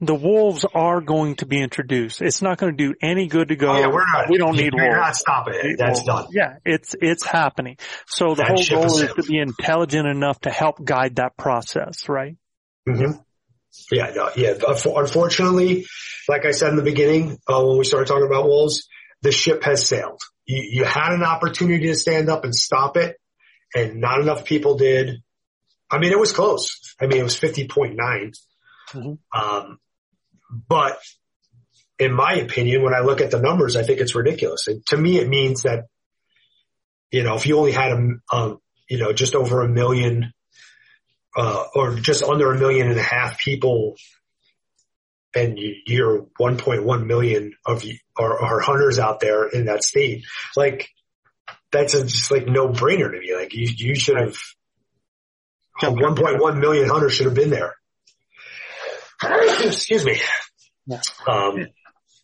the 0.00 0.14
wolves 0.14 0.64
are 0.74 1.00
going 1.00 1.36
to 1.36 1.46
be 1.46 1.60
introduced. 1.60 2.22
It's 2.22 2.40
not 2.40 2.58
going 2.58 2.76
to 2.76 2.76
do 2.76 2.94
any 3.02 3.26
good 3.26 3.48
to 3.48 3.56
go. 3.56 3.72
Oh, 3.72 3.78
yeah, 3.80 3.86
we're 3.88 4.06
not. 4.06 4.28
we 4.30 4.38
don't 4.38 4.54
need 4.56 4.72
You're 4.74 4.84
wolves. 4.90 4.96
not 4.96 5.16
stopping 5.16 5.54
it. 5.56 5.76
That's 5.78 6.02
done. 6.04 6.26
Yeah, 6.30 6.56
it's 6.64 6.94
it's 7.00 7.24
happening. 7.26 7.78
So 8.06 8.30
the 8.30 8.42
That 8.42 8.48
whole 8.48 8.56
ship 8.62 8.78
is 8.84 8.92
goal 8.92 9.02
is 9.02 9.14
to 9.14 9.22
be 9.24 9.38
intelligent 9.38 10.06
enough 10.06 10.40
to 10.42 10.50
help 10.50 10.84
guide 10.84 11.16
that 11.16 11.36
process, 11.36 12.08
right? 12.08 12.36
hmm 12.86 13.12
Yeah, 13.90 14.12
no, 14.14 14.30
yeah. 14.36 14.54
Unfortunately, 14.66 15.86
like 16.28 16.44
I 16.44 16.52
said 16.52 16.70
in 16.70 16.76
the 16.76 16.82
beginning, 16.82 17.38
uh, 17.48 17.62
when 17.64 17.78
we 17.78 17.84
started 17.84 18.06
talking 18.06 18.26
about 18.26 18.44
wolves, 18.44 18.86
the 19.22 19.32
ship 19.32 19.64
has 19.64 19.86
sailed. 19.86 20.20
You, 20.46 20.62
you 20.80 20.84
had 20.84 21.12
an 21.12 21.22
opportunity 21.24 21.86
to 21.88 21.94
stand 21.94 22.28
up 22.28 22.44
and 22.44 22.54
stop 22.54 22.96
it, 22.96 23.16
and 23.74 24.00
not 24.00 24.20
enough 24.20 24.44
people 24.44 24.76
did. 24.76 25.16
I 25.90 25.98
mean, 25.98 26.12
it 26.12 26.18
was 26.18 26.32
close. 26.32 26.94
I 27.00 27.06
mean, 27.06 27.18
it 27.18 27.24
was 27.24 27.36
fifty 27.36 27.66
point 27.66 27.96
nine. 27.96 28.32
Mhm. 28.92 29.18
Um, 29.34 29.78
but 30.50 30.98
in 31.98 32.12
my 32.12 32.34
opinion, 32.34 32.82
when 32.82 32.94
I 32.94 33.00
look 33.00 33.20
at 33.20 33.30
the 33.30 33.40
numbers, 33.40 33.76
I 33.76 33.82
think 33.82 34.00
it's 34.00 34.14
ridiculous. 34.14 34.68
And 34.68 34.84
to 34.86 34.96
me, 34.96 35.18
it 35.18 35.28
means 35.28 35.62
that 35.62 35.86
you 37.10 37.22
know, 37.22 37.36
if 37.36 37.46
you 37.46 37.58
only 37.58 37.72
had 37.72 37.92
a, 37.92 38.08
um, 38.36 38.60
you 38.88 38.98
know, 38.98 39.12
just 39.12 39.34
over 39.34 39.62
a 39.62 39.68
million 39.68 40.32
uh, 41.34 41.64
or 41.74 41.94
just 41.94 42.22
under 42.22 42.52
a 42.52 42.58
million 42.58 42.88
and 42.88 42.98
a 42.98 43.02
half 43.02 43.38
people 43.38 43.96
and 45.34 45.58
you- 45.58 45.76
you're 45.86 46.26
1.1 46.38 47.06
million 47.06 47.54
of 47.64 47.82
you 47.84 47.96
are, 48.16 48.38
are 48.38 48.60
hunters 48.60 48.98
out 48.98 49.20
there 49.20 49.48
in 49.48 49.66
that 49.66 49.84
state. 49.84 50.24
Like 50.56 50.90
that's 51.70 51.94
a, 51.94 52.04
just 52.04 52.30
like 52.30 52.46
no 52.46 52.68
brainer 52.68 53.10
to 53.10 53.18
me. 53.18 53.34
Like 53.34 53.54
you, 53.54 53.68
you 53.74 53.94
should 53.94 54.18
have 54.18 54.36
1.1 55.80 56.58
million 56.60 56.88
hunters 56.88 57.14
should 57.14 57.26
have 57.26 57.34
been 57.34 57.50
there. 57.50 57.74
Excuse 59.64 60.04
me. 60.04 60.20
Yeah. 60.86 61.00
Um, 61.26 61.66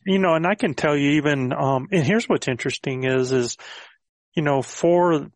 You 0.06 0.18
know, 0.18 0.34
and 0.34 0.46
I 0.46 0.54
can 0.54 0.74
tell 0.74 0.96
you 0.96 1.12
even, 1.12 1.52
um, 1.52 1.88
and 1.90 2.04
here's 2.04 2.28
what's 2.28 2.46
interesting 2.48 3.04
is, 3.04 3.32
is, 3.32 3.56
you 4.34 4.42
know, 4.42 4.60
for, 4.62 5.28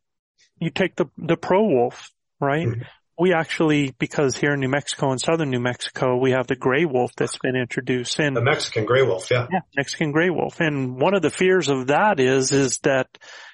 you 0.61 0.71
take 0.71 0.95
the, 0.97 1.07
the 1.17 1.37
pro 1.37 1.65
wolf, 1.65 2.11
right? 2.41 2.67
Mhm. 2.67 2.87
We 3.21 3.33
actually, 3.33 3.95
because 3.99 4.37
here 4.37 4.53
in 4.53 4.61
New 4.61 4.69
Mexico 4.69 5.11
and 5.11 5.21
southern 5.21 5.51
New 5.51 5.59
Mexico, 5.59 6.17
we 6.19 6.31
have 6.33 6.47
the 6.47 6.55
gray 6.55 6.85
wolf 6.85 7.13
that's 7.17 7.39
been 7.39 7.57
introduced 7.57 8.21
and 8.21 8.37
the 8.37 8.43
Mexican 8.43 8.85
gray 8.85 9.03
wolf. 9.03 9.29
Yeah. 9.31 9.49
Yeah, 9.51 9.61
Mexican 9.77 10.13
gray 10.13 10.31
wolf. 10.31 10.61
And 10.61 11.01
one 11.01 11.15
of 11.15 11.23
the 11.23 11.31
fears 11.31 11.69
of 11.69 11.89
that 11.89 12.21
is, 12.21 12.53
is 12.53 12.79
that, 12.85 13.09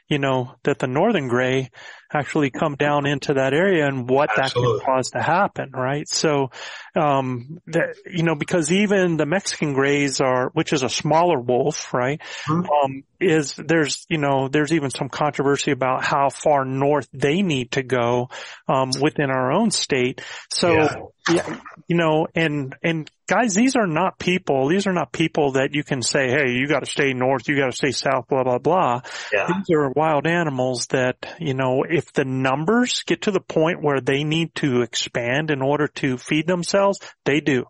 you 0.06 0.18
know, 0.18 0.54
that 0.64 0.80
the 0.80 0.86
northern 0.86 1.28
gray 1.28 1.70
actually 2.14 2.50
come 2.50 2.76
down 2.76 3.06
into 3.06 3.34
that 3.34 3.52
area 3.52 3.86
and 3.86 4.08
what 4.08 4.30
that 4.36 4.44
Absolutely. 4.44 4.80
can 4.80 4.86
cause 4.86 5.10
to 5.10 5.20
happen, 5.20 5.70
right? 5.72 6.08
So, 6.08 6.50
um, 6.94 7.60
that, 7.66 7.96
you 8.06 8.22
know, 8.22 8.36
because 8.36 8.70
even 8.70 9.16
the 9.16 9.26
Mexican 9.26 9.74
grays 9.74 10.20
are, 10.20 10.50
which 10.52 10.72
is 10.72 10.82
a 10.84 10.88
smaller 10.88 11.40
wolf, 11.40 11.92
right? 11.92 12.20
Mhm. 12.46 12.68
Um, 12.70 13.02
is 13.20 13.54
there's, 13.56 14.06
you 14.08 14.18
know, 14.18 14.48
there's 14.48 14.72
even 14.72 14.90
some 14.90 15.08
controversy 15.08 15.72
about 15.72 16.04
how 16.04 16.28
far 16.28 16.64
north 16.64 17.08
they 17.12 17.42
need 17.42 17.72
to 17.72 17.82
go, 17.82 18.28
um, 18.68 18.90
within 19.00 19.30
our 19.30 19.50
own 19.52 19.70
state. 19.70 20.20
So, 20.50 20.72
Yeah. 20.72 20.96
yeah, 21.30 21.56
you 21.88 21.96
know, 21.96 22.26
and, 22.34 22.76
and 22.82 23.10
guys, 23.26 23.54
these 23.54 23.76
are 23.76 23.86
not 23.86 24.18
people, 24.18 24.68
these 24.68 24.86
are 24.86 24.92
not 24.92 25.10
people 25.10 25.52
that 25.52 25.72
you 25.74 25.82
can 25.82 26.02
say, 26.02 26.28
hey, 26.28 26.50
you 26.50 26.68
gotta 26.68 26.86
stay 26.86 27.14
north, 27.14 27.48
you 27.48 27.56
gotta 27.56 27.72
stay 27.72 27.92
south, 27.92 28.28
blah, 28.28 28.44
blah, 28.44 28.58
blah. 28.58 29.00
Yeah. 29.32 29.46
These 29.48 29.74
are 29.74 29.90
wild 29.90 30.26
animals 30.26 30.86
that, 30.88 31.16
you 31.38 31.54
know, 31.54 31.82
if 31.88 32.03
the 32.12 32.24
numbers 32.24 33.02
get 33.06 33.22
to 33.22 33.30
the 33.30 33.40
point 33.40 33.82
where 33.82 34.00
they 34.00 34.24
need 34.24 34.54
to 34.56 34.82
expand 34.82 35.50
in 35.50 35.62
order 35.62 35.88
to 35.88 36.18
feed 36.18 36.46
themselves, 36.46 37.00
they 37.24 37.40
do, 37.40 37.64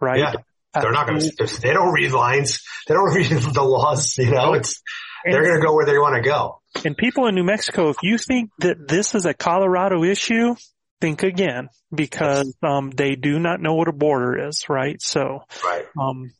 right? 0.00 0.18
Yeah. 0.18 0.32
They're 0.72 0.92
not 0.92 1.08
going 1.08 1.20
to, 1.20 1.60
they 1.60 1.72
don't 1.72 1.92
read 1.92 2.12
lines. 2.12 2.62
They 2.86 2.94
don't 2.94 3.12
read 3.14 3.30
the 3.30 3.62
laws, 3.62 4.16
you 4.18 4.30
know, 4.30 4.54
it's, 4.54 4.82
they're 5.24 5.42
going 5.42 5.60
to 5.60 5.66
go 5.66 5.74
where 5.74 5.86
they 5.86 5.98
want 5.98 6.14
to 6.16 6.22
go. 6.22 6.60
And 6.84 6.96
people 6.96 7.26
in 7.26 7.34
New 7.34 7.44
Mexico, 7.44 7.88
if 7.88 7.96
you 8.02 8.16
think 8.18 8.50
that 8.60 8.86
this 8.86 9.14
is 9.14 9.26
a 9.26 9.34
Colorado 9.34 10.04
issue, 10.04 10.54
think 11.00 11.22
again 11.22 11.68
because 11.92 12.54
um, 12.62 12.90
they 12.90 13.16
do 13.16 13.38
not 13.38 13.60
know 13.60 13.74
what 13.74 13.88
a 13.88 13.92
border 13.92 14.48
is, 14.48 14.68
right? 14.68 15.00
So, 15.02 15.44
Right. 15.64 15.86
um, 15.98 16.32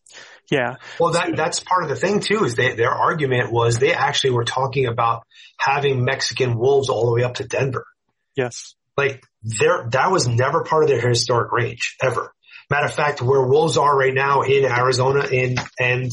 yeah, 0.51 0.77
Well, 0.99 1.13
that, 1.13 1.37
that's 1.37 1.61
part 1.61 1.85
of 1.85 1.89
the 1.89 1.97
thing 1.97 2.21
too, 2.21 2.45
is 2.45 2.57
they, 2.57 2.75
their 2.75 2.91
argument 2.91 3.53
was 3.53 3.79
they 3.79 3.95
actually 3.95 4.31
were 4.33 4.45
talking 4.45 4.87
about 4.87 5.23
having 5.59 6.05
Mexican 6.05 6.59
wolves 6.59 6.89
all 6.89 7.07
the 7.07 7.13
way 7.13 7.23
up 7.23 7.35
to 7.35 7.45
Denver. 7.45 7.87
yes, 8.35 8.75
Like 8.97 9.25
there, 9.43 9.89
that 9.91 10.11
was 10.11 10.27
never 10.27 10.65
part 10.65 10.83
of 10.83 10.89
their 10.89 11.09
historic 11.09 11.53
range 11.53 11.97
ever. 12.03 12.33
Matter 12.69 12.87
of 12.87 12.95
fact, 12.95 13.23
where 13.23 13.43
wolves 13.47 13.77
are 13.77 13.97
right 13.97 14.15
now 14.15 14.43
in 14.43 14.65
Arizona 14.65 15.27
in, 15.27 15.57
and 15.79 16.11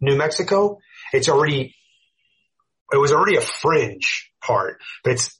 New 0.00 0.16
Mexico, 0.16 0.78
it's 1.12 1.28
already, 1.28 1.74
it 2.92 2.96
was 2.96 3.12
already 3.12 3.36
a 3.36 3.42
fringe 3.42 4.30
part, 4.42 4.80
but 5.04 5.12
it's 5.12 5.38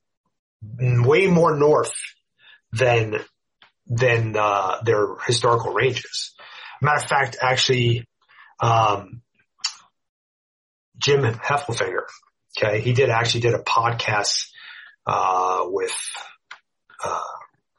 way 0.63 1.27
more 1.27 1.57
north 1.57 1.95
than, 2.73 3.17
than, 3.87 4.37
uh, 4.37 4.83
their 4.85 5.17
historical 5.27 5.73
ranges. 5.73 6.35
Matter 6.83 7.03
of 7.03 7.09
fact, 7.09 7.37
actually, 7.43 8.07
um, 8.61 9.23
Jim 10.99 11.23
Heffelfinger, 11.23 12.05
okay, 12.59 12.81
he 12.81 12.93
did 12.93 13.11
actually 13.11 13.41
did 13.41 13.55
a 13.55 13.63
podcast, 13.63 14.49
uh, 15.07 15.63
with, 15.65 15.97
uh, 17.05 17.21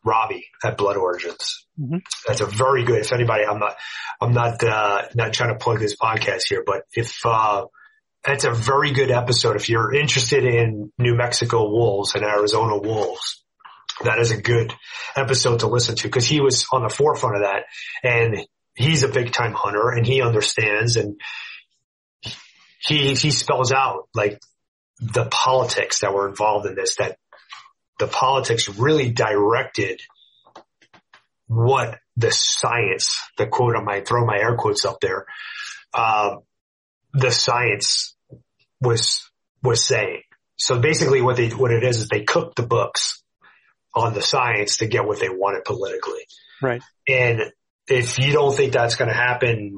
Robbie 0.04 0.48
at 0.64 0.78
Blood 0.78 0.98
Origins. 0.98 1.68
Mhm. 1.80 2.02
That's 2.28 2.42
a 2.42 2.48
very 2.48 2.84
good, 2.84 3.00
if 3.02 3.14
anybody, 3.14 3.46
I'm 3.46 3.60
not, 3.60 3.76
I'm 4.20 4.34
not, 4.34 4.64
uh, 4.64 5.04
not 5.14 5.34
trying 5.34 5.54
to 5.54 5.64
plug 5.64 5.80
this 5.80 5.96
podcast 5.96 6.44
here, 6.50 6.64
but 6.66 6.84
if, 6.94 7.24
uh, 7.26 7.66
that's 8.24 8.44
a 8.44 8.52
very 8.52 8.92
good 8.92 9.12
episode. 9.12 9.56
If 9.56 9.70
you're 9.70 9.94
interested 9.94 10.44
in 10.44 10.92
New 10.98 11.16
Mexico 11.16 11.70
wolves 11.70 12.16
and 12.16 12.24
Arizona 12.24 12.78
wolves, 12.78 13.44
that 14.04 14.20
is 14.20 14.32
a 14.32 14.42
good 14.42 14.74
episode 15.16 15.60
to 15.60 15.68
listen 15.68 15.96
to 15.96 16.04
because 16.08 16.26
he 16.26 16.42
was 16.42 16.66
on 16.74 16.82
the 16.84 16.90
forefront 16.90 17.36
of 17.38 17.42
that 17.44 17.64
and 18.04 18.46
he's 18.76 19.04
a 19.04 19.08
big 19.08 19.32
time 19.32 19.54
hunter 19.54 19.90
and 19.90 20.06
he 20.06 20.22
understands 20.22 20.96
and 20.96 21.20
he, 22.80 23.14
he 23.14 23.32
spells 23.32 23.72
out 23.72 24.08
like 24.14 24.42
the 25.00 25.26
politics 25.26 26.02
that 26.02 26.14
were 26.14 26.28
involved 26.28 26.66
in 26.66 26.76
this, 26.76 26.96
that 26.98 27.18
the 28.00 28.08
politics 28.08 28.70
really 28.70 29.12
directed 29.12 30.02
what 31.48 32.00
the 32.18 32.32
science, 32.32 33.22
the 33.38 33.48
quote, 33.48 33.76
I 33.76 33.82
might 33.82 34.08
throw 34.08 34.26
my 34.26 34.38
air 34.38 34.56
quotes 34.56 34.86
up 34.86 35.00
there, 35.02 35.26
uh, 35.94 36.38
the 37.14 37.32
science 37.32 38.16
was, 38.80 39.30
was 39.62 39.84
saying. 39.84 40.22
So 40.56 40.80
basically 40.80 41.22
what 41.22 41.38
they, 41.38 41.50
what 41.50 41.72
it 41.72 41.84
is, 41.84 41.98
is 41.98 42.08
they 42.08 42.24
cooked 42.24 42.56
the 42.56 42.64
books 42.64 43.22
on 43.94 44.14
the 44.14 44.22
science 44.22 44.78
to 44.78 44.88
get 44.88 45.06
what 45.06 45.20
they 45.20 45.30
wanted 45.30 45.66
politically. 45.66 46.26
right. 46.62 46.82
And 47.08 47.52
if 47.92 48.20
you 48.20 48.34
don't 48.34 48.56
think 48.56 48.74
that's 48.74 48.96
going 48.96 49.10
to 49.10 49.16
happen 49.16 49.78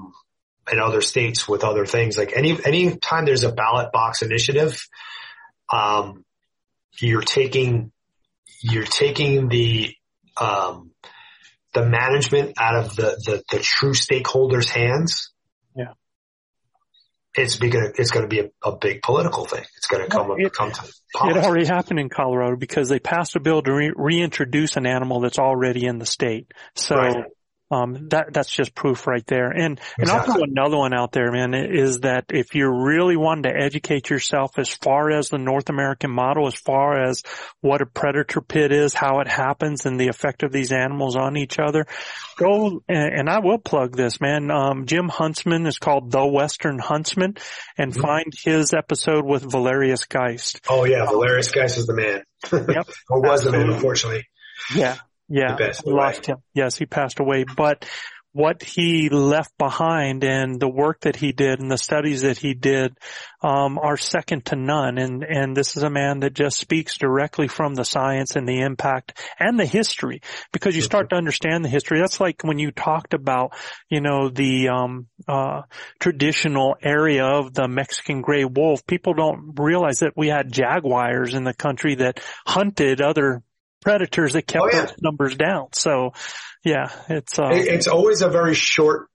in 0.72 0.80
other 0.80 1.02
states 1.02 1.48
with 1.48 1.64
other 1.64 1.86
things, 1.86 2.18
like 2.18 2.34
any, 2.36 2.58
any 2.64 2.96
time 2.98 3.26
there's 3.26 3.44
a 3.44 3.52
ballot 3.52 3.92
box 3.92 4.22
initiative, 4.22 4.88
um, 5.72 6.24
you're 7.00 7.22
taking, 7.22 7.92
you're 8.62 8.86
taking 8.86 9.50
the, 9.50 9.94
um, 10.40 10.92
the 11.74 11.86
management 11.86 12.54
out 12.60 12.76
of 12.76 12.96
the, 12.96 13.20
the, 13.26 13.44
the 13.52 13.60
true 13.60 13.94
stakeholders 13.94 14.70
hands. 14.70 15.32
Yeah. 15.76 15.94
It's 17.36 17.58
gonna, 17.58 17.90
it's 17.98 18.12
gonna 18.12 18.28
be 18.28 18.42
a, 18.42 18.50
a 18.64 18.76
big 18.76 19.02
political 19.02 19.46
thing. 19.46 19.66
It's 19.78 19.88
gonna 19.88 20.08
come, 20.08 20.40
It- 20.40 20.54
come 20.54 20.72
to 20.72 20.82
It 21.26 21.38
already 21.38 21.66
happened 21.66 22.00
in 22.00 22.10
Colorado 22.10 22.56
because 22.56 22.90
they 22.90 23.00
passed 23.00 23.36
a 23.36 23.40
bill 23.40 23.62
to 23.64 23.74
re- 23.74 23.94
reintroduce 23.96 24.78
an 24.78 24.86
animal 24.86 25.20
that's 25.20 25.40
already 25.40 25.86
in 25.86 25.98
the 25.98 26.06
state. 26.06 26.52
So, 26.76 26.96
Right. 26.96 27.26
Um, 27.74 28.10
that, 28.10 28.34
that's 28.34 28.52
just 28.52 28.76
proof 28.76 29.08
right 29.08 29.26
there. 29.28 29.50
And, 29.50 29.80
and 29.98 30.10
I'll 30.10 30.24
throw 30.24 30.44
another 30.44 30.78
one 30.78 30.94
out 30.94 31.12
there, 31.12 31.32
man, 31.32 31.54
is 31.54 32.02
that 32.02 32.26
if 32.30 32.54
you're 32.56 32.84
really 32.86 33.18
wanting 33.18 33.44
to 33.44 33.58
educate 33.58 34.10
yourself 34.10 34.58
as 34.58 34.70
far 34.70 35.10
as 35.12 35.30
the 35.30 35.38
North 35.38 35.70
American 35.70 36.12
model, 36.12 36.48
as 36.48 36.56
far 36.56 37.02
as 37.04 37.24
what 37.62 37.82
a 37.82 37.86
predator 37.86 38.42
pit 38.42 38.72
is, 38.72 38.94
how 38.94 39.20
it 39.20 39.28
happens 39.28 39.86
and 39.86 40.00
the 40.00 40.08
effect 40.10 40.44
of 40.44 40.52
these 40.52 40.72
animals 40.72 41.16
on 41.16 41.36
each 41.38 41.60
other, 41.60 41.86
go, 42.38 42.84
and, 42.88 43.14
and 43.20 43.30
I 43.30 43.40
will 43.40 43.58
plug 43.58 43.96
this, 43.96 44.22
man. 44.22 44.52
Um, 44.52 44.86
Jim 44.86 45.10
Huntsman 45.10 45.66
is 45.66 45.80
called 45.80 46.12
The 46.12 46.26
Western 46.26 46.80
Huntsman 46.80 47.36
and 47.78 47.94
Mhm. 47.94 48.02
find 48.02 48.34
his 48.44 48.74
episode 48.74 49.26
with 49.26 49.50
Valerius 49.50 50.06
Geist. 50.06 50.62
Oh 50.70 50.84
yeah, 50.86 51.06
Valerius 51.06 51.52
Geist 51.52 51.78
is 51.78 51.88
the 51.88 51.94
man. 51.96 52.24
Yep. 52.52 52.88
or 53.10 53.22
was 53.22 53.44
the 53.44 53.52
man, 53.52 53.70
unfortunately. 53.70 54.28
Yeah. 54.76 54.98
Yeah. 55.34 55.58
He 55.58 55.64
passed 55.66 55.88
away. 55.88 55.94
lost 55.96 56.26
him. 56.28 56.38
Yes, 56.54 56.78
he 56.78 56.86
passed 56.86 57.20
away. 57.20 57.44
But 57.44 57.86
what 58.34 58.62
he 58.64 59.10
left 59.10 59.56
behind 59.58 60.24
and 60.24 60.60
the 60.60 60.68
work 60.68 61.02
that 61.02 61.16
he 61.16 61.32
did 61.32 61.60
and 61.60 61.72
the 61.72 61.78
studies 61.78 62.22
that 62.22 62.38
he 62.38 62.56
did 62.56 62.98
um, 63.42 63.80
are 63.80 63.98
second 63.98 64.46
to 64.46 64.56
none. 64.56 65.00
And 65.00 65.24
and 65.24 65.58
this 65.58 65.76
is 65.76 65.82
a 65.82 65.90
man 65.90 66.20
that 66.20 66.34
just 66.34 66.60
speaks 66.60 66.98
directly 67.00 67.48
from 67.48 67.74
the 67.74 67.86
science 67.86 68.36
and 68.36 68.48
the 68.48 68.62
impact 68.62 69.20
and 69.40 69.60
the 69.60 69.66
history 69.66 70.22
because 70.52 70.76
you 70.76 70.84
start 70.84 71.10
to 71.10 71.16
understand 71.16 71.66
the 71.66 71.70
history. 71.70 72.00
That's 72.00 72.20
like 72.20 72.44
when 72.44 72.60
you 72.60 72.72
talked 72.72 73.16
about 73.16 73.54
you 73.90 74.02
know 74.02 74.30
the 74.30 74.70
um, 74.70 75.08
uh, 75.28 75.64
traditional 76.00 76.76
area 76.82 77.26
of 77.26 77.54
the 77.54 77.68
Mexican 77.68 78.22
gray 78.22 78.46
wolf. 78.46 78.86
People 78.86 79.14
don't 79.14 79.54
realize 79.60 80.00
that 80.00 80.14
we 80.16 80.28
had 80.28 80.52
jaguars 80.52 81.34
in 81.34 81.44
the 81.44 81.56
country 81.56 81.96
that 81.96 82.20
hunted 82.46 83.02
other 83.02 83.42
predators 83.84 84.34
that 84.34 84.48
kept 84.48 84.64
oh, 84.64 84.70
yeah. 84.72 84.86
those 84.86 85.02
numbers 85.02 85.36
down. 85.36 85.68
So 85.74 86.14
yeah, 86.64 86.90
it's, 87.10 87.38
uh, 87.38 87.50
it's 87.52 87.88
always 87.88 88.22
a 88.22 88.30
very 88.30 88.56
short, 88.56 89.10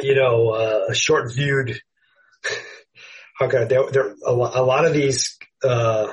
you 0.00 0.14
know, 0.14 0.50
uh, 0.50 0.92
short 0.92 1.32
viewed, 1.34 1.80
okay, 3.40 3.64
there, 3.64 3.90
there, 3.90 4.14
a, 4.24 4.30
a 4.30 4.62
lot 4.62 4.84
of 4.84 4.92
these, 4.92 5.38
uh, 5.64 6.12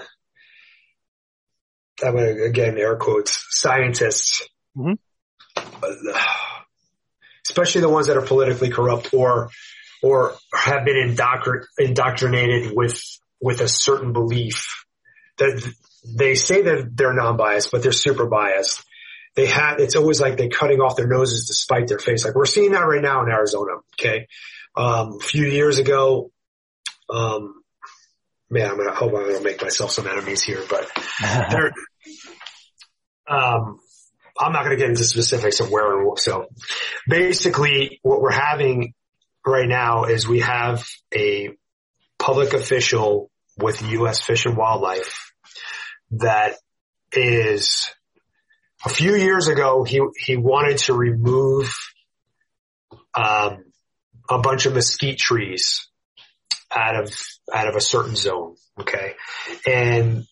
I'm 2.03 2.13
going 2.13 2.37
to, 2.37 2.43
again, 2.43 2.77
air 2.77 2.95
quotes, 2.95 3.45
scientists, 3.49 4.47
mm-hmm. 4.75 4.93
especially 7.47 7.81
the 7.81 7.89
ones 7.89 8.07
that 8.07 8.17
are 8.17 8.25
politically 8.25 8.69
corrupt 8.69 9.13
or, 9.13 9.49
or 10.01 10.35
have 10.53 10.85
been 10.85 10.95
indoctr- 10.95 11.65
indoctrinated 11.77 12.71
with, 12.75 13.01
with 13.41 13.61
a 13.61 13.67
certain 13.67 14.13
belief 14.13 14.85
that 15.37 15.73
they 16.05 16.35
say 16.35 16.61
that 16.63 16.95
they're 16.95 17.13
non-biased, 17.13 17.71
but 17.71 17.83
they're 17.83 17.91
super 17.91 18.27
biased 18.27 18.83
they 19.35 19.47
have, 19.47 19.79
it's 19.79 19.95
always 19.95 20.21
like 20.21 20.37
they're 20.37 20.49
cutting 20.49 20.79
off 20.79 20.95
their 20.95 21.07
noses 21.07 21.47
to 21.47 21.53
spite 21.53 21.87
their 21.87 21.99
face. 21.99 22.25
Like 22.25 22.35
we're 22.35 22.45
seeing 22.45 22.71
that 22.71 22.79
right 22.79 23.01
now 23.01 23.21
in 23.23 23.29
Arizona. 23.29 23.73
Okay. 23.93 24.27
Um, 24.75 25.17
a 25.21 25.23
few 25.23 25.45
years 25.45 25.77
ago, 25.77 26.31
um, 27.09 27.61
man, 28.49 28.71
I'm 28.71 28.77
gonna 28.77 28.95
hope 28.95 29.13
I'm 29.13 29.25
gonna 29.25 29.41
make 29.41 29.61
myself 29.61 29.91
some 29.91 30.07
enemies 30.07 30.41
here, 30.41 30.63
but 30.69 30.89
they're, 31.49 31.73
um, 33.27 33.79
I'm 34.37 34.51
not 34.51 34.65
going 34.65 34.77
to 34.77 34.81
get 34.81 34.89
into 34.89 35.05
specifics 35.05 35.61
of 35.61 35.71
where 35.71 35.97
and 35.97 36.19
so 36.19 36.47
basically 37.07 37.99
what 38.03 38.21
we're 38.21 38.31
having 38.31 38.93
right 39.45 39.67
now 39.67 40.05
is 40.05 40.27
we 40.27 40.41
have 40.41 40.85
a 41.13 41.51
public 42.19 42.51
official 42.53 43.31
with 43.57 43.81
U.S. 43.81 44.19
Fish 44.19 44.45
and 44.45 44.57
Wildlife 44.57 45.24
that 46.11 46.55
is 47.11 47.89
a 48.85 48.89
few 48.89 49.15
years 49.15 49.47
ago, 49.47 49.83
he, 49.83 50.01
he 50.17 50.37
wanted 50.37 50.77
to 50.79 50.93
remove, 50.93 51.75
um, 53.13 53.63
a 54.29 54.39
bunch 54.39 54.65
of 54.65 54.73
mesquite 54.73 55.17
trees 55.17 55.87
out 56.75 56.95
of, 56.95 57.15
out 57.53 57.67
of 57.67 57.75
a 57.75 57.81
certain 57.81 58.15
zone. 58.15 58.55
Okay. 58.79 59.13
And 59.65 60.25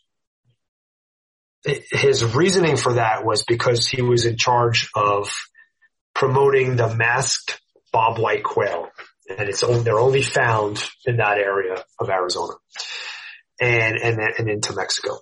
his 1.63 2.35
reasoning 2.35 2.75
for 2.75 2.93
that 2.93 3.23
was 3.23 3.43
because 3.43 3.87
he 3.87 4.01
was 4.01 4.25
in 4.25 4.37
charge 4.37 4.89
of 4.95 5.33
promoting 6.13 6.75
the 6.75 6.93
masked 6.93 7.59
bobwhite 7.93 8.43
quail 8.43 8.89
and 9.29 9.49
it's 9.49 9.63
only, 9.63 9.83
they're 9.83 9.99
only 9.99 10.21
found 10.21 10.83
in 11.05 11.17
that 11.17 11.37
area 11.37 11.83
of 11.99 12.09
Arizona 12.09 12.53
and, 13.59 13.97
and, 13.97 14.19
and 14.19 14.49
into 14.49 14.73
Mexico. 14.73 15.19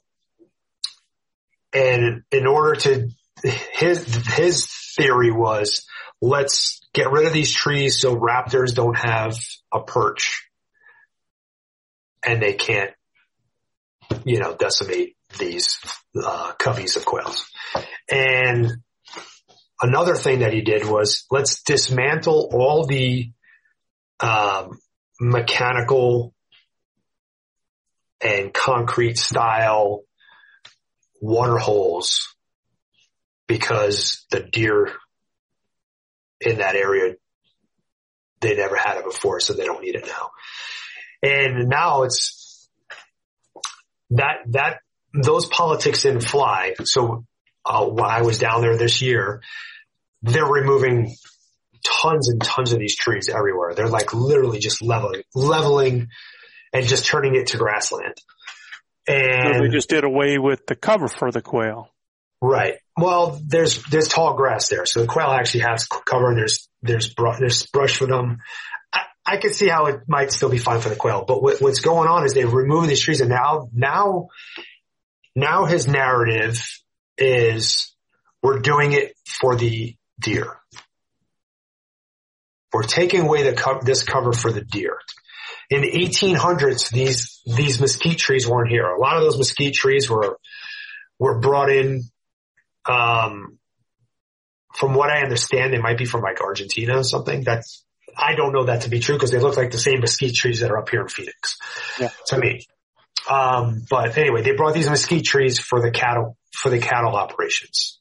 And 1.74 2.24
in 2.32 2.47
order 2.47 2.76
to 2.82 3.09
his 3.43 4.15
his 4.28 4.67
theory 4.97 5.32
was 5.32 5.86
let's 6.22 6.82
get 6.93 7.11
rid 7.11 7.26
of 7.26 7.34
these 7.34 7.51
trees 7.51 7.99
so 7.99 8.15
raptors 8.15 8.76
don't 8.76 8.97
have 8.97 9.38
a 9.72 9.82
perch. 9.82 10.47
And 12.24 12.41
they 12.41 12.53
can't 12.53 12.91
you 14.26 14.39
know 14.39 14.55
decimate 14.55 15.15
these 15.39 15.80
uh, 16.22 16.53
coveys 16.59 16.97
of 16.97 17.05
quails. 17.05 17.49
And 18.09 18.69
another 19.82 20.15
thing 20.15 20.39
that 20.39 20.53
he 20.53 20.61
did 20.61 20.86
was 20.86 21.26
let's 21.32 21.63
dismantle 21.63 22.49
all 22.53 22.86
the 22.86 23.32
um, 24.19 24.80
mechanical 25.19 26.34
and 28.22 28.53
concrete 28.53 29.17
style 29.17 30.03
water 31.22 31.57
holes 31.57 32.36
because 33.47 34.26
the 34.32 34.41
deer 34.41 34.91
in 36.41 36.57
that 36.57 36.76
area, 36.76 37.15
they 38.41 38.55
never 38.55 38.76
had 38.76 38.97
it 38.97 39.05
before, 39.05 39.39
so 39.39 39.53
they 39.53 39.65
don't 39.65 39.84
need 39.84 39.95
it 39.95 40.07
now. 40.07 40.32
And 41.22 41.69
now 41.69 42.03
it's 42.03 42.67
that, 44.09 44.38
that, 44.47 44.80
those 45.13 45.45
politics 45.45 46.03
didn't 46.03 46.22
fly. 46.22 46.74
So 46.84 47.26
uh, 47.65 47.86
when 47.86 48.05
I 48.05 48.22
was 48.24 48.39
down 48.39 48.61
there 48.61 48.78
this 48.78 49.01
year, 49.01 49.41
they're 50.24 50.45
removing 50.45 51.15
tons 51.84 52.30
and 52.30 52.41
tons 52.41 52.72
of 52.72 52.80
these 52.80 52.95
trees 52.95 53.30
everywhere. 53.30 53.74
They're 53.76 53.88
like 53.88 54.13
literally 54.13 54.59
just 54.59 54.82
leveling, 54.82 55.24
leveling 55.36 56.09
and 56.74 56.88
just 56.88 57.05
turning 57.05 57.36
it 57.36 57.47
to 57.47 57.57
grassland. 57.57 58.15
And 59.08 59.56
so 59.56 59.62
they 59.64 59.70
just 59.70 59.89
did 59.89 60.04
away 60.04 60.38
with 60.38 60.66
the 60.68 60.76
cover 60.76 61.08
for 61.08 61.32
the 61.32 61.41
quail. 61.41 61.89
Right. 62.41 62.76
Well, 62.97 63.39
there's 63.45 63.84
there's 63.86 64.08
tall 64.08 64.36
grass 64.36 64.70
there, 64.70 64.86
so 64.86 65.02
the 65.02 65.08
quail 65.08 65.28
actually 65.28 65.62
has 65.62 65.88
cover, 65.88 66.30
and 66.30 66.38
there's 66.38 66.68
there's 66.82 67.14
brush, 67.14 67.39
there's 67.39 67.66
brush 67.68 67.97
for 67.97 68.08
them. 68.08 68.39
I, 68.91 69.02
I 69.26 69.38
can 69.38 69.54
see 69.54 69.68
how 69.68 69.86
it 69.86 70.02
might 70.08 70.32
still 70.32 70.49
be 70.49 70.58
fine 70.58 70.82
for 70.82 70.89
the 70.89 70.95
quail, 70.95 71.24
but 71.28 71.41
what, 71.41 71.62
what's 71.62 71.82
going 71.82 72.10
on 72.10 72.26
is 72.26 72.34
they've 72.34 72.52
removed 72.52 72.89
these 72.89 72.99
trees, 72.99 73.22
and 73.22 73.30
now 73.30 73.70
now 73.74 74.30
now 75.36 75.66
his 75.66 75.88
narrative 75.88 76.62
is 77.18 77.93
we're 78.41 78.60
doing 78.60 78.93
it 78.93 79.16
for 79.26 79.56
the 79.56 79.95
deer. 80.20 80.58
We're 82.74 82.84
taking 82.84 83.22
away 83.22 83.43
the 83.43 83.54
co- 83.54 83.82
this 83.84 84.04
cover 84.04 84.34
for 84.34 84.52
the 84.52 84.62
deer. 84.62 84.97
In 85.72 85.82
the 85.82 85.91
1800s, 85.91 86.91
these 86.91 87.41
these 87.45 87.82
mesquite 87.82 88.19
trees 88.19 88.47
weren't 88.47 88.69
here. 88.69 88.86
A 88.86 88.99
lot 88.99 89.17
of 89.17 89.24
those 89.24 89.38
mesquite 89.38 89.74
trees 89.74 90.07
were 90.09 90.38
were 91.17 91.39
brought 91.39 91.72
in 91.72 92.03
um, 92.88 93.57
from 94.76 94.93
what 94.93 95.09
I 95.09 95.22
understand, 95.22 95.74
they 95.74 95.80
might 95.80 95.97
be 95.97 96.05
from 96.05 96.22
like 96.22 96.41
Argentina 96.41 96.97
or 96.97 97.03
something. 97.03 97.43
That's, 97.43 97.84
I 98.17 98.36
don't 98.36 98.53
know 98.53 98.65
that 98.65 98.82
to 98.82 98.89
be 98.89 98.99
true 98.99 99.15
because 99.15 99.32
they 99.32 99.39
look 99.39 99.57
like 99.57 99.72
the 99.72 99.80
same 99.80 99.99
mesquite 99.99 100.36
trees 100.36 100.61
that 100.61 100.72
are 100.72 100.78
up 100.78 100.89
here 100.89 101.01
in 101.01 101.07
Phoenix 101.07 101.57
yeah. 101.99 102.09
to 102.28 102.38
me. 102.38 102.65
Um, 103.30 103.86
but 103.89 104.17
anyway, 104.17 104.41
they 104.41 104.53
brought 104.53 104.74
these 104.74 104.89
mesquite 104.89 105.26
trees 105.26 105.59
for 105.59 105.82
the 105.82 105.91
cattle, 105.91 106.38
for 106.53 106.69
the 106.69 106.80
cattle 106.80 107.15
operations 107.15 107.99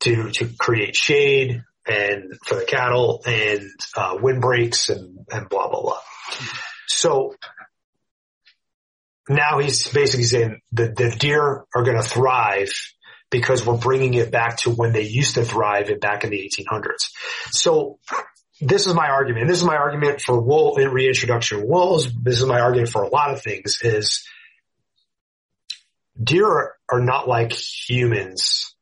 to, 0.00 0.30
to 0.30 0.48
create 0.58 0.96
shade 0.96 1.62
and 1.86 2.32
for 2.46 2.54
the 2.54 2.64
cattle 2.64 3.22
and, 3.26 3.70
uh, 3.96 4.16
windbreaks 4.20 4.88
and, 4.88 5.26
and 5.30 5.48
blah, 5.48 5.68
blah, 5.68 5.82
blah. 5.82 6.00
So 6.86 7.34
now 9.28 9.58
he's 9.58 9.88
basically 9.88 10.24
saying 10.24 10.60
the, 10.72 10.88
the 10.88 11.16
deer 11.18 11.64
are 11.74 11.82
going 11.82 11.96
to 11.96 12.02
thrive 12.02 12.72
because 13.30 13.66
we're 13.66 13.76
bringing 13.76 14.14
it 14.14 14.30
back 14.30 14.58
to 14.58 14.70
when 14.70 14.92
they 14.92 15.02
used 15.02 15.34
to 15.34 15.44
thrive 15.44 15.90
back 16.00 16.24
in 16.24 16.30
the 16.30 16.50
1800s. 16.50 17.10
So 17.50 17.98
this 18.60 18.86
is 18.86 18.94
my 18.94 19.08
argument. 19.08 19.48
This 19.48 19.58
is 19.58 19.64
my 19.64 19.76
argument 19.76 20.20
for 20.20 20.40
wool 20.40 20.76
in 20.76 20.90
reintroduction 20.90 21.66
wolves. 21.66 22.08
This 22.22 22.40
is 22.40 22.46
my 22.46 22.60
argument 22.60 22.90
for 22.90 23.02
a 23.02 23.08
lot 23.08 23.30
of 23.30 23.42
things 23.42 23.80
is 23.82 24.24
deer 26.22 26.74
are 26.88 27.00
not 27.00 27.26
like 27.26 27.52
humans 27.52 28.74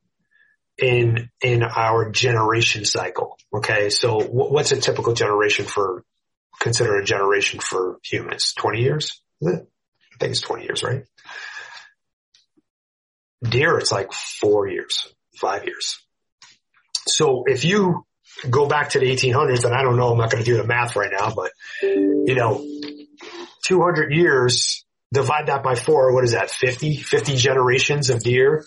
in, 0.76 1.30
in 1.40 1.62
our 1.62 2.10
generation 2.10 2.84
cycle. 2.84 3.38
Okay. 3.54 3.88
So 3.90 4.20
what's 4.20 4.72
a 4.72 4.80
typical 4.80 5.14
generation 5.14 5.64
for, 5.64 6.04
consider 6.62 6.96
a 6.96 7.04
generation 7.04 7.60
for 7.60 7.98
humans? 8.04 8.54
20 8.56 8.80
years? 8.80 9.20
I 9.44 9.50
think 10.18 10.32
it's 10.32 10.40
20 10.40 10.64
years, 10.64 10.82
right? 10.82 11.04
deer, 13.42 13.78
it's 13.78 13.92
like 13.92 14.12
four 14.12 14.68
years, 14.68 15.12
five 15.34 15.64
years. 15.64 15.98
So 17.06 17.44
if 17.46 17.64
you 17.64 18.06
go 18.48 18.66
back 18.66 18.90
to 18.90 19.00
the 19.00 19.06
1800s, 19.06 19.64
and 19.64 19.74
I 19.74 19.82
don't 19.82 19.96
know, 19.96 20.12
I'm 20.12 20.18
not 20.18 20.30
going 20.30 20.44
to 20.44 20.50
do 20.50 20.56
the 20.56 20.66
math 20.66 20.96
right 20.96 21.12
now, 21.12 21.32
but 21.34 21.52
you 21.82 22.34
know, 22.34 22.64
200 23.66 24.12
years, 24.12 24.84
divide 25.12 25.46
that 25.48 25.62
by 25.62 25.74
four, 25.74 26.14
what 26.14 26.24
is 26.24 26.32
that? 26.32 26.50
50, 26.50 26.96
50 26.96 27.36
generations 27.36 28.10
of 28.10 28.22
deer 28.22 28.64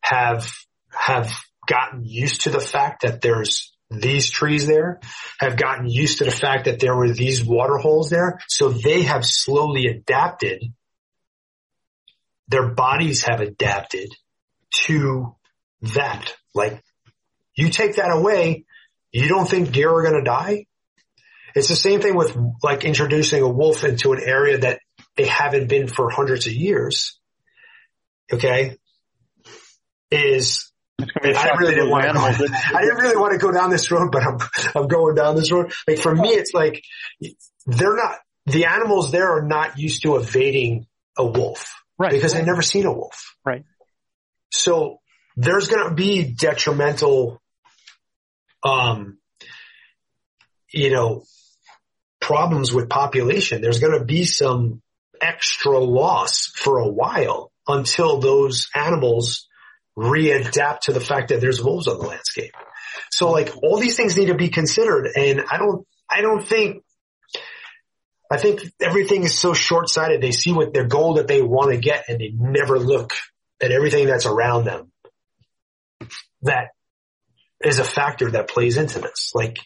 have, 0.00 0.52
have 0.90 1.32
gotten 1.66 2.04
used 2.04 2.42
to 2.42 2.50
the 2.50 2.60
fact 2.60 3.02
that 3.02 3.20
there's 3.20 3.72
these 3.90 4.30
trees 4.30 4.66
there, 4.66 5.00
have 5.38 5.56
gotten 5.56 5.88
used 5.88 6.18
to 6.18 6.24
the 6.24 6.30
fact 6.30 6.64
that 6.64 6.80
there 6.80 6.96
were 6.96 7.12
these 7.12 7.44
water 7.44 7.76
holes 7.76 8.10
there. 8.10 8.40
So 8.48 8.70
they 8.70 9.02
have 9.02 9.24
slowly 9.24 9.86
adapted 9.86 10.62
their 12.48 12.68
bodies 12.68 13.22
have 13.22 13.40
adapted 13.40 14.08
to 14.84 15.34
that. 15.82 16.32
Like 16.54 16.82
you 17.54 17.70
take 17.70 17.96
that 17.96 18.10
away, 18.12 18.64
You 19.12 19.28
don't 19.28 19.48
think 19.48 19.72
deer 19.72 19.90
are 19.90 20.02
going 20.02 20.22
to 20.22 20.30
die? 20.30 20.66
It's 21.54 21.68
the 21.68 21.76
same 21.76 22.00
thing 22.00 22.14
with 22.14 22.36
like 22.62 22.84
introducing 22.84 23.42
a 23.42 23.48
wolf 23.48 23.82
into 23.82 24.12
an 24.12 24.20
area 24.22 24.58
that 24.58 24.80
they 25.16 25.26
haven't 25.26 25.68
been 25.68 25.88
for 25.88 26.10
hundreds 26.10 26.46
of 26.46 26.52
years. 26.52 27.18
Okay. 28.30 28.76
Is 30.10 30.70
I 30.98 31.56
really 31.58 31.74
didn't 31.74 31.90
want 31.90 32.06
to 32.06 32.12
go, 32.12 32.20
I 32.74 32.80
didn't 32.80 32.96
really 32.96 33.16
want 33.16 33.32
to 33.32 33.38
go 33.38 33.52
down 33.52 33.70
this 33.70 33.90
road, 33.90 34.10
but 34.10 34.22
I'm, 34.22 34.38
I'm 34.74 34.88
going 34.88 35.14
down 35.14 35.36
this 35.36 35.50
road. 35.52 35.72
Like 35.86 35.98
for 35.98 36.14
me, 36.14 36.30
it's 36.30 36.52
like 36.54 36.82
they're 37.66 37.96
not, 37.96 38.18
the 38.46 38.66
animals 38.66 39.10
there 39.10 39.36
are 39.36 39.42
not 39.42 39.78
used 39.78 40.02
to 40.02 40.16
evading 40.16 40.86
a 41.18 41.26
wolf. 41.26 41.74
Right. 41.98 42.12
Because 42.12 42.32
they've 42.34 42.46
never 42.46 42.62
seen 42.62 42.86
a 42.86 42.92
wolf. 42.92 43.36
Right. 43.44 43.64
So 44.50 45.00
there's 45.36 45.68
going 45.68 45.88
to 45.88 45.94
be 45.94 46.24
detrimental, 46.24 47.42
um, 48.62 49.18
you 50.70 50.90
know, 50.90 51.24
problems 52.20 52.72
with 52.72 52.88
population. 52.88 53.60
There's 53.60 53.80
going 53.80 53.98
to 53.98 54.04
be 54.04 54.24
some 54.24 54.82
extra 55.20 55.78
loss 55.78 56.46
for 56.46 56.78
a 56.78 56.88
while 56.88 57.52
until 57.66 58.20
those 58.20 58.68
animals 58.74 59.46
readapt 59.96 60.80
to 60.82 60.92
the 60.92 61.00
fact 61.00 61.28
that 61.28 61.40
there's 61.40 61.62
wolves 61.62 61.88
on 61.88 61.98
the 61.98 62.06
landscape. 62.06 62.52
So 63.10 63.30
like 63.30 63.50
all 63.62 63.78
these 63.78 63.96
things 63.96 64.16
need 64.16 64.26
to 64.26 64.34
be 64.34 64.48
considered 64.48 65.08
and 65.16 65.42
I 65.50 65.58
don't, 65.58 65.86
I 66.10 66.20
don't 66.20 66.46
think, 66.46 66.82
I 68.30 68.38
think 68.38 68.60
everything 68.80 69.22
is 69.22 69.38
so 69.38 69.54
short-sighted. 69.54 70.20
They 70.20 70.32
see 70.32 70.52
what 70.52 70.74
their 70.74 70.86
goal 70.86 71.14
that 71.14 71.28
they 71.28 71.42
want 71.42 71.70
to 71.70 71.78
get 71.78 72.04
and 72.08 72.20
they 72.20 72.32
never 72.34 72.78
look 72.78 73.12
at 73.62 73.70
everything 73.70 74.06
that's 74.06 74.26
around 74.26 74.64
them. 74.64 74.90
That 76.42 76.68
is 77.62 77.78
a 77.78 77.84
factor 77.84 78.30
that 78.32 78.48
plays 78.48 78.76
into 78.76 78.98
this. 78.98 79.32
Like 79.34 79.58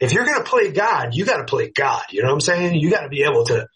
if 0.00 0.12
you're 0.12 0.26
going 0.26 0.42
to 0.42 0.48
play 0.48 0.72
God, 0.72 1.14
you 1.14 1.24
got 1.24 1.38
to 1.38 1.44
play 1.44 1.70
God. 1.70 2.04
You 2.10 2.22
know 2.22 2.28
what 2.28 2.34
I'm 2.34 2.40
saying? 2.40 2.74
You 2.74 2.90
got 2.90 3.02
to 3.02 3.08
be 3.08 3.24
able 3.24 3.44
to 3.46 3.66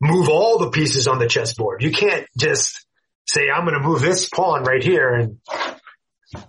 move 0.00 0.28
all 0.28 0.58
the 0.58 0.70
pieces 0.70 1.08
on 1.08 1.18
the 1.18 1.28
chessboard. 1.28 1.82
You 1.82 1.90
can't 1.90 2.26
just 2.38 2.86
say, 3.26 3.48
I'm 3.54 3.64
going 3.64 3.80
to 3.80 3.86
move 3.86 4.00
this 4.00 4.28
pawn 4.28 4.64
right 4.64 4.82
here 4.82 5.10
and 5.14 5.38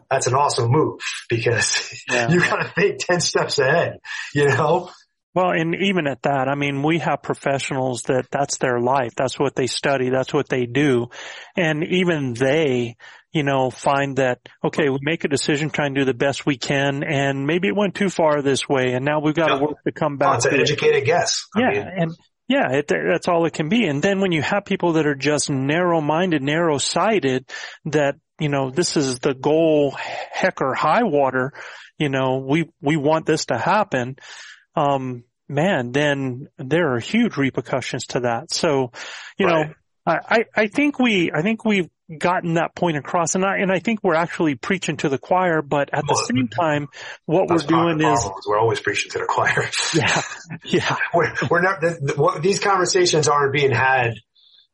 that's 0.10 0.28
an 0.28 0.34
awesome 0.34 0.72
move 0.72 1.00
because 1.30 2.04
yeah. 2.12 2.30
you 2.30 2.40
got 2.40 2.58
to 2.58 2.72
think 2.76 3.00
10 3.00 3.20
steps 3.20 3.60
ahead, 3.60 4.00
you 4.34 4.48
know? 4.48 4.90
Well, 5.34 5.52
and 5.52 5.76
even 5.76 6.08
at 6.08 6.24
that, 6.24 6.50
I 6.50 6.56
mean, 6.56 6.84
we 6.84 7.00
have 7.00 7.22
professionals 7.22 8.04
that 8.04 8.26
that's 8.32 8.58
their 8.58 8.82
life. 8.82 9.14
That's 9.16 9.40
what 9.40 9.56
they 9.56 9.68
study. 9.68 10.10
That's 10.10 10.34
what 10.34 10.50
they 10.50 10.66
do. 10.66 11.08
And 11.56 11.86
even 11.86 12.34
they, 12.34 12.98
you 13.32 13.44
know, 13.44 13.70
find 13.70 14.18
that, 14.18 14.40
okay, 14.62 14.90
we 14.90 15.00
make 15.02 15.24
a 15.24 15.30
decision, 15.30 15.70
try 15.70 15.86
and 15.86 15.96
do 15.96 16.04
the 16.04 16.14
best 16.14 16.46
we 16.46 16.58
can, 16.58 17.04
and 17.04 17.48
maybe 17.48 17.70
it 17.70 17.76
went 17.78 17.96
too 17.96 18.10
far 18.10 18.42
this 18.42 18.68
way, 18.68 18.92
and 18.92 19.06
now 19.06 19.22
we've 19.22 19.34
got 19.34 19.52
yeah. 19.52 19.60
to 19.60 19.64
work 19.64 19.84
to 19.86 19.94
come 19.94 20.18
back. 20.18 20.30
Oh, 20.30 20.36
it's 20.36 20.46
an 20.46 20.60
educated 20.60 21.06
guess. 21.06 21.46
I 21.56 21.62
yeah, 21.62 21.70
mean, 21.70 21.88
and 21.96 22.12
yeah, 22.52 22.72
it, 22.80 22.88
that's 22.90 23.30
all 23.30 23.46
it 23.46 23.54
can 23.54 23.70
be. 23.70 23.88
And 23.88 24.02
then 24.02 24.20
when 24.20 24.34
you 24.34 24.42
have 24.42 24.66
people 24.66 24.94
that 24.94 25.08
are 25.08 25.16
just 25.16 25.50
narrow-minded, 25.50 26.42
narrow-sighted, 26.42 27.50
that, 27.86 28.16
you 28.40 28.50
know, 28.50 28.72
this 28.72 28.98
is 28.98 29.20
the 29.20 29.34
goal, 29.34 29.96
heck 29.98 30.62
or 30.62 30.74
high 30.74 31.04
water, 31.04 31.54
you 31.98 32.10
know, 32.10 32.44
we, 32.46 32.70
we 32.82 32.98
want 32.98 33.26
this 33.26 33.46
to 33.46 33.58
happen, 33.58 34.18
um, 34.76 35.24
man, 35.48 35.92
then 35.94 36.48
there 36.58 36.94
are 36.94 37.00
huge 37.00 37.38
repercussions 37.38 38.08
to 38.08 38.22
that. 38.22 38.52
So, 38.52 38.92
you 39.38 39.46
right. 39.46 39.68
know, 39.68 39.74
I, 40.06 40.40
I 40.54 40.68
think 40.68 41.00
we, 41.00 41.32
I 41.32 41.42
think 41.44 41.64
we've 41.64 41.90
gotten 42.18 42.56
that 42.56 42.76
point 42.76 42.98
across 42.98 43.36
and 43.36 43.46
I, 43.46 43.58
and 43.58 43.72
I 43.72 43.80
think 43.80 44.00
we're 44.04 44.16
actually 44.16 44.56
preaching 44.56 44.98
to 44.98 45.10
the 45.10 45.18
choir, 45.18 45.62
but 45.62 45.90
at 45.94 46.04
the 46.08 46.16
same 46.16 46.48
time, 46.48 46.88
what 47.26 47.50
we're 47.50 47.58
doing 47.58 48.02
is 48.02 48.30
we're 48.48 48.60
always 48.60 48.80
preaching 48.80 49.12
to 49.12 49.20
the 49.20 49.26
choir. 49.26 49.70
Yeah. 49.94 50.22
Yeah. 50.64 50.96
we're, 51.14 51.34
we're 51.50 51.62
not, 51.62 51.82
the, 51.82 51.90
the, 52.02 52.40
these 52.42 52.60
conversations 52.60 53.28
aren't 53.28 53.52
being 53.52 53.72
had 53.72 54.14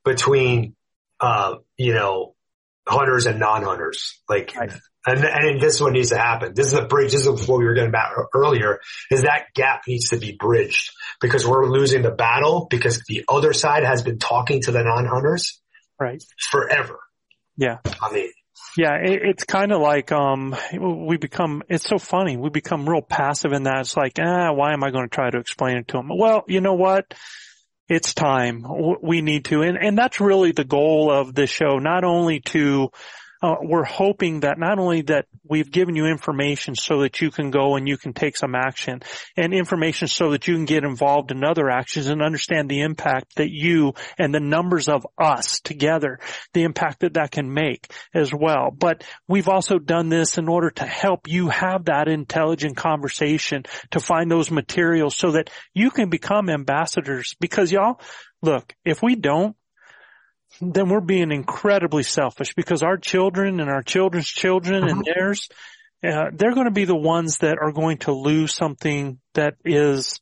between, 0.04 0.76
uh, 1.20 1.56
you 1.76 1.94
know, 1.94 2.36
hunters 2.88 3.26
and 3.26 3.40
non-hunters. 3.40 4.20
Like, 4.30 4.54
right. 4.56 4.72
and, 5.06 5.24
and 5.24 5.62
this 5.62 5.82
one 5.82 5.94
needs 5.94 6.10
to 6.10 6.18
happen. 6.18 6.54
This 6.54 6.68
is 6.68 6.74
a 6.74 6.86
bridge. 6.86 7.14
This 7.14 7.26
is 7.26 7.48
what 7.48 7.60
we 7.60 7.66
were 7.66 7.74
getting 7.74 7.90
about 7.90 8.12
earlier 8.34 8.80
is 9.10 9.24
that 9.24 9.48
gap 9.56 9.82
needs 9.88 10.10
to 10.10 10.18
be 10.18 10.36
bridged 10.38 10.92
because 11.20 11.48
we're 11.48 11.68
losing 11.68 12.04
the 12.04 12.12
battle 12.12 12.68
because 12.70 13.04
the 13.08 13.26
other 13.28 13.54
side 13.54 13.84
has 13.84 14.04
been 14.04 14.20
talking 14.20 14.62
to 14.62 14.72
the 14.72 14.84
non-hunters 14.84 15.60
right 16.00 16.24
forever. 16.52 17.00
Yeah. 17.58 17.80
I 18.02 18.14
mean, 18.14 18.30
yeah, 18.78 18.96
it, 18.96 19.22
it's 19.24 19.44
kind 19.44 19.72
of 19.72 19.82
like, 19.82 20.12
um, 20.12 20.56
we 20.80 21.18
become, 21.18 21.64
it's 21.68 21.88
so 21.88 21.98
funny. 21.98 22.38
We 22.38 22.50
become 22.50 22.88
real 22.88 23.02
passive 23.02 23.52
in 23.52 23.64
that. 23.64 23.80
It's 23.82 23.98
like, 23.98 24.20
ah, 24.20 24.54
why 24.54 24.74
am 24.74 24.84
I 24.84 24.92
going 24.92 25.06
to 25.06 25.14
try 25.14 25.30
to 25.30 25.40
explain 25.40 25.78
it 25.78 25.88
to 25.90 25.98
them? 25.98 26.10
Well, 26.16 26.44
you 26.48 26.62
know 26.62 26.76
what? 26.76 27.14
It's 27.90 28.14
time. 28.14 28.66
We 29.02 29.22
need 29.22 29.46
to. 29.46 29.62
And, 29.62 29.78
and 29.78 29.98
that's 29.98 30.20
really 30.20 30.52
the 30.52 30.66
goal 30.66 31.10
of 31.10 31.34
this 31.34 31.50
show, 31.50 31.80
not 31.80 32.04
only 32.04 32.42
to, 32.52 32.92
uh, 33.42 33.56
we're 33.62 33.84
hoping 33.84 34.42
that 34.42 34.58
not 34.58 34.80
only 34.80 35.02
that 35.04 35.26
we've 35.44 35.72
given 35.72 35.96
you 35.96 36.06
information 36.06 36.76
so 36.76 37.02
that 37.02 37.22
you 37.22 37.32
can 37.32 37.52
go 37.52 37.76
and 37.76 37.88
you 37.88 37.98
can 37.98 38.14
take 38.14 38.38
some 38.38 38.56
action 38.56 39.02
and 39.36 39.54
information 39.54 40.08
so 40.08 40.32
that 40.32 40.48
you 40.48 40.56
can 40.56 40.66
get 40.66 40.84
involved 40.84 41.32
in 41.32 41.44
other 41.44 41.70
actions 41.70 42.08
and 42.08 42.22
understand 42.22 42.70
the 42.70 42.82
impact 42.82 43.36
that 43.36 43.50
you 43.50 43.94
and 44.18 44.34
the 44.34 44.40
numbers 44.40 44.88
of 44.88 45.06
us 45.18 45.60
together, 45.60 46.20
the 46.54 46.64
impact 46.64 47.02
that 47.02 47.14
that 47.14 47.32
can 47.32 47.54
make 47.54 47.92
as 48.14 48.34
well. 48.34 48.72
But 48.72 49.04
we've 49.28 49.50
also 49.50 49.80
done 49.80 50.10
this 50.10 50.38
in 50.38 50.48
order 50.48 50.72
to 50.72 50.86
help 50.86 51.28
you 51.28 51.50
have 51.50 51.86
that 51.86 52.08
intelligent 52.08 52.78
conversation 52.78 53.64
to 53.92 54.00
find 54.00 54.32
those 54.32 54.52
materials 54.52 55.16
so 55.16 55.32
that 55.32 55.50
you 55.74 55.92
can 55.92 56.10
become 56.10 56.50
ambassadors 56.50 57.36
because 57.40 57.72
y'all, 57.72 58.00
look, 58.42 58.74
if 58.86 59.02
we 59.02 59.16
don't, 59.16 59.57
then 60.62 60.90
we're 60.90 61.02
being 61.02 61.32
incredibly 61.32 62.04
selfish 62.04 62.54
because 62.56 62.84
our 62.84 62.98
children 62.98 63.60
and 63.60 63.70
our 63.70 63.84
children's 63.84 64.28
children 64.28 64.84
and 64.84 65.04
mm-hmm. 65.04 65.20
theirs, 65.20 65.50
uh, 66.04 66.30
they're 66.34 66.54
going 66.54 66.66
to 66.66 66.72
be 66.72 66.86
the 66.86 66.96
ones 66.96 67.40
that 67.40 67.58
are 67.62 67.72
going 67.72 67.98
to 68.00 68.12
lose 68.12 68.54
something 68.54 69.20
that 69.34 69.56
is 69.66 70.20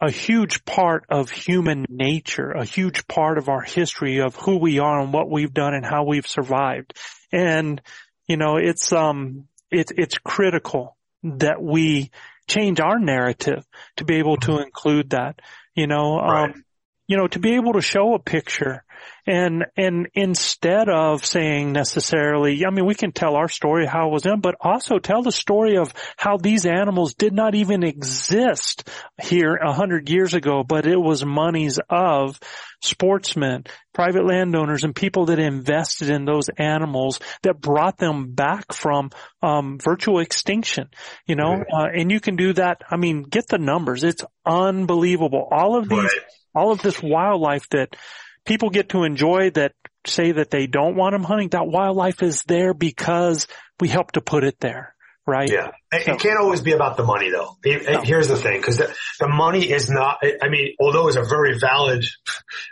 a 0.00 0.10
huge 0.10 0.64
part 0.64 1.04
of 1.10 1.30
human 1.30 1.84
nature, 1.88 2.52
a 2.52 2.64
huge 2.64 3.06
part 3.06 3.36
of 3.36 3.48
our 3.48 3.60
history 3.60 4.20
of 4.20 4.34
who 4.34 4.56
we 4.56 4.78
are 4.78 5.00
and 5.00 5.12
what 5.12 5.30
we've 5.30 5.52
done 5.52 5.74
and 5.74 5.84
how 5.84 6.04
we've 6.04 6.26
survived. 6.26 6.94
And, 7.30 7.82
you 8.26 8.36
know, 8.36 8.56
it's, 8.56 8.92
um, 8.92 9.46
it's, 9.70 9.92
it's 9.96 10.16
critical 10.16 10.96
that 11.22 11.62
we 11.62 12.10
change 12.48 12.80
our 12.80 12.98
narrative 12.98 13.64
to 13.96 14.04
be 14.04 14.16
able 14.16 14.36
to 14.38 14.52
mm-hmm. 14.52 14.62
include 14.62 15.10
that, 15.10 15.40
you 15.74 15.86
know, 15.86 16.16
right. 16.18 16.50
um, 16.50 16.64
you 17.10 17.16
know, 17.16 17.26
to 17.26 17.40
be 17.40 17.56
able 17.56 17.72
to 17.72 17.80
show 17.80 18.14
a 18.14 18.20
picture 18.20 18.84
and, 19.26 19.66
and 19.76 20.08
instead 20.14 20.88
of 20.88 21.26
saying 21.26 21.72
necessarily, 21.72 22.64
I 22.64 22.70
mean, 22.70 22.86
we 22.86 22.94
can 22.94 23.10
tell 23.10 23.34
our 23.34 23.48
story 23.48 23.84
how 23.84 24.08
it 24.08 24.12
was 24.12 24.22
done, 24.22 24.40
but 24.40 24.54
also 24.60 25.00
tell 25.00 25.22
the 25.22 25.32
story 25.32 25.76
of 25.76 25.92
how 26.16 26.36
these 26.36 26.66
animals 26.66 27.14
did 27.14 27.32
not 27.32 27.56
even 27.56 27.82
exist 27.82 28.88
here 29.20 29.56
a 29.56 29.72
hundred 29.72 30.08
years 30.08 30.34
ago, 30.34 30.62
but 30.62 30.86
it 30.86 30.96
was 30.96 31.24
monies 31.24 31.80
of 31.88 32.38
sportsmen, 32.80 33.64
private 33.92 34.24
landowners, 34.24 34.84
and 34.84 34.94
people 34.94 35.26
that 35.26 35.40
invested 35.40 36.10
in 36.10 36.24
those 36.24 36.48
animals 36.48 37.18
that 37.42 37.60
brought 37.60 37.98
them 37.98 38.34
back 38.34 38.72
from 38.72 39.10
um, 39.42 39.78
virtual 39.78 40.20
extinction. 40.20 40.88
You 41.26 41.34
know, 41.34 41.62
uh, 41.72 41.88
and 41.92 42.10
you 42.10 42.20
can 42.20 42.36
do 42.36 42.52
that. 42.52 42.82
I 42.88 42.96
mean, 42.96 43.22
get 43.24 43.48
the 43.48 43.58
numbers; 43.58 44.04
it's 44.04 44.24
unbelievable. 44.46 45.48
All 45.50 45.76
of 45.76 45.88
these 45.88 45.98
right 45.98 46.39
all 46.54 46.72
of 46.72 46.82
this 46.82 47.02
wildlife 47.02 47.68
that 47.70 47.96
people 48.44 48.70
get 48.70 48.90
to 48.90 49.04
enjoy 49.04 49.50
that 49.50 49.72
say 50.06 50.32
that 50.32 50.50
they 50.50 50.66
don't 50.66 50.96
want 50.96 51.12
them 51.12 51.24
hunting, 51.24 51.48
that 51.50 51.66
wildlife 51.66 52.22
is 52.22 52.42
there 52.44 52.74
because 52.74 53.46
we 53.78 53.88
help 53.88 54.12
to 54.12 54.20
put 54.20 54.44
it 54.44 54.58
there. 54.60 54.94
Right. 55.26 55.50
Yeah. 55.50 55.70
So, 55.92 56.14
it 56.14 56.20
can't 56.20 56.40
always 56.40 56.60
be 56.60 56.72
about 56.72 56.96
the 56.96 57.04
money 57.04 57.30
though. 57.30 57.56
no. 57.64 58.00
Here's 58.02 58.26
the 58.26 58.36
thing, 58.36 58.58
because 58.58 58.78
the, 58.78 58.92
the 59.20 59.28
money 59.28 59.70
is 59.70 59.88
not, 59.88 60.18
I 60.42 60.48
mean, 60.48 60.74
although 60.80 61.06
it's 61.06 61.16
a 61.16 61.22
very 61.22 61.58
valid, 61.58 62.04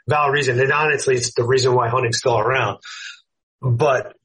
valid 0.08 0.32
reason, 0.32 0.58
and 0.58 0.72
honestly, 0.72 1.16
it's 1.16 1.34
the 1.34 1.44
reason 1.44 1.74
why 1.74 1.88
hunting's 1.88 2.18
still 2.18 2.38
around. 2.38 2.78
But 3.60 4.16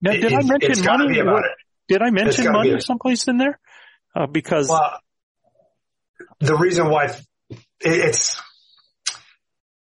now, 0.00 0.12
did 0.12 0.24
it, 0.24 0.32
I 0.32 0.42
mention 0.42 0.84
money? 0.84 1.48
Did 1.86 2.02
I 2.02 2.10
mention 2.10 2.50
money 2.50 2.80
someplace 2.80 3.28
in 3.28 3.36
there? 3.36 3.58
Uh, 4.14 4.26
because 4.26 4.68
well, 4.68 4.98
the 6.40 6.56
reason 6.56 6.88
why 6.88 7.14
it's 7.80 8.40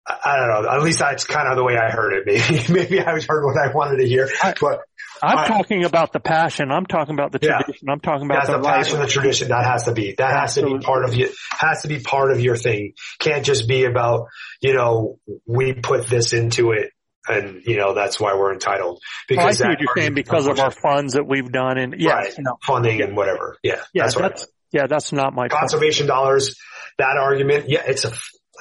I 0.07 0.37
don't 0.37 0.49
know. 0.49 0.71
At 0.71 0.83
least 0.83 0.99
that's 0.99 1.25
kind 1.25 1.49
of 1.49 1.57
the 1.57 1.63
way 1.63 1.77
I 1.77 1.91
heard 1.91 2.13
it. 2.15 2.27
Maybe, 2.51 2.73
maybe 2.73 3.01
I 3.01 3.13
was 3.13 3.27
heard 3.27 3.45
what 3.45 3.57
I 3.57 3.73
wanted 3.73 3.99
to 3.99 4.09
hear. 4.09 4.29
But 4.61 4.81
I'm 5.23 5.39
I, 5.39 5.47
talking 5.47 5.85
about 5.85 6.13
the 6.13 6.21
passion. 6.21 6.71
I'm 6.73 6.87
talking 6.87 7.15
about 7.15 7.33
the 7.33 7.39
tradition. 7.39 7.87
Yeah, 7.87 7.93
I'm 7.93 8.01
talking 8.01 8.27
about 8.27 8.47
the, 8.47 8.59
the 8.59 8.63
passion, 8.63 8.99
the 8.99 9.07
tradition. 9.07 9.49
That 9.49 9.65
has 9.65 9.85
to 9.85 9.93
be. 9.93 10.15
That 10.17 10.33
Absolutely. 10.33 10.77
has 10.77 10.81
to 10.81 10.81
be 10.81 10.85
part 10.87 11.05
of 11.05 11.15
you. 11.15 11.31
Has 11.51 11.83
to 11.83 11.89
be 11.89 12.01
part 12.01 12.33
of 12.33 12.41
your 12.41 12.57
thing. 12.57 12.95
Can't 13.19 13.45
just 13.45 13.69
be 13.69 13.85
about 13.85 14.29
you 14.61 14.75
know 14.75 15.19
we 15.47 15.75
put 15.75 16.07
this 16.07 16.33
into 16.33 16.73
it 16.73 16.91
and 17.29 17.63
you 17.65 17.77
know 17.77 17.95
that's 17.95 18.19
why 18.19 18.35
we're 18.35 18.53
entitled. 18.53 19.03
Because 19.29 19.45
oh, 19.45 19.49
I 19.49 19.53
see 19.53 19.65
what 19.65 19.81
you're 19.81 19.95
saying 19.97 20.15
because 20.15 20.47
of 20.47 20.59
our 20.59 20.71
funds 20.71 21.15
that 21.15 21.27
we've 21.27 21.51
done 21.51 21.79
and 21.79 21.95
yeah, 21.99 22.13
right. 22.13 22.37
you 22.37 22.45
know. 22.45 22.57
funding 22.63 22.99
yeah. 22.99 23.07
and 23.07 23.17
whatever. 23.17 23.57
Yeah, 23.63 23.81
yeah, 23.93 24.05
that's, 24.05 24.17
that's 24.17 24.47
yeah, 24.73 24.87
that's 24.87 25.13
not 25.13 25.35
my 25.35 25.49
conservation 25.49 26.05
point. 26.05 26.17
dollars. 26.17 26.57
That 26.99 27.17
argument, 27.17 27.69
yeah, 27.69 27.83
it's 27.87 28.05
a. 28.05 28.13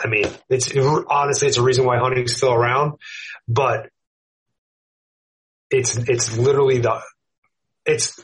I 0.02 0.08
mean, 0.08 0.28
it's 0.50 0.76
honestly, 0.76 1.48
it's 1.48 1.58
a 1.58 1.64
reason 1.64 1.86
why 1.86 1.98
hunting's 1.98 2.36
still 2.36 2.54
around, 2.54 2.94
but 3.48 3.90
it's 5.70 5.98
it's 5.98 6.38
literally 6.38 6.80
the 6.80 7.02
it's 7.86 8.24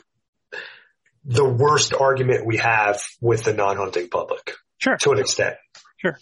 the 1.24 1.44
worst 1.44 1.92
argument 1.92 2.46
we 2.46 2.56
have 2.58 3.00
with 3.20 3.44
the 3.44 3.52
non-hunting 3.52 4.08
public. 4.08 4.54
Sure. 4.78 4.96
To 4.98 5.12
an 5.12 5.18
extent. 5.18 5.56
Sure. 5.98 6.18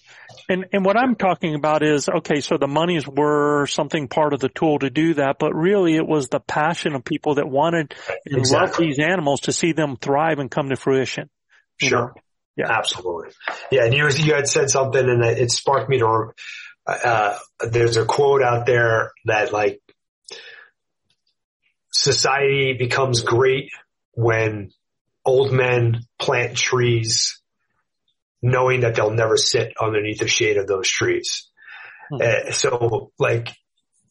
And 0.48 0.66
and 0.72 0.84
what 0.84 0.96
I'm 0.96 1.14
talking 1.14 1.54
about 1.54 1.82
is 1.82 2.08
okay, 2.08 2.40
so 2.40 2.56
the 2.56 2.68
monies 2.68 3.06
were 3.06 3.66
something 3.66 4.08
part 4.08 4.32
of 4.32 4.40
the 4.40 4.48
tool 4.48 4.78
to 4.78 4.90
do 4.90 5.14
that, 5.14 5.36
but 5.38 5.54
really 5.54 5.96
it 5.96 6.06
was 6.06 6.28
the 6.28 6.40
passion 6.40 6.94
of 6.94 7.04
people 7.04 7.36
that 7.36 7.48
wanted 7.48 7.94
and 8.26 8.38
exactly. 8.38 8.66
loved 8.66 8.78
these 8.78 8.98
animals 8.98 9.42
to 9.42 9.52
see 9.52 9.72
them 9.72 9.96
thrive 9.96 10.38
and 10.38 10.50
come 10.50 10.68
to 10.68 10.76
fruition. 10.76 11.28
Sure. 11.78 12.12
Know? 12.14 12.22
Yeah. 12.56 12.70
Absolutely. 12.70 13.32
Yeah. 13.70 13.84
And 13.84 13.94
you, 13.94 14.08
you 14.08 14.34
had 14.34 14.48
said 14.48 14.70
something 14.70 15.08
and 15.08 15.24
it 15.24 15.50
sparked 15.50 15.88
me 15.88 15.98
to, 15.98 16.32
uh, 16.86 17.38
there's 17.60 17.96
a 17.96 18.04
quote 18.04 18.42
out 18.42 18.66
there 18.66 19.12
that 19.24 19.52
like 19.52 19.80
society 21.90 22.74
becomes 22.74 23.22
great 23.22 23.70
when 24.12 24.70
old 25.24 25.52
men 25.52 26.00
plant 26.18 26.56
trees 26.56 27.40
knowing 28.42 28.80
that 28.80 28.94
they'll 28.94 29.10
never 29.10 29.38
sit 29.38 29.72
underneath 29.80 30.18
the 30.18 30.28
shade 30.28 30.58
of 30.58 30.66
those 30.66 30.88
trees. 30.88 31.48
Hmm. 32.10 32.20
Uh, 32.20 32.52
so 32.52 33.12
like 33.18 33.48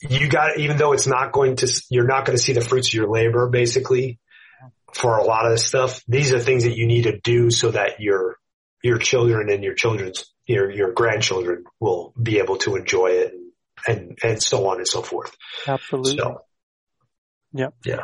you 0.02 0.28
got, 0.28 0.58
even 0.58 0.78
though 0.78 0.94
it's 0.94 1.08
not 1.08 1.32
going 1.32 1.56
to, 1.58 1.84
you're 1.90 2.08
not 2.08 2.26
going 2.26 2.36
to 2.36 2.44
see 2.44 2.54
the 2.54 2.62
fruits 2.62 2.90
of 2.90 2.94
your 2.96 3.10
labor 3.10 3.48
basically 3.48 4.20
for 4.94 5.18
a 5.18 5.24
lot 5.24 5.46
of 5.46 5.52
this 5.52 5.66
stuff. 5.66 6.02
These 6.08 6.34
are 6.34 6.40
things 6.40 6.64
that 6.64 6.76
you 6.78 6.86
need 6.86 7.04
to 7.04 7.20
do 7.20 7.52
so 7.52 7.72
that 7.72 8.00
your, 8.00 8.38
your 8.84 8.98
children 8.98 9.50
and 9.50 9.64
your 9.64 9.74
children's, 9.74 10.32
your, 10.46 10.72
your 10.72 10.92
grandchildren 10.92 11.64
will 11.80 12.14
be 12.22 12.40
able 12.40 12.58
to 12.58 12.76
enjoy 12.76 13.08
it 13.08 13.34
and, 13.34 13.52
and, 13.88 14.18
and 14.24 14.44
so 14.44 14.68
on 14.68 14.78
and 14.78 14.88
so 14.88 15.02
forth. 15.02 15.36
Absolutely. 15.68 16.18
So, 16.18 16.42
yep. 17.54 17.74
Yeah. 17.84 18.04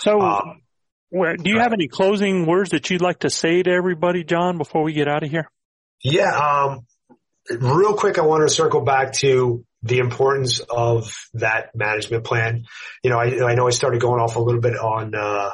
So, 0.00 0.20
um, 0.20 0.62
where, 1.10 1.36
do 1.36 1.50
you 1.50 1.58
have 1.58 1.72
any 1.72 1.88
closing 1.88 2.46
words 2.46 2.70
that 2.70 2.88
you'd 2.88 3.02
like 3.02 3.20
to 3.20 3.30
say 3.30 3.62
to 3.62 3.70
everybody, 3.70 4.24
John, 4.24 4.58
before 4.58 4.82
we 4.82 4.92
get 4.92 5.08
out 5.08 5.22
of 5.22 5.30
here? 5.30 5.50
Yeah. 6.02 6.30
Um, 6.30 6.86
real 7.50 7.94
quick, 7.94 8.18
I 8.18 8.22
want 8.22 8.48
to 8.48 8.54
circle 8.54 8.82
back 8.82 9.12
to 9.14 9.64
the 9.82 9.98
importance 9.98 10.60
of 10.60 11.12
that 11.34 11.74
management 11.74 12.24
plan. 12.24 12.64
You 13.02 13.10
know, 13.10 13.18
I, 13.18 13.50
I 13.50 13.54
know 13.54 13.66
I 13.66 13.70
started 13.70 14.00
going 14.00 14.20
off 14.20 14.36
a 14.36 14.40
little 14.40 14.60
bit 14.60 14.76
on, 14.76 15.14
uh, 15.14 15.50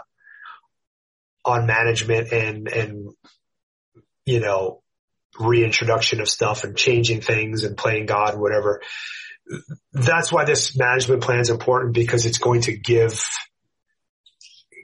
on 1.47 1.67
management 1.67 2.33
and, 2.33 2.69
and, 2.69 3.09
you 4.25 4.41
know, 4.41 4.83
reintroduction 5.39 6.21
of 6.21 6.29
stuff 6.29 6.65
and 6.65 6.77
changing 6.77 7.21
things 7.21 7.65
and 7.65 7.77
playing 7.77 8.07
God, 8.07 8.39
whatever. 8.39 8.83
That's 9.93 10.33
why 10.33 10.45
this 10.45 10.77
management 10.77 11.23
plan 11.23 11.39
is 11.39 11.51
important 11.51 11.95
because 11.95 12.27
it's 12.27 12.39
going 12.39 12.63
to 12.63 12.77
give 12.77 13.25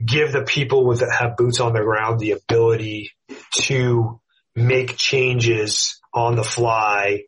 give 0.05 0.33
the 0.33 0.43
people 0.43 0.85
with 0.85 1.01
that 1.01 1.13
have 1.13 1.37
boots 1.37 1.61
on 1.61 1.73
the 1.73 1.81
ground 1.81 2.19
the 2.19 2.33
ability 2.33 3.13
to 3.53 4.21
make 4.55 4.97
changes 4.97 6.01
on 6.13 6.35
the 6.35 6.45
fly 6.45 7.23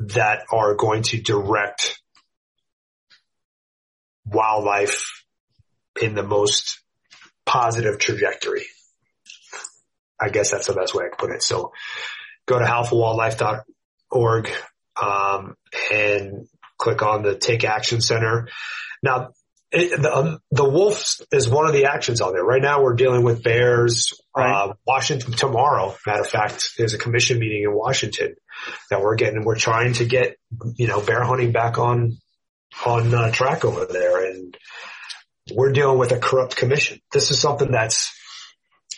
that 0.00 0.42
are 0.52 0.74
going 0.74 1.02
to 1.02 1.20
direct 1.20 2.00
wildlife 4.26 5.24
in 6.00 6.14
the 6.14 6.22
most 6.22 6.80
positive 7.46 7.98
trajectory. 7.98 8.66
I 10.20 10.28
guess 10.28 10.50
that's 10.50 10.66
the 10.66 10.74
best 10.74 10.94
way 10.94 11.04
I 11.04 11.08
can 11.08 11.16
put 11.18 11.34
it. 11.34 11.42
So 11.42 11.72
go 12.46 12.58
to 12.58 12.64
howlforwildlife.org, 12.64 14.50
um, 15.00 15.56
and 15.90 16.46
click 16.78 17.02
on 17.02 17.22
the 17.22 17.36
take 17.36 17.64
action 17.64 18.00
center. 18.00 18.48
Now 19.02 19.30
it, 19.72 20.00
the, 20.00 20.14
um, 20.14 20.38
the 20.50 20.68
wolf 20.68 21.20
is 21.32 21.48
one 21.48 21.66
of 21.66 21.72
the 21.72 21.86
actions 21.86 22.20
on 22.20 22.34
there. 22.34 22.44
Right 22.44 22.60
now 22.60 22.82
we're 22.82 22.94
dealing 22.94 23.22
with 23.22 23.42
bears, 23.42 24.12
right. 24.36 24.52
uh, 24.52 24.74
Washington 24.86 25.32
tomorrow. 25.32 25.96
Matter 26.06 26.20
of 26.20 26.28
fact, 26.28 26.74
there's 26.76 26.94
a 26.94 26.98
commission 26.98 27.38
meeting 27.38 27.62
in 27.62 27.74
Washington 27.74 28.34
that 28.90 29.00
we're 29.00 29.16
getting, 29.16 29.44
we're 29.44 29.56
trying 29.56 29.94
to 29.94 30.04
get, 30.04 30.36
you 30.76 30.88
know, 30.88 31.00
bear 31.00 31.24
hunting 31.24 31.52
back 31.52 31.78
on, 31.78 32.18
on 32.84 33.14
uh, 33.14 33.30
track 33.30 33.64
over 33.64 33.86
there. 33.86 34.30
And 34.30 34.56
we're 35.50 35.72
dealing 35.72 35.98
with 35.98 36.12
a 36.12 36.18
corrupt 36.18 36.56
commission. 36.56 37.00
This 37.12 37.30
is 37.30 37.40
something 37.40 37.70
that's, 37.70 38.12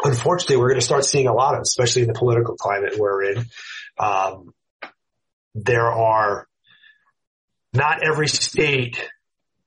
unfortunately, 0.02 0.56
we're 0.56 0.68
going 0.68 0.80
to 0.80 0.86
start 0.86 1.04
seeing 1.04 1.26
a 1.26 1.32
lot 1.32 1.54
of, 1.54 1.62
especially 1.62 2.02
in 2.02 2.08
the 2.08 2.14
political 2.14 2.56
climate 2.56 2.98
we're 2.98 3.32
in. 3.32 3.46
Um, 3.98 4.52
there 5.54 5.90
are 5.90 6.46
not 7.72 8.04
every 8.04 8.28
state 8.28 9.00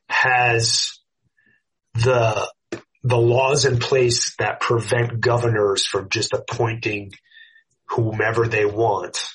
has 0.09 0.99
the 1.93 2.49
the 3.03 3.17
laws 3.17 3.65
in 3.65 3.79
place 3.79 4.35
that 4.37 4.59
prevent 4.59 5.19
governors 5.21 5.85
from 5.85 6.09
just 6.09 6.33
appointing 6.33 7.13
whomever 7.89 8.47
they 8.47 8.65
want. 8.65 9.29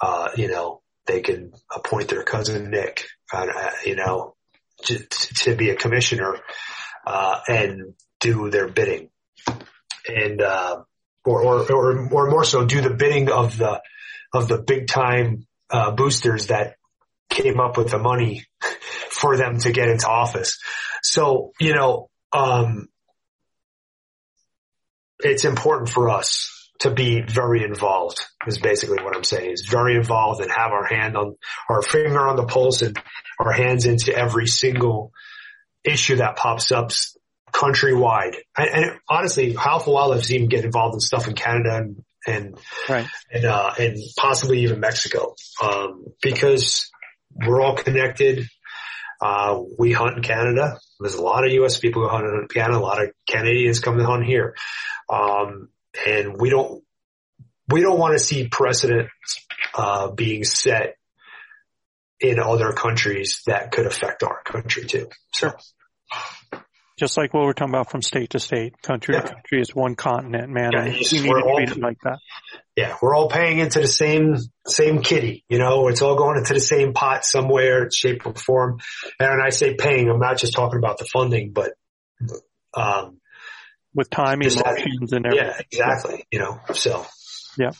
Uh, 0.00 0.30
you 0.36 0.48
know, 0.48 0.82
they 1.06 1.20
can 1.20 1.52
appoint 1.74 2.08
their 2.08 2.24
cousin 2.24 2.70
Nick, 2.70 3.06
uh, 3.32 3.46
you 3.84 3.94
know, 3.94 4.35
to, 4.86 4.98
to, 5.08 5.54
be 5.54 5.70
a 5.70 5.76
commissioner, 5.76 6.36
uh, 7.06 7.40
and 7.48 7.94
do 8.20 8.50
their 8.50 8.68
bidding. 8.68 9.10
And, 10.08 10.40
uh, 10.40 10.82
or, 11.24 11.42
or, 11.42 11.72
or, 11.72 12.08
or 12.12 12.30
more 12.30 12.44
so 12.44 12.64
do 12.64 12.80
the 12.80 12.90
bidding 12.90 13.30
of 13.30 13.58
the, 13.58 13.80
of 14.32 14.48
the 14.48 14.58
big 14.58 14.86
time, 14.86 15.46
uh, 15.70 15.90
boosters 15.90 16.46
that 16.48 16.76
came 17.28 17.60
up 17.60 17.76
with 17.76 17.90
the 17.90 17.98
money 17.98 18.44
for 19.10 19.36
them 19.36 19.58
to 19.58 19.72
get 19.72 19.88
into 19.88 20.08
office. 20.08 20.58
So, 21.02 21.52
you 21.60 21.74
know, 21.74 22.08
um, 22.32 22.88
it's 25.20 25.44
important 25.44 25.88
for 25.88 26.10
us 26.10 26.55
to 26.80 26.90
be 26.90 27.22
very 27.22 27.64
involved 27.64 28.24
is 28.46 28.58
basically 28.58 29.02
what 29.02 29.16
I'm 29.16 29.24
saying 29.24 29.50
is 29.50 29.66
very 29.68 29.96
involved 29.96 30.40
and 30.40 30.50
have 30.50 30.72
our 30.72 30.86
hand 30.86 31.16
on 31.16 31.36
our 31.68 31.82
finger 31.82 32.26
on 32.26 32.36
the 32.36 32.44
pulse 32.44 32.82
and 32.82 32.98
our 33.38 33.52
hands 33.52 33.86
into 33.86 34.14
every 34.14 34.46
single 34.46 35.12
issue 35.84 36.16
that 36.16 36.36
pops 36.36 36.72
up 36.72 36.90
countrywide. 37.52 38.36
And, 38.56 38.68
and 38.68 39.00
honestly, 39.08 39.52
HOWL 39.54 39.80
for 39.80 39.94
Wildlife's 39.94 40.30
even 40.32 40.48
get 40.48 40.64
involved 40.64 40.94
in 40.94 41.00
stuff 41.00 41.28
in 41.28 41.34
Canada 41.34 41.76
and, 41.76 42.04
and, 42.26 42.58
right. 42.88 43.06
and, 43.32 43.44
uh, 43.44 43.72
and 43.78 43.96
possibly 44.16 44.60
even 44.60 44.80
Mexico. 44.80 45.34
Um, 45.62 46.04
because 46.22 46.90
we're 47.34 47.60
all 47.60 47.76
connected. 47.76 48.48
Uh, 49.20 49.60
we 49.78 49.92
hunt 49.92 50.16
in 50.16 50.22
Canada. 50.22 50.78
There's 51.00 51.14
a 51.14 51.22
lot 51.22 51.46
of 51.46 51.52
U.S. 51.52 51.78
people 51.78 52.02
who 52.02 52.08
hunt 52.08 52.26
in 52.26 52.48
Canada. 52.48 52.78
A 52.78 52.80
lot 52.80 53.02
of 53.02 53.10
Canadians 53.28 53.80
come 53.80 53.96
to 53.96 54.04
hunt 54.04 54.24
here. 54.26 54.54
Um, 55.10 55.68
and 56.06 56.40
we 56.40 56.50
don't, 56.50 56.82
we 57.68 57.80
don't 57.80 57.98
want 57.98 58.12
to 58.14 58.18
see 58.18 58.48
precedent, 58.48 59.08
uh, 59.74 60.10
being 60.10 60.44
set 60.44 60.96
in 62.20 62.38
other 62.38 62.72
countries 62.72 63.42
that 63.46 63.72
could 63.72 63.86
affect 63.86 64.22
our 64.22 64.42
country 64.42 64.84
too. 64.86 65.08
So. 65.32 65.52
Just 66.98 67.18
like 67.18 67.34
what 67.34 67.44
we're 67.44 67.52
talking 67.52 67.74
about 67.74 67.90
from 67.90 68.00
state 68.00 68.30
to 68.30 68.40
state, 68.40 68.80
country 68.80 69.14
yeah. 69.14 69.20
to 69.20 69.34
country 69.34 69.60
is 69.60 69.74
one 69.74 69.96
continent, 69.96 70.48
man. 70.48 70.70
Yeah, 70.72 70.84
need 70.84 71.04
to 71.04 71.18
treat 71.18 71.70
it 71.70 71.78
like 71.78 71.98
that. 72.04 72.18
Yeah, 72.74 72.96
we're 73.02 73.14
all 73.14 73.28
paying 73.28 73.58
into 73.58 73.80
the 73.80 73.86
same 73.86 74.36
same 74.66 75.02
kitty. 75.02 75.44
You 75.50 75.58
know, 75.58 75.88
it's 75.88 76.00
all 76.00 76.16
going 76.16 76.38
into 76.38 76.54
the 76.54 76.60
same 76.60 76.94
pot 76.94 77.26
somewhere, 77.26 77.90
shape 77.90 78.24
or 78.24 78.32
form. 78.34 78.80
And 79.20 79.28
when 79.28 79.40
I 79.42 79.50
say 79.50 79.74
paying, 79.74 80.08
I'm 80.08 80.18
not 80.18 80.38
just 80.38 80.54
talking 80.54 80.78
about 80.78 80.96
the 80.96 81.04
funding, 81.04 81.52
but 81.52 81.72
um, 82.72 83.20
with 83.96 84.10
time, 84.10 84.42
emotions, 84.42 85.12
and 85.12 85.26
everything. 85.26 85.48
Yeah, 85.48 85.60
exactly. 85.72 86.26
You 86.30 86.38
know, 86.38 86.60
so 86.72 87.06
yeah. 87.58 87.70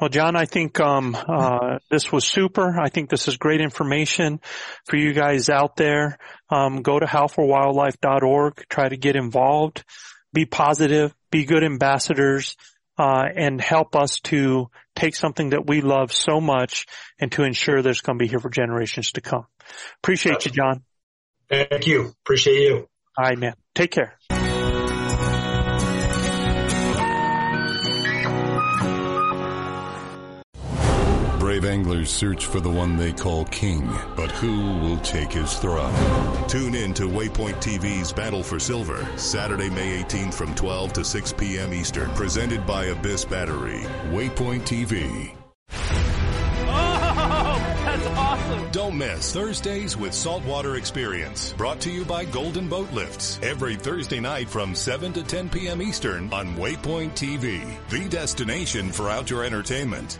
Well, 0.00 0.08
John, 0.08 0.34
I 0.34 0.46
think 0.46 0.80
um, 0.80 1.14
uh, 1.14 1.78
this 1.90 2.10
was 2.10 2.24
super. 2.24 2.80
I 2.80 2.88
think 2.88 3.10
this 3.10 3.28
is 3.28 3.36
great 3.36 3.60
information 3.60 4.40
for 4.86 4.96
you 4.96 5.12
guys 5.12 5.48
out 5.50 5.76
there. 5.76 6.18
Um, 6.48 6.82
go 6.82 6.98
to 6.98 7.06
howlforwildlife.org. 7.06 8.64
Try 8.68 8.88
to 8.88 8.96
get 8.96 9.14
involved. 9.14 9.84
Be 10.32 10.46
positive. 10.46 11.14
Be 11.30 11.44
good 11.44 11.62
ambassadors. 11.62 12.56
Uh, 12.98 13.24
and 13.34 13.60
help 13.60 13.96
us 13.96 14.20
to 14.20 14.68
take 14.94 15.16
something 15.16 15.50
that 15.50 15.66
we 15.66 15.80
love 15.80 16.12
so 16.12 16.40
much 16.40 16.86
and 17.18 17.32
to 17.32 17.42
ensure 17.42 17.80
there's 17.80 18.02
going 18.02 18.18
to 18.18 18.22
be 18.22 18.28
here 18.28 18.38
for 18.38 18.50
generations 18.50 19.12
to 19.12 19.20
come. 19.22 19.46
Appreciate 20.02 20.44
you, 20.44 20.52
John. 20.52 20.82
Thank 21.48 21.86
you. 21.86 22.14
Appreciate 22.24 22.60
you. 22.60 22.88
All 23.16 23.24
right, 23.24 23.38
man. 23.38 23.54
Take 23.74 23.92
care. 23.92 24.18
Brave 31.62 31.72
anglers 31.74 32.10
search 32.10 32.46
for 32.46 32.60
the 32.60 32.70
one 32.70 32.96
they 32.96 33.12
call 33.12 33.44
king, 33.44 33.86
but 34.16 34.32
who 34.32 34.78
will 34.78 34.96
take 34.98 35.30
his 35.30 35.54
throne? 35.58 35.94
Tune 36.48 36.74
in 36.74 36.92
to 36.94 37.04
Waypoint 37.04 37.54
TV's 37.62 38.12
Battle 38.12 38.42
for 38.42 38.58
Silver, 38.58 39.06
Saturday, 39.16 39.70
May 39.70 40.02
18th 40.02 40.34
from 40.34 40.56
12 40.56 40.92
to 40.94 41.04
6 41.04 41.32
p.m. 41.34 41.72
Eastern, 41.72 42.10
presented 42.10 42.66
by 42.66 42.86
Abyss 42.86 43.26
Battery. 43.26 43.80
Waypoint 44.10 44.62
TV. 44.62 45.36
Oh, 46.66 47.76
that's 47.84 48.06
awesome. 48.08 48.70
Don't 48.72 48.98
miss 48.98 49.32
Thursdays 49.32 49.96
with 49.96 50.14
Saltwater 50.14 50.74
Experience, 50.74 51.52
brought 51.52 51.80
to 51.82 51.92
you 51.92 52.04
by 52.04 52.24
Golden 52.24 52.68
Boat 52.68 52.92
Lifts, 52.92 53.38
every 53.40 53.76
Thursday 53.76 54.18
night 54.18 54.48
from 54.48 54.74
7 54.74 55.12
to 55.12 55.22
10 55.22 55.48
p.m. 55.48 55.80
Eastern 55.80 56.32
on 56.32 56.56
Waypoint 56.56 57.12
TV, 57.12 57.76
the 57.88 58.08
destination 58.08 58.90
for 58.90 59.08
outdoor 59.08 59.44
entertainment. 59.44 60.18